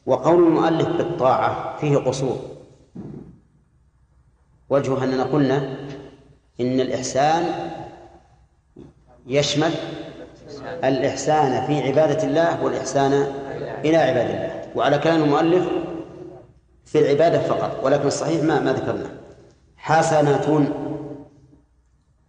وقول 0.05 0.43
المؤلف 0.43 0.87
بالطاعة 0.87 1.77
فيه 1.77 1.97
قصور. 1.97 2.39
وجهه 4.69 5.03
أننا 5.03 5.23
قلنا 5.23 5.57
إن 6.61 6.79
الإحسان 6.79 7.69
يشمل 9.27 9.71
الإحسان 10.83 11.67
في 11.67 11.87
عبادة 11.87 12.23
الله 12.23 12.63
والإحسان 12.63 13.13
إلى 13.85 13.97
عباد 13.97 14.29
الله. 14.29 14.56
وعلى 14.77 14.97
كلام 14.97 15.23
المؤلف 15.23 15.67
في 16.85 16.99
العبادة 16.99 17.39
فقط 17.47 17.83
ولكن 17.83 18.07
الصحيح 18.07 18.43
ما 18.43 18.59
ما 18.59 18.73
ذكرنا 18.73 19.17
حسنة 19.77 20.73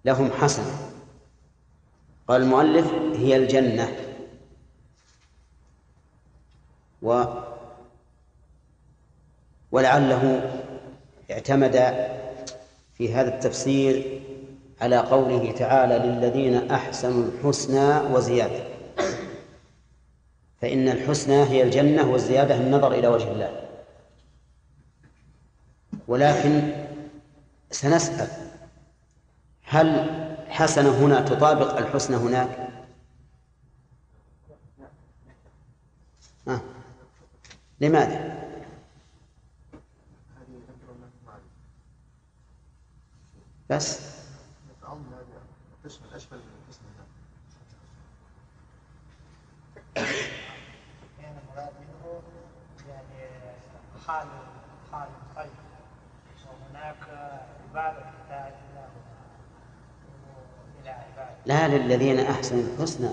لهم 0.04 0.30
حسنة 0.30 0.88
قال 2.28 2.42
المؤلف 2.42 2.86
هي 3.14 3.36
الجنة. 3.36 3.88
و 7.02 7.24
ولعله 9.72 10.50
اعتمد 11.30 11.72
في 12.94 13.14
هذا 13.14 13.34
التفسير 13.34 14.20
على 14.80 14.96
قوله 14.96 15.52
تعالى 15.52 15.98
للذين 15.98 16.70
أحسنوا 16.70 17.24
الحسنى 17.24 18.14
وزيادة. 18.14 18.77
فإن 20.60 20.88
الحسنى 20.88 21.42
هي 21.44 21.62
الجنة 21.62 22.10
والزيادة 22.10 22.54
النظر 22.54 22.92
إلى 22.92 23.08
وجه 23.08 23.32
الله 23.32 23.68
ولكن 26.08 26.72
سنسأل 27.70 28.28
هل 29.62 30.06
حسنة 30.48 30.90
هنا 30.90 31.20
تطابق 31.20 31.76
الحسنى 31.78 32.16
هناك؟ 32.16 32.68
آه. 36.48 36.60
لماذا؟ 37.80 38.38
بس 43.70 44.00
يعني 51.18 51.38
المراد 51.40 51.72
منه 51.80 52.22
يعني 52.88 53.28
حال 54.08 54.26
حال 54.92 55.08
طيب. 55.36 55.50
وهناك 56.48 56.96
عبادة 57.70 58.00
تحتاج 58.00 58.52
إلى 58.70 58.84
إلى 60.82 60.90
عبادة. 60.90 61.36
لا 61.46 61.68
للذين 61.68 62.20
أحسنوا 62.20 62.62
الحسنى. 62.62 63.08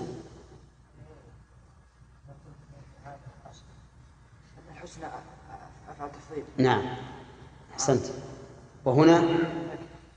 الحسنى 4.72 5.04
أفعل 5.90 6.10
تفضيل. 6.12 6.44
نعم. 6.58 6.82
أحسنت. 7.72 8.06
وهنا 8.84 9.24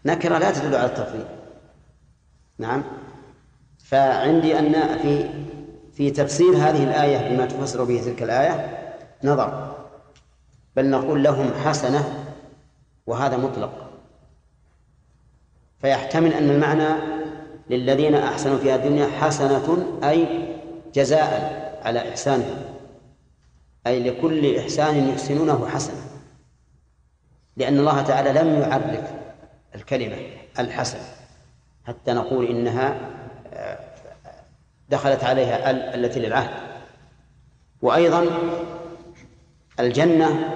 نكرة 0.06 0.38
لا 0.38 0.52
تدل 0.52 0.76
على 0.76 0.86
التفضيل. 0.86 1.28
نعم. 2.58 2.84
فعندي 3.80 4.60
أن 4.60 4.98
في 4.98 5.30
في 5.94 6.12
تفسير 6.12 6.58
هذه 6.58 6.84
الآية 6.84 7.36
بما 7.36 7.46
تفسر 7.46 7.84
به 7.84 8.02
تلك 8.02 8.24
الآية 8.24 8.80
نظر. 9.24 9.79
بل 10.80 10.90
نقول 10.90 11.24
لهم 11.24 11.54
حسنة 11.66 12.26
وهذا 13.08 13.38
مطلق. 13.38 13.90
فيحتمل 15.82 16.34
أن 16.34 16.50
المعنى 16.50 16.88
للذين 17.70 18.16
أحسنوا 18.16 18.58
في 18.58 18.72
هذه 18.72 18.76
الدنيا 18.76 19.08
حسنة 19.08 20.00
أي 20.04 20.48
جزاء 20.94 21.80
على 21.86 22.10
إحسانهم 22.10 22.58
أي 23.88 24.10
لكل 24.10 24.58
إحسان 24.58 25.10
يحسنونه 25.10 25.68
حسنة. 25.68 26.02
لأن 27.58 27.80
الله 27.80 28.02
تعالى 28.02 28.40
لم 28.40 28.62
يعرف 28.62 29.12
الكلمة 29.76 30.18
الحسن 30.60 31.00
حتى 31.88 32.14
نقول 32.14 32.46
إنها 32.46 32.96
آه، 33.54 33.80
دخلت 34.90 35.24
عليها 35.24 35.72
ال 35.72 36.06
التي 36.06 36.20
للعهد. 36.20 36.50
وأيضا 37.82 38.26
الجنة 39.80 40.56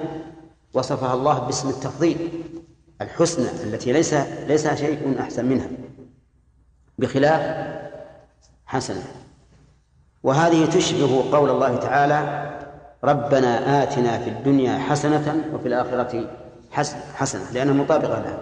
وصفها 0.73 1.13
الله 1.13 1.39
باسم 1.39 1.69
التفضيل 1.69 2.29
الحسنى 3.01 3.47
التي 3.63 3.91
ليس 3.91 4.13
ليس 4.47 4.67
شيء 4.67 5.15
أحسن 5.19 5.45
منها 5.45 5.67
بخلاف 6.97 7.67
حسنة. 8.65 9.03
وهذه 10.23 10.65
تشبه 10.65 11.31
قول 11.31 11.49
الله 11.49 11.75
تعالى 11.75 12.49
ربنا 13.03 13.83
آتنا 13.83 14.17
في 14.17 14.29
الدنيا 14.29 14.77
حسنة 14.77 15.43
وفي 15.53 15.67
الآخرة 15.67 16.29
حسنة 17.15 17.51
لأنها 17.53 17.73
مطابقة 17.73 18.19
لها. 18.19 18.39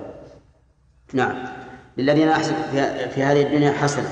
نعم. 1.14 1.46
للذين 1.98 2.28
أحسن 2.28 2.54
في 3.14 3.24
هذه 3.24 3.42
الدنيا 3.42 3.72
حسنة 3.72 4.10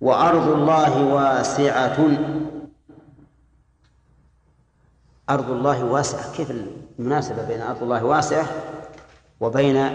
وأرض 0.00 0.48
الله 0.48 1.04
واسعة. 1.14 1.98
أرض 5.30 5.50
الله 5.50 5.84
واسعة. 5.84 6.36
كيف 6.36 6.52
المناسبة 6.98 7.44
بين 7.48 7.60
أرض 7.60 7.82
الله 7.82 8.04
واسعة 8.04 8.46
وبين 9.40 9.90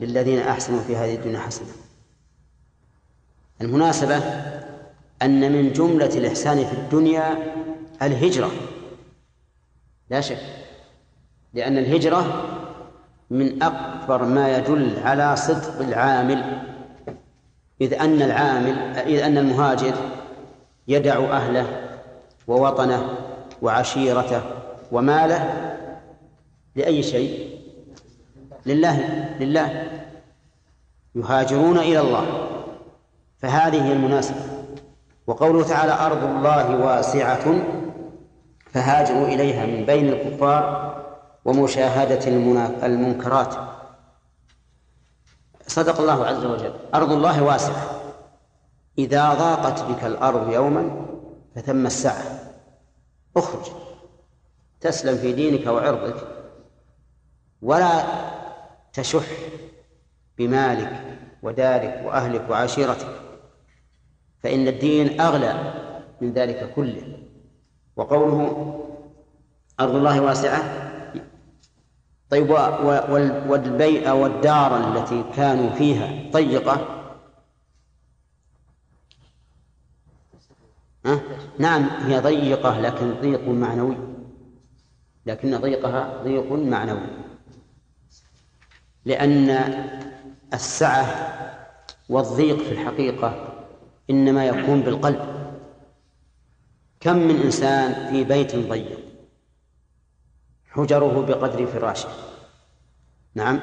للذين 0.00 0.38
أحسنوا 0.38 0.80
في 0.80 0.96
هذه 0.96 1.14
الدنيا 1.14 1.38
حسنة؟ 1.38 1.68
المناسبة 3.60 4.16
أن 5.22 5.52
من 5.52 5.72
جملة 5.72 6.06
الإحسان 6.06 6.64
في 6.64 6.72
الدنيا 6.72 7.52
الهجرة. 8.02 8.50
لا 10.10 10.20
شك 10.20 10.38
لأن 11.54 11.78
الهجرة 11.78 12.44
من 13.30 13.62
أكبر 13.62 14.24
ما 14.24 14.56
يدل 14.56 14.98
على 15.04 15.36
صدق 15.36 15.80
العامل. 15.80 16.62
إذ 17.80 17.94
أن 17.94 18.22
العامل 18.22 18.78
إذ 18.96 19.18
أن 19.18 19.38
المهاجر 19.38 19.94
يدع 20.88 21.16
أهله 21.16 21.66
ووطنه 22.46 23.14
وعشيرته 23.62 24.42
وماله 24.94 25.42
لأي 26.76 27.02
شيء؟ 27.02 27.60
لله 28.66 28.98
لله. 29.40 29.90
يهاجرون 31.14 31.78
إلى 31.78 32.00
الله. 32.00 32.48
فهذه 33.38 33.84
هي 33.84 33.92
المناسبة. 33.92 34.40
وقوله 35.26 35.64
تعالى 35.64 35.92
أرض 35.92 36.24
الله 36.24 36.76
واسعة 36.76 37.44
فهاجروا 38.72 39.26
إليها 39.26 39.66
من 39.66 39.84
بين 39.84 40.08
الكفار 40.08 40.94
ومشاهدة 41.44 42.28
المنكرات. 42.86 43.54
صدق 45.66 46.00
الله 46.00 46.26
عز 46.26 46.44
وجل. 46.44 46.74
أرض 46.94 47.12
الله 47.12 47.42
واسعة. 47.42 48.00
إذا 48.98 49.34
ضاقت 49.34 49.82
بك 49.82 50.04
الأرض 50.04 50.52
يوما 50.52 51.06
فثم 51.56 51.86
السعة 51.86 52.24
اخرج. 53.36 53.83
تسلم 54.84 55.16
في 55.18 55.32
دينك 55.32 55.66
وعرضك 55.66 56.28
ولا 57.62 58.04
تشح 58.92 59.26
بمالك 60.38 61.18
ودارك 61.42 62.02
وأهلك 62.04 62.50
وعشيرتك 62.50 63.20
فإن 64.42 64.68
الدين 64.68 65.20
أغلى 65.20 65.72
من 66.20 66.32
ذلك 66.32 66.72
كله. 66.76 67.18
وقوله 67.96 68.80
أرض 69.80 69.94
الله 69.94 70.20
واسعة 70.20 70.62
طيب 72.30 72.50
والبيئة 73.48 74.12
والدار 74.12 74.76
التي 74.76 75.24
كانوا 75.36 75.70
فيها 75.70 76.30
ضيقة؟ 76.32 77.00
نعم 81.58 81.82
هي 81.82 82.20
ضيقة 82.20 82.80
لكن 82.80 83.14
ضيق 83.20 83.48
معنوي. 83.48 84.13
لكن 85.26 85.56
ضيقها 85.56 86.22
ضيق 86.24 86.52
معنوي. 86.52 87.06
لأن 89.04 89.48
السعة 90.54 91.04
والضيق 92.08 92.58
في 92.58 92.72
الحقيقة 92.72 93.54
إنما 94.10 94.46
يكون 94.46 94.80
بالقلب. 94.80 95.34
كم 97.00 97.16
من 97.16 97.40
إنسان 97.40 98.10
في 98.10 98.24
بيت 98.24 98.56
ضيق؟ 98.56 98.98
حجره 100.70 101.26
بقدر 101.26 101.66
فراشه. 101.66 102.08
نعم. 103.34 103.60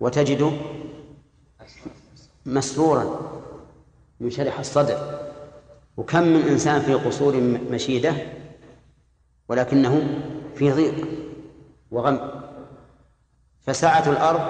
وتجده 0.00 0.50
مسرورا 2.46 3.32
منشرح 4.20 4.58
الصدر. 4.58 5.28
وكم 5.96 6.22
من 6.22 6.42
إنسان 6.42 6.80
في 6.80 6.94
قصور 6.94 7.36
مشيدة 7.70 8.14
ولكنه 9.48 10.20
في 10.58 10.72
ضيق 10.72 10.94
وغم. 11.90 12.30
فسعة 13.60 14.10
الأرض 14.10 14.40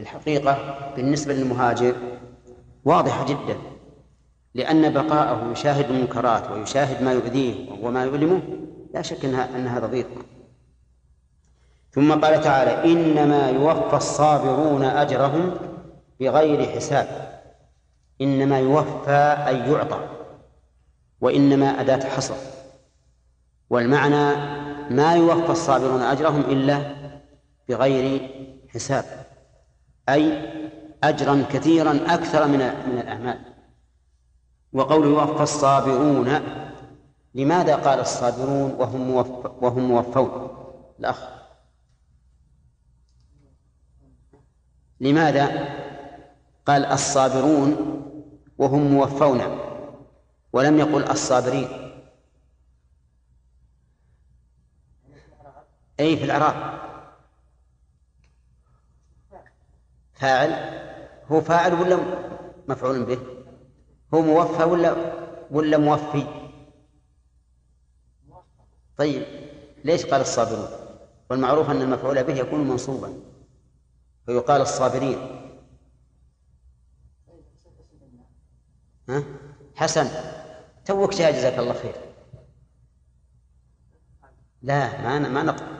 الحقيقة 0.00 0.78
بالنسبة 0.96 1.34
للمهاجر 1.34 1.94
واضحة 2.84 3.26
جدا 3.26 3.56
لأن 4.54 4.92
بقاءه 4.92 5.52
يشاهد 5.52 5.90
المنكرات 5.90 6.50
ويشاهد 6.50 7.02
ما 7.02 7.12
يؤذيه 7.12 7.70
وما 7.82 8.04
يؤلمه 8.04 8.42
لا 8.94 9.02
شك 9.02 9.24
أن 9.24 9.66
هذا 9.66 9.86
ضيق. 9.86 10.08
ثم 11.92 12.12
قال 12.12 12.40
تعالى 12.40 12.92
إنما 12.92 13.50
يوفى 13.50 13.96
الصابرون 13.96 14.84
أجرهم 14.84 15.54
بغير 16.20 16.70
حساب. 16.70 17.40
إنما 18.20 18.58
يوفى 18.58 19.44
أي 19.46 19.72
يعطى 19.72 20.08
وإنما 21.20 21.80
أداة 21.80 22.08
حصر. 22.08 22.34
والمعنى 23.70 24.34
ما 24.90 25.14
يوفى 25.14 25.50
الصابرون 25.52 26.02
أجرهم 26.02 26.40
إلا 26.40 26.94
بغير 27.68 28.30
حساب 28.68 29.04
أي 30.08 30.50
أجرا 31.02 31.44
كثيرا 31.50 32.00
أكثر 32.06 32.46
من 32.46 32.58
من 32.58 32.98
الأعمال. 32.98 33.40
وقول 34.72 35.06
يوفى 35.06 35.42
الصابرون 35.42 36.40
لماذا 37.34 37.76
قال 37.76 38.00
الصابرون 38.00 38.74
وهم 38.78 39.10
وهم 39.60 39.88
موفون 39.88 40.50
الأخ. 41.00 41.28
لماذا 45.00 45.68
قال 46.66 46.84
الصابرون 46.84 47.76
وهم 48.58 48.82
موفون 48.82 49.40
ولم 50.52 50.78
يقل 50.78 51.10
الصابرين؟ 51.10 51.89
أي 56.00 56.16
في 56.16 56.24
الإعراب. 56.24 56.80
فاعل. 60.12 60.52
هو 61.32 61.40
فاعل 61.40 61.74
ولا 61.74 61.98
مفعول 62.68 63.04
به؟ 63.04 63.18
هو 64.14 64.20
موفى 64.20 64.64
ولا 64.64 64.96
ولا 65.50 65.78
موفي؟ 65.78 66.26
طيب 68.96 69.22
ليش 69.84 70.06
قال 70.06 70.20
الصابرون؟ 70.20 70.68
والمعروف 71.30 71.70
أن 71.70 71.82
المفعول 71.82 72.24
به 72.24 72.34
يكون 72.34 72.68
منصوبا. 72.68 73.22
فيقال 74.26 74.60
الصابرين. 74.60 75.18
ها؟ 79.08 79.24
حسن. 79.76 80.08
توك 80.84 81.10
جزاك 81.10 81.58
الله 81.58 81.72
خير. 81.72 81.94
لا 84.62 85.02
ما 85.02 85.18
ما 85.18 85.42
نقل 85.42 85.79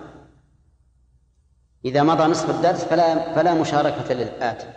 إذا 1.85 2.03
مضى 2.03 2.25
نصف 2.25 2.51
الدرس 2.51 2.85
فلا 2.85 3.35
فلا 3.35 3.55
مشاركة 3.55 4.15
للآتي 4.15 4.73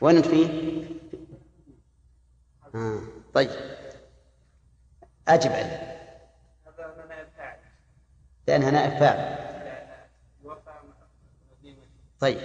وين 0.00 0.16
أنت 0.16 0.26
فيه؟ 0.26 0.82
آه. 2.74 3.00
طيب. 3.34 3.50
أجب 5.28 5.52
عليه 5.52 5.90
لأنها 8.48 8.70
نائب 8.70 8.90
فاعل. 8.90 9.38
طيب. 12.20 12.38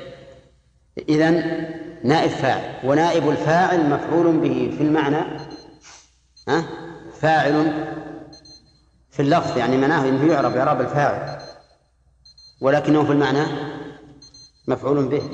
إذا 1.10 1.30
نائب 2.04 2.30
فاعل. 2.30 2.88
ونائب 2.90 3.30
الفاعل 3.30 3.90
مفعول 3.90 4.38
به 4.38 4.76
في 4.78 4.84
المعنى. 4.84 5.40
ها؟ 6.48 6.66
فاعل 7.20 7.86
في 9.12 9.22
اللفظ 9.22 9.58
يعني 9.58 9.78
معناه 9.78 10.10
إنه 10.10 10.34
يعرب 10.34 10.58
اعراب 10.58 10.82
الفاعل. 10.82 11.45
ولكنه 12.62 13.04
في 13.04 13.12
المعنى 13.12 13.46
مفعول 14.68 15.08
به. 15.08 15.30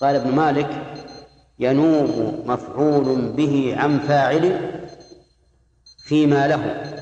قال 0.00 0.16
ابن 0.16 0.30
مالك 0.30 1.00
ينوب 1.58 2.42
مفعول 2.46 3.32
به 3.32 3.74
عن 3.78 3.98
فاعل 3.98 4.70
فيما 6.04 6.48
له 6.48 6.92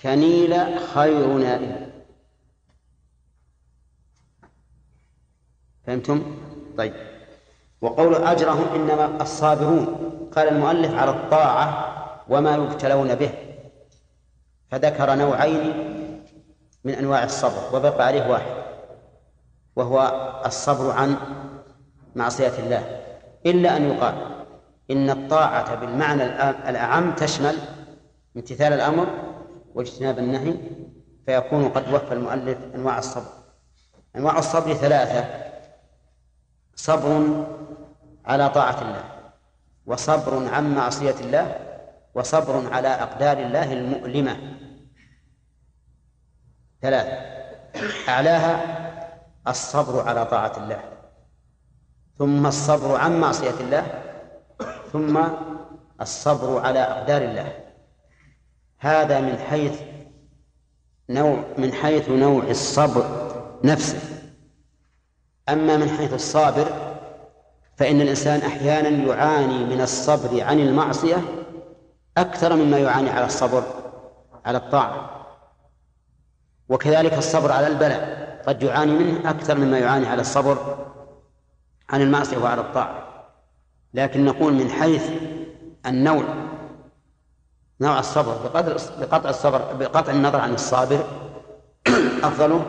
كنيل 0.00 0.78
خير 0.94 1.26
نائب. 1.26 1.92
فهمتم؟ 5.86 6.36
طيب. 6.78 6.94
وقول 7.80 8.14
أجرهم 8.14 8.74
إنما 8.74 9.22
الصابرون. 9.22 9.86
قال 10.36 10.48
المؤلف 10.48 10.94
على 10.94 11.10
الطاعة 11.10 11.94
وما 12.28 12.56
يبتلون 12.56 13.14
به. 13.14 13.30
فذكر 14.70 15.14
نوعين 15.14 15.72
من 16.84 16.94
أنواع 16.94 17.24
الصبر 17.24 17.76
وبقى 17.76 18.06
عليه 18.06 18.30
واحد. 18.30 18.57
وهو 19.78 19.98
الصبر 20.46 20.90
عن 20.90 21.16
معصية 22.16 22.58
الله. 22.58 23.00
إلا 23.46 23.76
أن 23.76 23.90
يقال 23.90 24.14
إن 24.90 25.10
الطاعة 25.10 25.74
بالمعنى 25.74 26.24
الأعم 26.70 27.14
تشمل 27.14 27.56
امتثال 28.36 28.72
الأمر 28.72 29.06
واجتناب 29.74 30.18
النهي 30.18 30.54
فيكون 31.26 31.68
قد 31.68 31.94
وفى 31.94 32.14
المؤلف 32.14 32.58
أنواع 32.74 32.98
الصبر. 32.98 33.30
أنواع 34.16 34.38
الصبر 34.38 34.74
ثلاثة 34.74 35.24
صبر 36.74 37.44
على 38.24 38.48
طاعة 38.48 38.82
الله 38.82 39.04
وصبر 39.86 40.48
عن 40.54 40.74
معصية 40.74 41.14
الله 41.20 41.56
وصبر 42.14 42.72
على 42.72 42.88
أقدار 42.88 43.38
الله 43.38 43.72
المؤلمة. 43.72 44.36
ثلاثة 46.82 47.12
أعلاها 48.08 48.88
الصبر 49.48 50.08
على 50.08 50.24
طاعة 50.26 50.52
الله 50.56 50.80
ثم 52.18 52.46
الصبر 52.46 52.96
عن 52.96 53.20
معصية 53.20 53.54
الله 53.60 53.86
ثم 54.92 55.20
الصبر 56.00 56.60
على 56.60 56.78
أقدار 56.78 57.22
الله. 57.22 57.52
هذا 58.78 59.20
من 59.20 59.38
حيث 59.38 59.80
نوع 61.08 61.44
من 61.58 61.72
حيث 61.72 62.08
نوع 62.08 62.44
الصبر 62.44 63.04
نفسه. 63.64 63.98
أما 65.48 65.76
من 65.76 65.88
حيث 65.88 66.14
الصابر 66.14 66.66
فإن 67.76 68.00
الإنسان 68.00 68.40
أحيانا 68.40 68.88
يعاني 68.88 69.64
من 69.64 69.80
الصبر 69.80 70.42
عن 70.42 70.60
المعصية 70.60 71.16
أكثر 72.16 72.56
مما 72.56 72.78
يعاني 72.78 73.10
على 73.10 73.26
الصبر 73.26 73.62
على 74.44 74.58
الطاعة. 74.58 75.26
وكذلك 76.68 77.14
الصبر 77.14 77.52
على 77.52 77.66
البلاء. 77.66 78.27
قد 78.48 78.62
يعاني 78.62 78.92
منه 78.92 79.30
أكثر 79.30 79.58
مما 79.58 79.78
يعاني 79.78 80.06
على 80.06 80.20
الصبر 80.20 80.86
عن 81.90 82.02
المعصية 82.02 82.38
وعلى 82.38 82.60
الطاعة. 82.60 83.08
لكن 83.94 84.24
نقول 84.24 84.52
من 84.52 84.70
حيث 84.70 85.10
النوع 85.86 86.24
نوع 87.80 87.98
الصبر 87.98 88.32
بقدر 88.44 88.76
بقطع 89.00 89.30
الصبر 89.30 89.72
بقطع 89.74 90.12
النظر 90.12 90.40
عن 90.40 90.54
الصابر 90.54 91.04
أفضله 92.28 92.64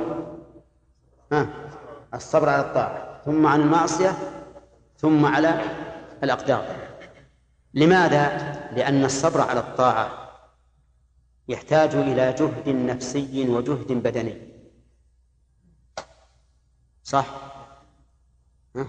ها 1.31 1.49
الصبر 2.13 2.49
على 2.49 2.61
الطاعة 2.61 3.21
ثم 3.25 3.47
عن 3.47 3.61
المعصية 3.61 4.13
ثم 4.97 5.25
على 5.25 5.61
الأقدار. 6.23 6.65
لماذا؟ 7.73 8.37
لأن 8.75 9.05
الصبر 9.05 9.41
على 9.41 9.59
الطاعة 9.59 10.09
يحتاج 11.49 11.95
إلى 11.95 12.33
جهد 12.33 12.69
نفسي 12.69 13.49
وجهد 13.49 13.91
بدني. 13.91 14.48
صح؟ 17.09 17.25
ها؟ 18.75 18.87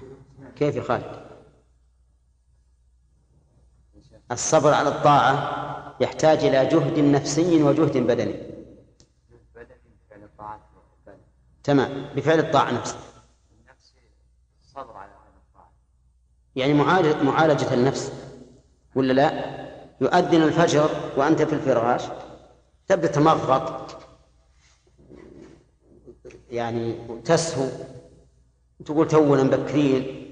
كيف 0.56 0.76
يا 0.76 0.82
خالد؟ 0.82 1.26
الصبر 4.32 4.74
على 4.74 4.88
الطاعة 4.88 5.97
يحتاج 6.01 6.44
إلى 6.44 6.66
جهد 6.66 6.98
نفسي 6.98 7.62
وجهد 7.62 7.97
بدني 7.97 8.51
تمام 11.64 12.14
بفعل 12.16 12.38
الطاعة 12.38 12.70
نفسه 12.70 12.98
الصبر 14.62 14.97
على 14.97 15.10
يعني 16.56 16.74
معالجة, 16.74 17.22
معالجة 17.22 17.74
النفس 17.74 18.12
ولا 18.94 19.12
لا 19.12 19.30
يؤذن 20.01 20.42
الفجر 20.42 20.90
وأنت 21.16 21.42
في 21.42 21.52
الفراش 21.52 22.02
تبدأ 22.88 23.06
تمغط 23.09 23.97
يعني 26.51 26.94
تسهو 27.24 27.68
تقول 28.85 29.09
تونا 29.09 29.43
مبكرين 29.43 30.27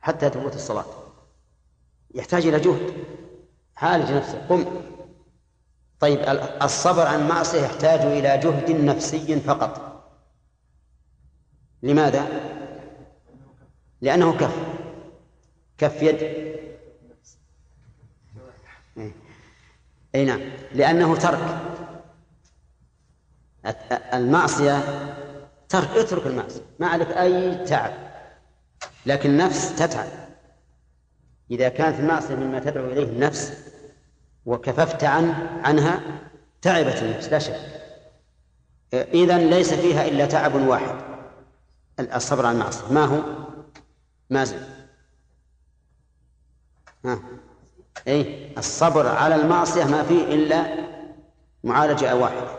حتى 0.00 0.30
تفوت 0.30 0.54
الصلاة. 0.54 0.84
يحتاج 2.14 2.46
إلى 2.46 2.60
جهد. 2.60 2.92
عالج 3.76 4.12
نفسك. 4.12 4.38
قم. 4.48 4.64
طيب 6.00 6.18
الصبر 6.62 7.06
عن 7.06 7.28
معصية 7.28 7.60
يحتاج 7.60 8.00
إلى 8.00 8.38
جهد 8.38 8.70
نفسي 8.70 9.40
فقط. 9.40 10.04
لماذا؟ 11.82 12.26
لأنه 14.00 14.38
كف. 14.38 14.56
كف 15.78 16.02
يد. 16.02 16.44
أي 20.14 20.24
نعم. 20.24 20.40
لأنه 20.74 21.16
ترك. 21.16 21.60
المعصية 24.14 24.78
ترك 25.74 25.96
اترك 25.96 26.26
المعصية 26.26 26.60
ما 26.78 26.86
عليك 26.86 27.08
أي 27.08 27.64
تعب. 27.64 27.92
لكن 29.06 29.30
النفس 29.30 29.76
تتعب. 29.76 30.08
إذا 31.50 31.68
كانت 31.68 32.00
المعصية 32.00 32.34
مما 32.34 32.58
تدعو 32.58 32.86
إليه 32.86 33.04
النفس 33.04 33.52
وكففت 34.46 35.04
عن 35.04 35.30
عنها 35.64 36.00
تعبت 36.62 37.02
النفس 37.02 37.28
لا 37.28 37.38
شك. 37.38 37.60
إذا 38.94 39.38
ليس 39.38 39.74
فيها 39.74 40.08
إلا 40.08 40.26
تعب 40.26 40.54
واحد. 40.54 40.96
الصبر 42.00 42.46
عن 42.46 42.54
المعصية. 42.54 42.92
ما 42.92 43.04
هو؟ 43.04 43.22
مازن 44.30 44.58
ها. 47.04 47.18
أي 48.08 48.50
الصبر 48.58 49.06
على 49.06 49.34
المعصية 49.34 49.84
ما 49.84 50.02
فيه 50.02 50.24
إلا 50.24 50.66
معالجة 51.64 52.16
واحدة 52.16 52.58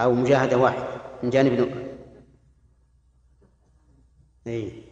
أو 0.00 0.14
مجاهدة 0.14 0.56
واحدة 0.56 0.88
من 1.22 1.30
جانب 1.30 1.52
أي 4.46 4.82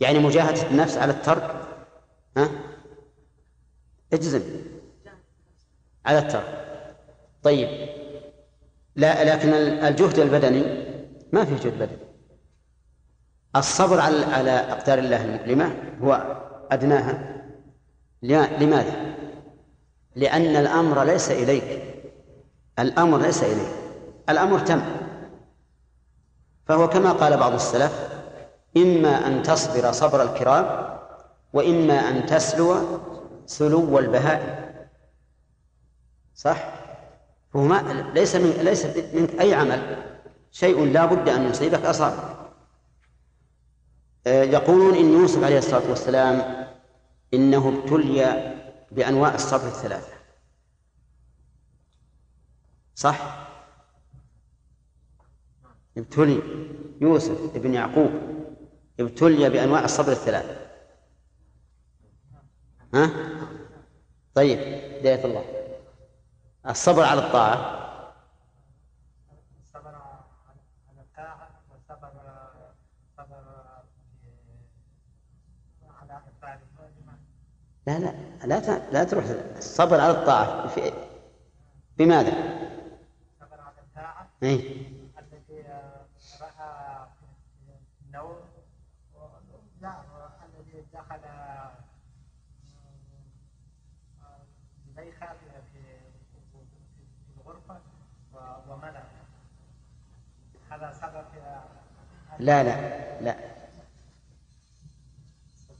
يعني 0.00 0.18
مجاهدة 0.18 0.70
النفس 0.70 0.96
على 0.96 1.12
الترك 1.12 1.54
ها؟ 2.36 2.48
اجزم. 4.12 4.42
على 6.06 6.18
الترك. 6.18 6.64
طيب. 7.42 7.88
لا 8.96 9.34
لكن 9.34 9.48
الجهد 9.84 10.18
البدني 10.18 10.84
ما 11.32 11.44
فيه 11.44 11.56
جهد 11.56 11.78
بدني. 11.78 11.98
الصبر 13.56 14.00
على 14.00 14.24
على 14.24 14.50
أقدار 14.50 14.98
الله. 14.98 15.24
المؤلمة 15.24 15.76
هو 16.02 16.40
أدناها. 16.70 17.44
لماذا؟ 18.22 19.14
لأن 20.16 20.56
الأمر 20.56 21.04
ليس 21.04 21.30
إليك. 21.30 21.94
الأمر 22.78 23.18
ليس 23.18 23.44
إليك. 23.44 23.72
الأمر 24.28 24.58
تم. 24.58 24.82
فهو 26.66 26.88
كما 26.88 27.12
قال 27.12 27.36
بعض 27.36 27.52
السلف 27.52 28.08
إما 28.76 29.26
أن 29.26 29.42
تصبر 29.42 29.92
صبر 29.92 30.22
الكرام 30.22 30.98
وإما 31.52 32.08
أن 32.08 32.26
تسلو 32.26 33.00
سلو 33.46 33.98
البهائم 33.98 34.74
صح؟ 36.34 36.74
هو 37.56 37.62
ما 37.62 38.10
ليس 38.14 38.36
من 38.36 38.50
ليس 38.50 38.86
منك 39.14 39.40
أي 39.40 39.54
عمل 39.54 40.02
شيء 40.50 40.84
لا 40.84 41.04
بد 41.04 41.28
أن 41.28 41.50
يصيبك 41.50 41.84
أصابك 41.86 42.34
يقولون 44.26 44.94
إن 44.94 45.12
يوسف 45.12 45.44
عليه 45.44 45.58
الصلاة 45.58 45.88
والسلام 45.88 46.66
إنه 47.34 47.68
ابتلي 47.68 48.54
بأنواع 48.92 49.34
الصبر 49.34 49.66
الثلاثة 49.66 50.12
صح؟ 52.94 53.44
ابتلي 55.98 56.42
يوسف 57.00 57.56
ابن 57.56 57.74
يعقوب 57.74 58.10
ابتلي 59.00 59.48
بأنواع 59.50 59.84
الصبر 59.84 60.12
الثلاثة 60.12 60.56
ها؟ 62.94 63.10
طيب 64.34 64.58
هداية 64.58 65.24
الله 65.24 65.44
الصبر 66.68 67.02
على 67.02 67.26
الطاعة 67.26 67.80
الصبر 69.62 69.88
على 69.94 71.00
الطاعة 71.00 71.48
والصبر 71.70 72.12
صبر 73.16 73.44
على 76.00 76.22
لا 77.86 77.98
لا 77.98 78.46
لا 78.46 78.90
لا 78.92 79.04
تروح 79.04 79.24
الصبر 79.56 80.00
على 80.00 80.10
الطاعة 80.20 80.66
في 80.68 80.92
بماذا؟ 81.98 82.28
الصبر 82.32 83.60
على 83.60 83.74
الطاعة 83.88 84.28
إيه؟ 84.42 84.86
التي 85.18 85.62
رأى 86.40 87.06
في 87.18 88.06
النوم 88.06 88.36
لا 89.80 89.94
الذي 90.44 90.84
دخل 90.94 91.20
زليخة 94.96 95.26
في 95.26 95.62
في 95.72 95.80
في 96.54 97.40
الغرفة 97.40 97.80
و- 98.34 98.72
ومنع 98.72 99.02
هذا 100.74 100.94
لا 102.38 102.62
لا 102.62 103.20
لا. 103.20 103.36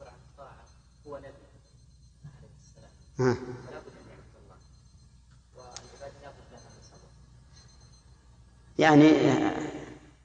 عن 0.08 0.14
الطاعة. 0.30 0.64
هو 1.06 1.18
نبي 1.18 1.26
عليه 1.26 2.48
السلام. 2.60 2.90
ها. 3.18 3.34
فلا 3.34 3.80
بد 3.80 3.86
أن 3.86 4.06
يعبد 4.10 4.34
الله. 4.42 4.56
والعباد 5.56 6.12
لا 6.22 6.30
بد 6.30 6.50
لها 6.52 6.60
من 6.60 6.82
صبر 6.82 7.08
يعني 8.78 9.08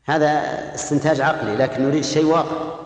هذا 0.03 0.29
استنتاج 0.75 1.21
عقلي 1.21 1.55
لكن 1.55 1.81
نريد 1.81 2.03
شيء 2.03 2.25
واقع. 2.25 2.79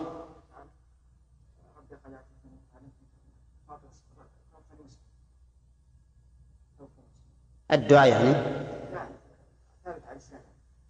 الدعاء 7.72 8.08
يعني؟ 8.08 8.63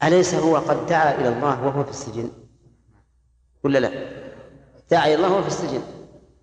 أليس 0.02 0.34
هو 0.34 0.56
قد 0.56 0.86
دعا 0.86 1.14
إلى 1.14 1.28
الله 1.28 1.66
وهو 1.66 1.84
في 1.84 1.90
السجن؟ 1.90 2.30
ولا 3.64 3.78
لا؟ 3.78 3.90
دعا 4.90 5.06
إلى 5.06 5.14
الله 5.14 5.32
وهو 5.32 5.42
في 5.42 5.48
السجن. 5.48 5.82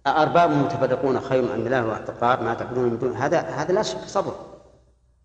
أرباب 0.07 0.51
متفرقون 0.51 1.21
خير 1.21 1.53
أم 1.53 1.65
الله 1.65 1.85
واعتقار 1.85 2.43
ما 2.43 2.53
تعبدون 2.53 2.89
من 2.89 2.99
دون 2.99 3.15
هذا 3.15 3.39
هذا 3.39 3.73
لا 3.73 3.81
شك 3.81 3.97
صبر. 3.97 4.35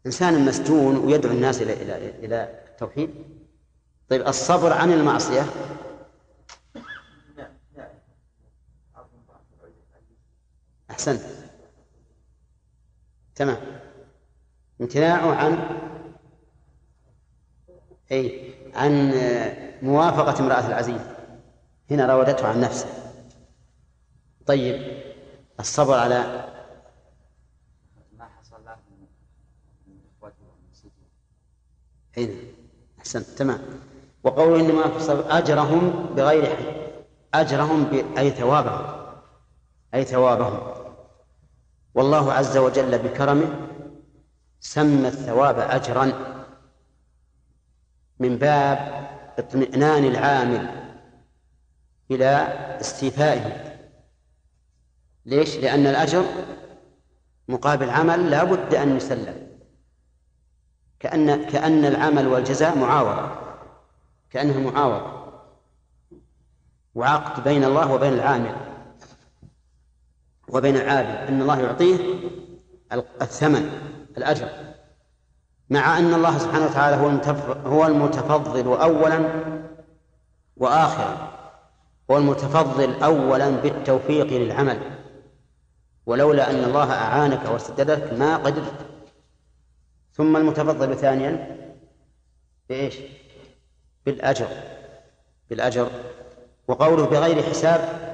إنسان 0.06 0.44
مسجون 0.44 0.96
ويدعو 0.96 1.32
الناس 1.32 1.62
إلى 1.62 1.72
إلى 1.72 2.26
إلى 2.26 2.62
التوحيد. 2.68 3.10
طيب 4.08 4.26
الصبر 4.28 4.72
عن 4.72 4.92
المعصية؟ 4.92 5.42
أحسنت. 10.90 11.20
تمام. 13.34 13.56
امتناعه 14.80 15.34
عن 15.34 15.58
أي 18.12 18.54
عن 18.74 19.12
موافقة 19.82 20.40
امرأة 20.40 20.66
العزيز. 20.66 21.00
هنا 21.90 22.06
راودته 22.06 22.46
عن 22.48 22.60
نفسه. 22.60 22.86
طيب 24.46 25.02
الصبر 25.60 25.94
على 25.94 26.44
ما 28.18 28.24
حصل 28.24 28.64
له 28.64 28.76
من 29.86 29.98
اخوته 30.18 30.34
أين 32.18 32.54
أحسنت 32.98 33.24
تمام. 33.24 33.60
وقوله 34.24 34.60
إنما 34.60 34.82
أجرهم 35.38 36.14
بغير 36.14 36.56
حق 36.56 36.86
أجرهم 37.34 37.84
ب... 37.84 38.18
أي 38.18 38.30
ثوابهم 38.30 39.06
أي 39.94 40.04
ثوابهم. 40.04 40.74
والله 41.94 42.32
عز 42.32 42.56
وجل 42.56 42.98
بكرمه 42.98 43.68
سمى 44.60 45.08
الثواب 45.08 45.58
أجرا. 45.58 46.35
من 48.18 48.38
باب 48.38 49.08
اطمئنان 49.38 50.04
العامل 50.04 50.68
إلى 52.10 52.28
استيفائه. 52.80 53.76
ليش؟ 55.26 55.56
لأن 55.56 55.86
الأجر 55.86 56.24
مقابل 57.48 57.90
عمل 57.90 58.30
لا 58.30 58.44
بد 58.44 58.74
أن 58.74 58.96
يسلم. 58.96 59.46
كأن 61.00 61.44
كأن 61.44 61.84
العمل 61.84 62.26
والجزاء 62.26 62.78
معاوضة. 62.78 63.30
كأنه 64.30 64.70
معاوضة. 64.70 65.26
وعقد 66.94 67.44
بين 67.44 67.64
الله 67.64 67.92
وبين 67.92 68.12
العامل 68.12 68.56
وبين 70.48 70.76
العابد. 70.76 71.28
أن 71.28 71.42
الله 71.42 71.60
يعطيه 71.60 71.98
الثمن 73.22 73.70
الأجر. 74.16 74.65
مع 75.70 75.98
أن 75.98 76.14
الله 76.14 76.38
سبحانه 76.38 76.64
وتعالى 76.66 76.96
هو 76.96 77.08
هو 77.66 77.86
المتفضل 77.86 78.80
أولا 78.80 79.42
وآخرا. 80.56 81.32
هو 82.10 82.16
المتفضل 82.16 83.02
أولا 83.02 83.50
بالتوفيق 83.50 84.26
للعمل. 84.26 84.80
ولولا 86.06 86.50
أن 86.50 86.64
الله 86.64 86.92
أعانك 86.92 87.50
وسددك 87.54 88.12
ما 88.12 88.36
قدرت. 88.36 88.86
ثم 90.12 90.36
المتفضل 90.36 90.96
ثانيا 90.96 91.56
بإيش؟ 92.68 92.96
بالأجر. 94.06 94.48
بالأجر. 95.50 95.90
وقوله 96.68 97.06
بغير 97.06 97.42
حساب 97.42 98.06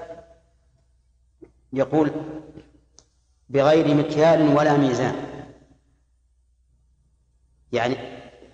يقول 1.72 2.10
بغير 3.48 3.94
مكيال 3.94 4.56
ولا 4.56 4.76
ميزان. 4.76 5.31
يعني 7.72 7.96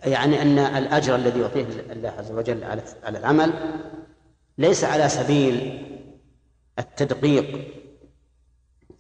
يعني 0.05 0.43
أن 0.43 0.59
الأجر 0.59 1.15
الذي 1.15 1.41
يعطيه 1.41 1.67
الله 1.93 2.11
عز 2.11 2.33
وجل 2.33 2.65
على 2.65 3.19
العمل 3.19 3.53
ليس 4.59 4.85
على 4.85 5.09
سبيل 5.09 5.85
التدقيق 6.79 7.75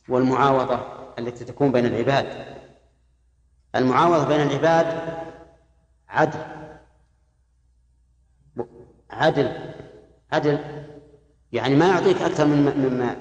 والمعاوضة 0.09 0.81
التي 1.19 1.45
تكون 1.45 1.73
بين 1.73 1.86
العباد. 1.86 2.57
المعاوضة 3.74 4.28
بين 4.28 4.40
العباد 4.40 5.19
عدل. 6.09 6.40
عدل. 9.11 9.53
عدل. 10.32 10.59
يعني 11.53 11.74
ما 11.74 11.89
يعطيك 11.89 12.23
أكثر 12.23 12.45
مما 12.45 12.74
مما 12.74 13.16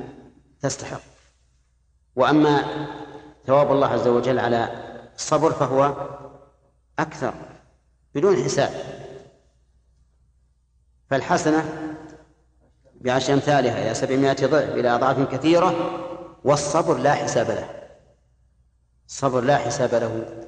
تستحق. 0.61 1.01
وأما 2.15 2.65
ثواب 3.45 3.71
الله 3.71 3.87
عز 3.87 4.07
وجل 4.07 4.39
على 4.39 4.69
الصبر 5.15 5.51
فهو 5.51 5.95
أكثر 6.99 7.33
بدون 8.15 8.43
حساب. 8.43 8.71
فالحسنة 11.09 11.93
بعشر 13.01 13.33
أمثالها 13.33 13.85
إلى 13.85 13.93
سبعمائة 13.93 14.45
ضعف 14.45 14.69
إلى 14.69 14.89
أضعاف 14.89 15.31
كثيرة 15.31 15.75
والصبر 16.43 16.97
لا 16.97 17.13
حساب 17.13 17.47
له. 17.47 17.69
الصبر 19.07 19.41
لا 19.41 19.57
حساب 19.57 19.95
له. 19.95 20.43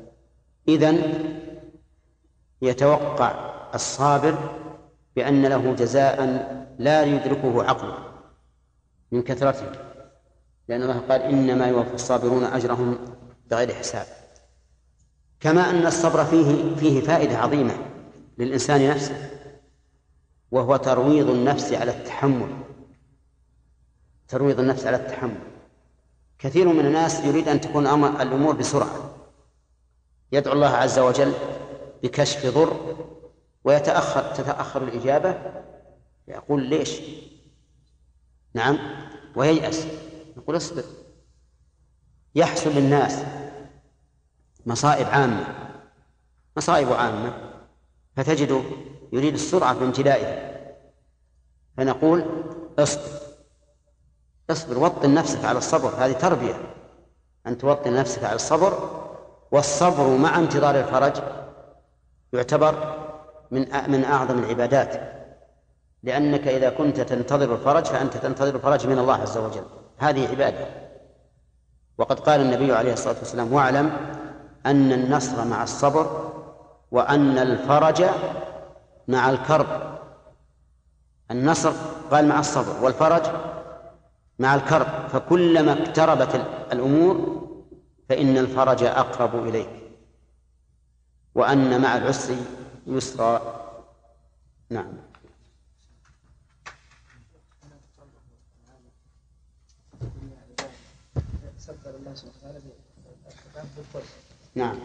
إذن 0.68 1.26
يتوقع 2.62 3.32
الصابر 3.76 4.38
بأن 5.16 5.46
له 5.46 5.74
جزاء 5.74 6.26
لا 6.80 7.04
يدركه 7.04 7.64
عقله 7.64 7.98
من 9.12 9.22
كثرته 9.22 9.72
لأن 10.68 10.82
الله 10.82 11.00
قال 11.00 11.22
إنما 11.22 11.68
يوفى 11.68 11.94
الصابرون 11.94 12.44
أجرهم 12.44 13.16
بغير 13.52 13.74
حساب. 13.74 14.19
كما 15.40 15.70
أن 15.70 15.86
الصبر 15.88 16.26
فيه 16.26 16.76
فيه 16.76 17.02
فائدة 17.02 17.38
عظيمة 17.38 17.78
للإنسان 18.38 18.90
نفسه 18.90 19.30
وهو 20.52 20.76
ترويض 20.76 21.30
النفس 21.30 21.74
على 21.74 21.92
التحمل. 21.92 22.50
ترويض 24.28 24.60
النفس 24.60 24.86
على 24.86 24.98
التحمل. 24.98 25.40
كثير 26.40 26.68
من 26.68 26.86
الناس 26.86 27.26
يريد 27.26 27.48
أن 27.48 27.62
تكون 27.62 27.88
الأمور 28.06 28.56
بسرعة. 28.56 29.16
يدعو 30.32 30.54
الله 30.54 30.68
عز 30.68 31.00
وجل 31.00 31.34
بكشف 32.04 32.46
ضر 32.46 32.96
ويتأخر 33.64 34.36
تتأخر 34.36 34.84
الإجابة 34.84 35.38
يقول 36.28 36.64
ليش؟ 36.64 37.02
نعم 38.54 38.78
وييأس. 39.36 39.88
يقول 40.38 40.58
اصبر. 40.58 40.84
يحصل 42.36 42.70
للناس 42.70 43.24
مصائب 44.66 45.08
عامة 45.08 45.46
مصائب 46.58 46.94
عامة. 46.94 47.34
فتجده 48.16 48.62
يريد 49.14 49.34
السرعة 49.34 49.74
في 49.74 49.84
امتلائها. 49.84 50.60
فنقول 51.78 52.26
اصبر 52.80 53.20
اصبر 54.50 54.78
وطن 54.80 55.14
نفسك 55.14 55.46
على 55.46 55.58
الصبر. 55.58 55.90
هذه 55.98 56.12
تربية 56.12 56.56
أن 57.48 57.58
توطن 57.58 57.94
نفسك 57.94 58.24
على 58.24 58.36
الصبر. 58.36 59.00
والصبر 59.52 60.18
مع 60.18 60.40
انتظار 60.40 60.80
الفرج 60.80 61.24
يعتبر 62.34 62.96
من 63.52 63.92
من 63.92 64.04
أعظم 64.06 64.40
العبادات. 64.40 65.20
لأنك 66.04 66.48
إذا 66.48 66.70
كنت 66.70 67.00
تنتظر 67.00 67.54
الفرج 67.54 67.86
فأنت 67.86 68.18
تنتظر 68.18 68.56
الفرج 68.56 68.88
من 68.88 69.00
الله 69.00 69.16
عز 69.16 69.38
وجل. 69.38 69.66
هذه 69.98 70.28
عبادة. 70.28 70.68
وقد 71.98 72.20
قال 72.20 72.42
النبي 72.42 72.74
عليه 72.74 72.94
الصلاة 72.94 73.16
والسلام 73.18 73.54
واعلم 73.54 74.20
أن 74.66 74.92
النصر 74.92 75.46
مع 75.46 75.64
الصبر 75.64 76.34
وأن 76.92 77.38
الفرج 77.38 78.06
مع 79.08 79.30
الكرب. 79.30 80.00
النصر 81.32 81.72
قال 82.12 82.28
مع 82.28 82.40
الصبر 82.40 82.84
والفرج 82.84 83.24
مع 84.40 84.56
الكرب. 84.56 85.08
فكلما 85.08 85.72
اقتربت 85.84 86.36
الأمور 86.74 87.46
فإن 88.10 88.38
الفرج 88.38 88.84
أقرب 88.84 89.48
إليك. 89.48 89.70
وأن 91.36 91.82
مع 91.82 91.98
العسر 91.98 92.36
يسرا. 92.88 93.42
نعم. 94.70 94.94
الله 101.86 102.14
سبحانه 102.16 102.62
وتعالى. 103.78 104.39
نعم. 104.56 104.80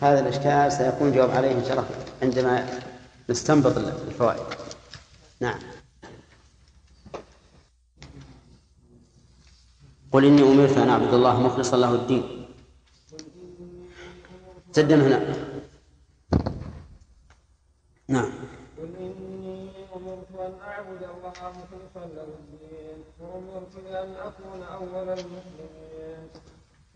هذا 0.00 0.20
الأشكال 0.20 0.72
سيكون 0.72 1.12
جواب 1.12 1.30
عليه 1.30 1.52
إن 1.52 1.64
شاء 1.64 1.72
الله 1.72 1.88
عندما 2.22 2.80
نستنبط 3.30 3.78
الفوائد. 3.78 4.42
نعم. 5.40 5.58
قل 10.12 10.24
إني 10.24 10.42
أمرت 10.42 10.78
أن 10.78 10.88
أعبد 10.88 11.14
الله 11.14 11.40
مخلصا 11.40 11.76
له 11.76 11.94
الدين. 11.94 12.46
سدنا 14.72 15.06
هنا. 15.06 15.47
أكون 24.28 24.62
أول 24.62 25.08
المسلمين. 25.08 26.28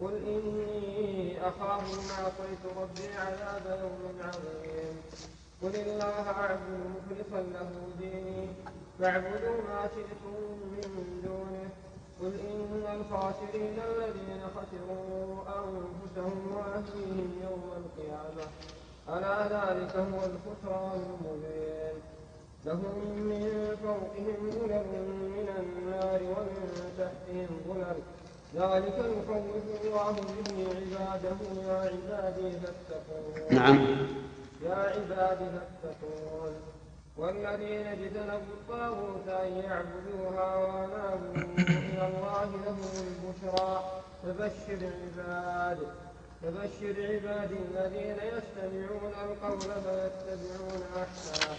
قل 0.01 0.15
إني 0.15 1.49
أخاف 1.49 1.85
ما 2.09 2.15
عصيت 2.25 2.65
ربي 2.77 3.07
عذاب 3.17 3.65
يوم 3.81 4.17
عظيم. 4.25 4.97
قل 5.63 5.75
الله 5.77 6.31
أعبد 6.31 6.81
مخلصا 6.95 7.41
له 7.55 7.71
ديني. 7.99 8.47
فاعبدوا 8.99 9.63
ما 9.69 9.89
شئتم 9.95 10.37
من 10.73 11.21
دونه. 11.25 11.69
قل 12.21 12.35
إن 12.41 13.01
الخاسرين 13.01 13.77
الذين 13.91 14.43
خسروا 14.55 15.43
أنفسهم 15.61 16.39
وأهليهم 16.55 17.31
يوم 17.43 17.67
القيامة. 17.83 18.47
ألا 19.09 19.39
ذلك 19.55 19.97
هو 19.97 20.21
الخسران 20.31 21.01
المبين. 21.11 21.97
لهم 22.67 22.97
من 23.31 23.77
فوقهم 23.83 24.51
ظلل 24.51 24.87
من 25.37 25.49
النار 25.59 26.23
ومن 26.23 26.93
تحتهم 26.99 27.51
ظلل. 27.69 27.99
ذلك 28.55 28.99
يخوف 28.99 29.47
الله 29.85 30.13
به 30.13 30.67
عباده 30.77 31.37
يا 31.67 31.77
عبادي 31.93 32.51
فاتقون. 32.61 33.57
نعم. 33.59 33.79
يا 34.63 34.75
عبادي 34.75 35.45
فاتقون. 35.55 36.55
والذين 37.17 37.87
اجتنبوا 37.87 38.55
الطاغوت 38.59 39.29
أن 39.29 39.53
يعبدوها 39.53 40.57
وأنابوا 40.57 41.35
إلى 41.59 42.07
الله 42.09 42.51
لهم 42.67 42.91
البشرى. 43.07 43.85
فبشر 44.23 44.91
عبادي 45.03 45.87
فبشر 46.43 46.97
عبادي 47.13 47.57
الذين 47.71 48.17
يستمعون 48.33 49.13
القول 49.25 49.61
فيتبعون 49.61 50.83
أحسنه. 50.97 51.57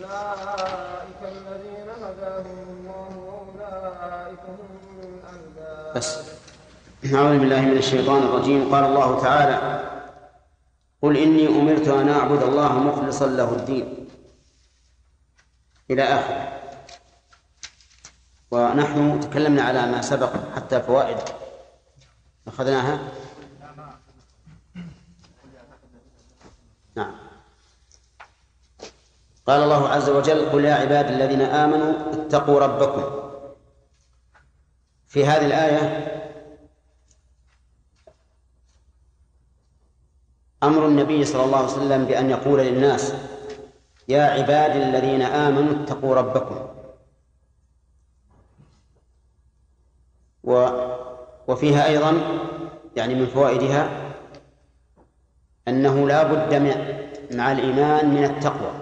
أولئك 0.00 1.20
الذين 1.22 1.88
هداهم 1.90 2.58
الله 2.68 3.10
وأولئك 3.18 4.40
هم 4.48 4.70
الألباب 5.02 5.96
بس. 5.96 6.18
أعوذ 7.14 7.38
بالله 7.38 7.60
من 7.60 7.76
الشيطان 7.76 8.22
الرجيم. 8.22 8.74
قال 8.74 8.84
الله 8.84 9.22
تعالى 9.22 9.56
قل 11.02 11.16
إني 11.16 11.46
أمرت 11.48 11.88
أن 11.88 12.08
أعبد 12.08 12.42
الله 12.42 12.78
مخلصا 12.78 13.26
له 13.26 13.52
الدين 13.52 14.08
إلى 15.90 16.02
آخره. 16.02 16.62
ونحن 18.50 19.20
تكلمنا 19.20 19.62
على 19.62 19.86
ما 19.86 20.02
سبق 20.02 20.32
حتى 20.56 20.80
فوائد. 20.80 21.18
أخذناها؟ 22.48 22.98
نعم. 26.96 27.31
قال 29.46 29.62
الله 29.62 29.88
عز 29.88 30.08
وجل 30.10 30.50
قل 30.50 30.64
يا 30.64 30.74
عباد 30.74 31.06
الذين 31.10 31.40
آمنوا 31.40 31.92
اتقوا 32.12 32.60
ربكم. 32.60 33.02
في 35.06 35.26
هذه 35.26 35.46
الآية 35.46 36.08
أمر 40.62 40.86
النبي 40.86 41.24
صلى 41.24 41.44
الله 41.44 41.56
عليه 41.56 41.66
وسلم 41.66 42.04
بأن 42.04 42.30
يقول 42.30 42.60
للناس 42.60 43.14
يا 44.08 44.22
عباد 44.22 44.76
الذين 44.76 45.22
آمنوا 45.22 45.82
اتقوا 45.84 46.14
ربكم. 46.14 46.68
و 50.44 50.68
وفيها 51.48 51.86
أيضا 51.86 52.14
يعني 52.96 53.14
من 53.14 53.26
فوائدها 53.26 54.12
أنه 55.68 56.08
لا 56.08 56.22
بد 56.22 56.54
مع 57.34 57.52
الإيمان 57.52 58.14
من 58.14 58.24
التقوى. 58.24 58.81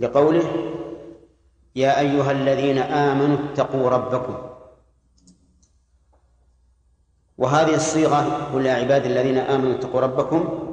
لقوله 0.00 0.44
يا 1.76 2.00
أيها 2.00 2.32
الذين 2.32 2.78
آمنوا 2.78 3.38
اتقوا 3.52 3.90
ربكم. 3.90 4.50
وهذه 7.38 7.74
الصيغة 7.74 8.50
قل 8.54 8.66
يا 8.66 8.72
عباد 8.72 9.04
الذين 9.06 9.38
آمنوا 9.38 9.74
اتقوا 9.74 10.00
ربكم 10.00 10.66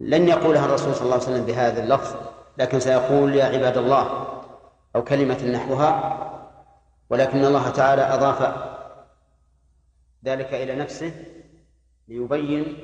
لن 0.00 0.28
يقولها 0.28 0.64
الرسول 0.66 0.94
صلى 0.94 1.02
الله 1.02 1.14
عليه 1.14 1.24
وسلم 1.24 1.46
بهذا 1.46 1.82
اللفظ 1.82 2.16
لكن 2.58 2.80
سيقول 2.80 3.34
يا 3.34 3.44
عباد 3.44 3.76
الله 3.76 4.26
أو 4.96 5.04
كلمة 5.04 5.44
نحوها 5.44 6.16
ولكن 7.10 7.44
الله 7.44 7.70
تعالى 7.70 8.02
أضاف 8.02 8.54
ذلك 10.24 10.54
إلى 10.54 10.74
نفسه 10.74 11.12
ليبين 12.08 12.76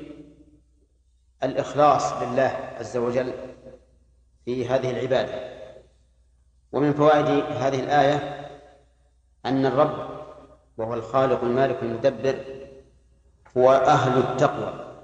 الإخلاص 1.43 2.13
لله 2.13 2.75
عز 2.79 2.97
وجل 2.97 3.33
في 4.45 4.67
هذه 4.67 4.91
العبادة. 4.91 5.56
ومن 6.71 6.93
فوائد 6.93 7.27
هذه 7.43 7.79
الآية 7.79 8.47
أن 9.45 9.65
الرب 9.65 10.17
وهو 10.77 10.93
الخالق 10.93 11.43
المالك 11.43 11.83
المدبر 11.83 12.45
هو 13.57 13.71
أهل 13.71 14.17
التقوى 14.17 14.97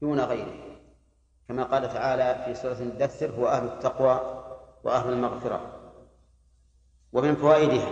دون 0.00 0.20
غيره. 0.20 0.64
كما 1.48 1.64
قال 1.64 1.88
تعالى 1.88 2.44
في 2.44 2.54
سورة 2.62 2.78
المدثر 2.78 3.30
هو 3.30 3.48
أهل 3.48 3.64
التقوى 3.64 4.44
وأهل 4.84 5.12
المغفرة. 5.12 5.92
ومن 7.12 7.36
فوائدها 7.36 7.88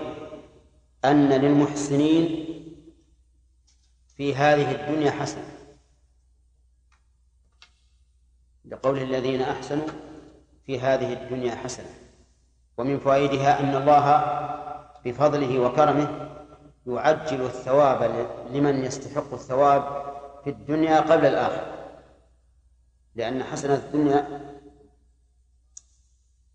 أن 1.05 1.29
للمحسنين 1.29 2.47
في 4.17 4.35
هذه 4.35 4.71
الدنيا 4.71 5.11
حسنة. 5.11 5.57
لقول 8.65 8.99
الذين 8.99 9.43
أحسنوا 9.43 9.89
في 10.67 10.81
هذه 10.81 11.13
الدنيا 11.13 11.55
حسنة. 11.55 12.06
ومن 12.77 12.99
فوائدها 12.99 13.61
أن 13.61 13.77
الله 13.77 14.07
بفضله 15.05 15.61
وكرمه 15.61 16.31
يعجل 16.87 17.41
الثواب 17.41 18.29
لمن 18.51 18.85
يستحق 18.85 19.33
الثواب 19.33 19.83
في 20.45 20.51
الدنيا 20.51 21.01
قبل 21.01 21.27
الآخرة. 21.27 21.73
لأن 23.15 23.43
حسنة 23.43 23.75
الدنيا 23.75 24.41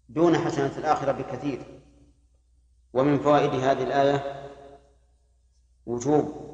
دون 0.09 0.37
حسنة 0.37 0.77
الآخرة 0.77 1.11
بكثير. 1.11 1.81
ومن 2.93 3.19
فوائد 3.19 3.53
هذه 3.53 3.83
الآية 3.83 4.49
وجوب 5.85 6.51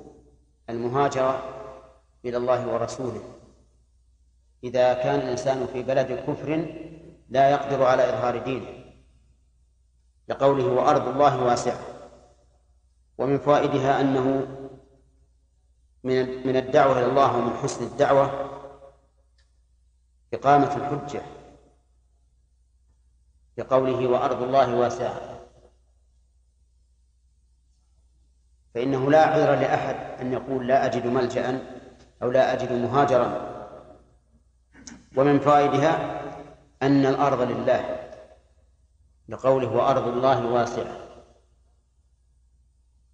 المهاجرة 0.70 1.44
إلى 2.26 2.38
الله 2.38 2.74
ورسوله. 2.74 3.24
إذا 4.64 4.94
كان 4.94 5.20
الإنسان 5.20 5.68
في 5.68 5.84
بلد 5.84 6.24
كفر 6.28 6.76
لا 7.30 7.50
يقدر 7.50 7.84
على 7.84 8.10
إظهار 8.10 8.38
دينه. 8.44 8.87
لقوله 10.28 10.66
وأرض 10.66 11.08
الله 11.08 11.44
واسعة. 11.44 11.80
ومن 13.18 13.40
فوائدها 13.40 14.02
أنه 14.02 14.48
من 16.04 16.56
الدعوة 16.56 17.00
إلى 17.00 17.06
الله 17.06 17.38
ومن 17.38 17.54
حسن 17.58 17.84
الدعوة 17.86 18.50
إقامة 20.34 20.76
الحجة 20.76 21.22
بقوله 23.58 24.08
وأرض 24.08 24.44
الله 24.44 24.76
واسعة. 24.76 25.40
فإنه 28.74 29.12
لا 29.12 29.26
عذر 29.26 29.56
لأحد 29.56 30.22
أن 30.22 30.34
يقول 30.34 30.68
لا 30.68 30.86
أجد 30.86 31.08
ملجأ 31.08 31.62
أو 32.24 32.32
لا 32.32 32.54
أجد 32.54 32.72
مهاجرا. 32.72 33.58
ومن 35.18 35.40
فوائدها 35.40 36.22
أن 36.82 37.06
الأرض 37.06 37.42
لله. 37.42 38.07
لقوله 39.30 39.76
وأرض 39.76 40.08
الله 40.08 40.46
واسعة. 40.46 40.98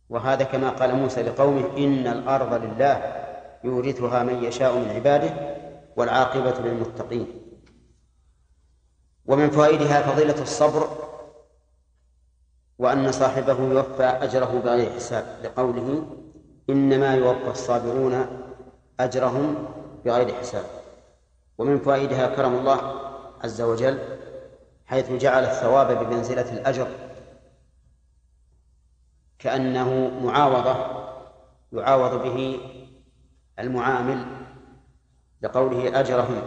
وهذا 0.09 0.43
كما 0.43 0.69
قال 0.69 0.95
موسى 0.95 1.21
لقومه 1.21 1.77
إن 1.77 2.07
الأرض 2.07 2.53
لله 2.63 3.23
يورثها 3.63 4.23
من 4.23 4.43
يشاء 4.43 4.77
من 4.77 4.89
عباده 4.89 5.57
والعاقبة 5.95 6.59
للمتقين. 6.59 7.27
ومن 9.25 9.49
فوائدها 9.49 10.01
فضيلة 10.01 10.41
الصبر 10.41 10.87
وأن 12.79 13.11
صاحبه 13.11 13.59
يوفى 13.59 14.03
أجره 14.03 14.61
بغير 14.63 14.91
حساب 14.91 15.25
لقوله 15.43 16.05
إنما 16.69 17.15
يوفى 17.15 17.47
الصابرون 17.47 18.25
أجرهم 18.99 19.65
بغير 20.05 20.35
حساب. 20.35 20.65
ومن 21.57 21.79
فوائدها 21.79 22.35
كرم 22.35 22.55
الله 22.55 22.79
عز 23.43 23.61
وجل 23.61 23.99
حيث 24.93 25.11
جعل 25.11 25.43
الثواب 25.43 26.05
بمنزلة 26.05 26.53
الأجر. 26.53 26.87
كأنه 29.39 30.11
معاوضة 30.23 30.75
يعاوض 31.73 32.23
به 32.23 32.59
المعامل 33.59 34.25
لقوله 35.41 35.99
أجرهم. 35.99 36.41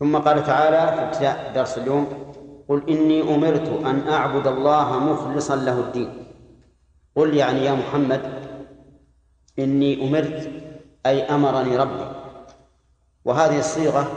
ثم 0.00 0.16
قال 0.16 0.44
تعالى 0.44 0.96
في 0.96 1.02
ابتداء 1.02 1.52
درس 1.54 1.78
اليوم 1.78 2.32
قل 2.68 2.90
إني 2.90 3.34
أمرت 3.34 3.68
أن 3.86 4.08
أعبد 4.08 4.46
الله 4.46 4.98
مخلصا 4.98 5.56
له 5.56 5.80
الدين. 5.80 6.26
قل 7.16 7.34
يعني 7.34 7.64
يا 7.64 7.72
محمد 7.72 8.20
إني 9.58 10.08
أمرت 10.08 10.50
أي 11.06 11.22
أمرني 11.22 11.76
ربي. 11.76 12.06
وهذه 13.24 13.58
الصيغة 13.58 14.12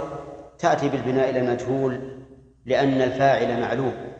تأتي 0.59 0.89
بالبناء 0.89 1.29
إلى 1.29 1.39
المجهول 1.39 2.22
لأن 2.65 3.01
الفاعل 3.01 3.61
معلوم. 3.61 4.12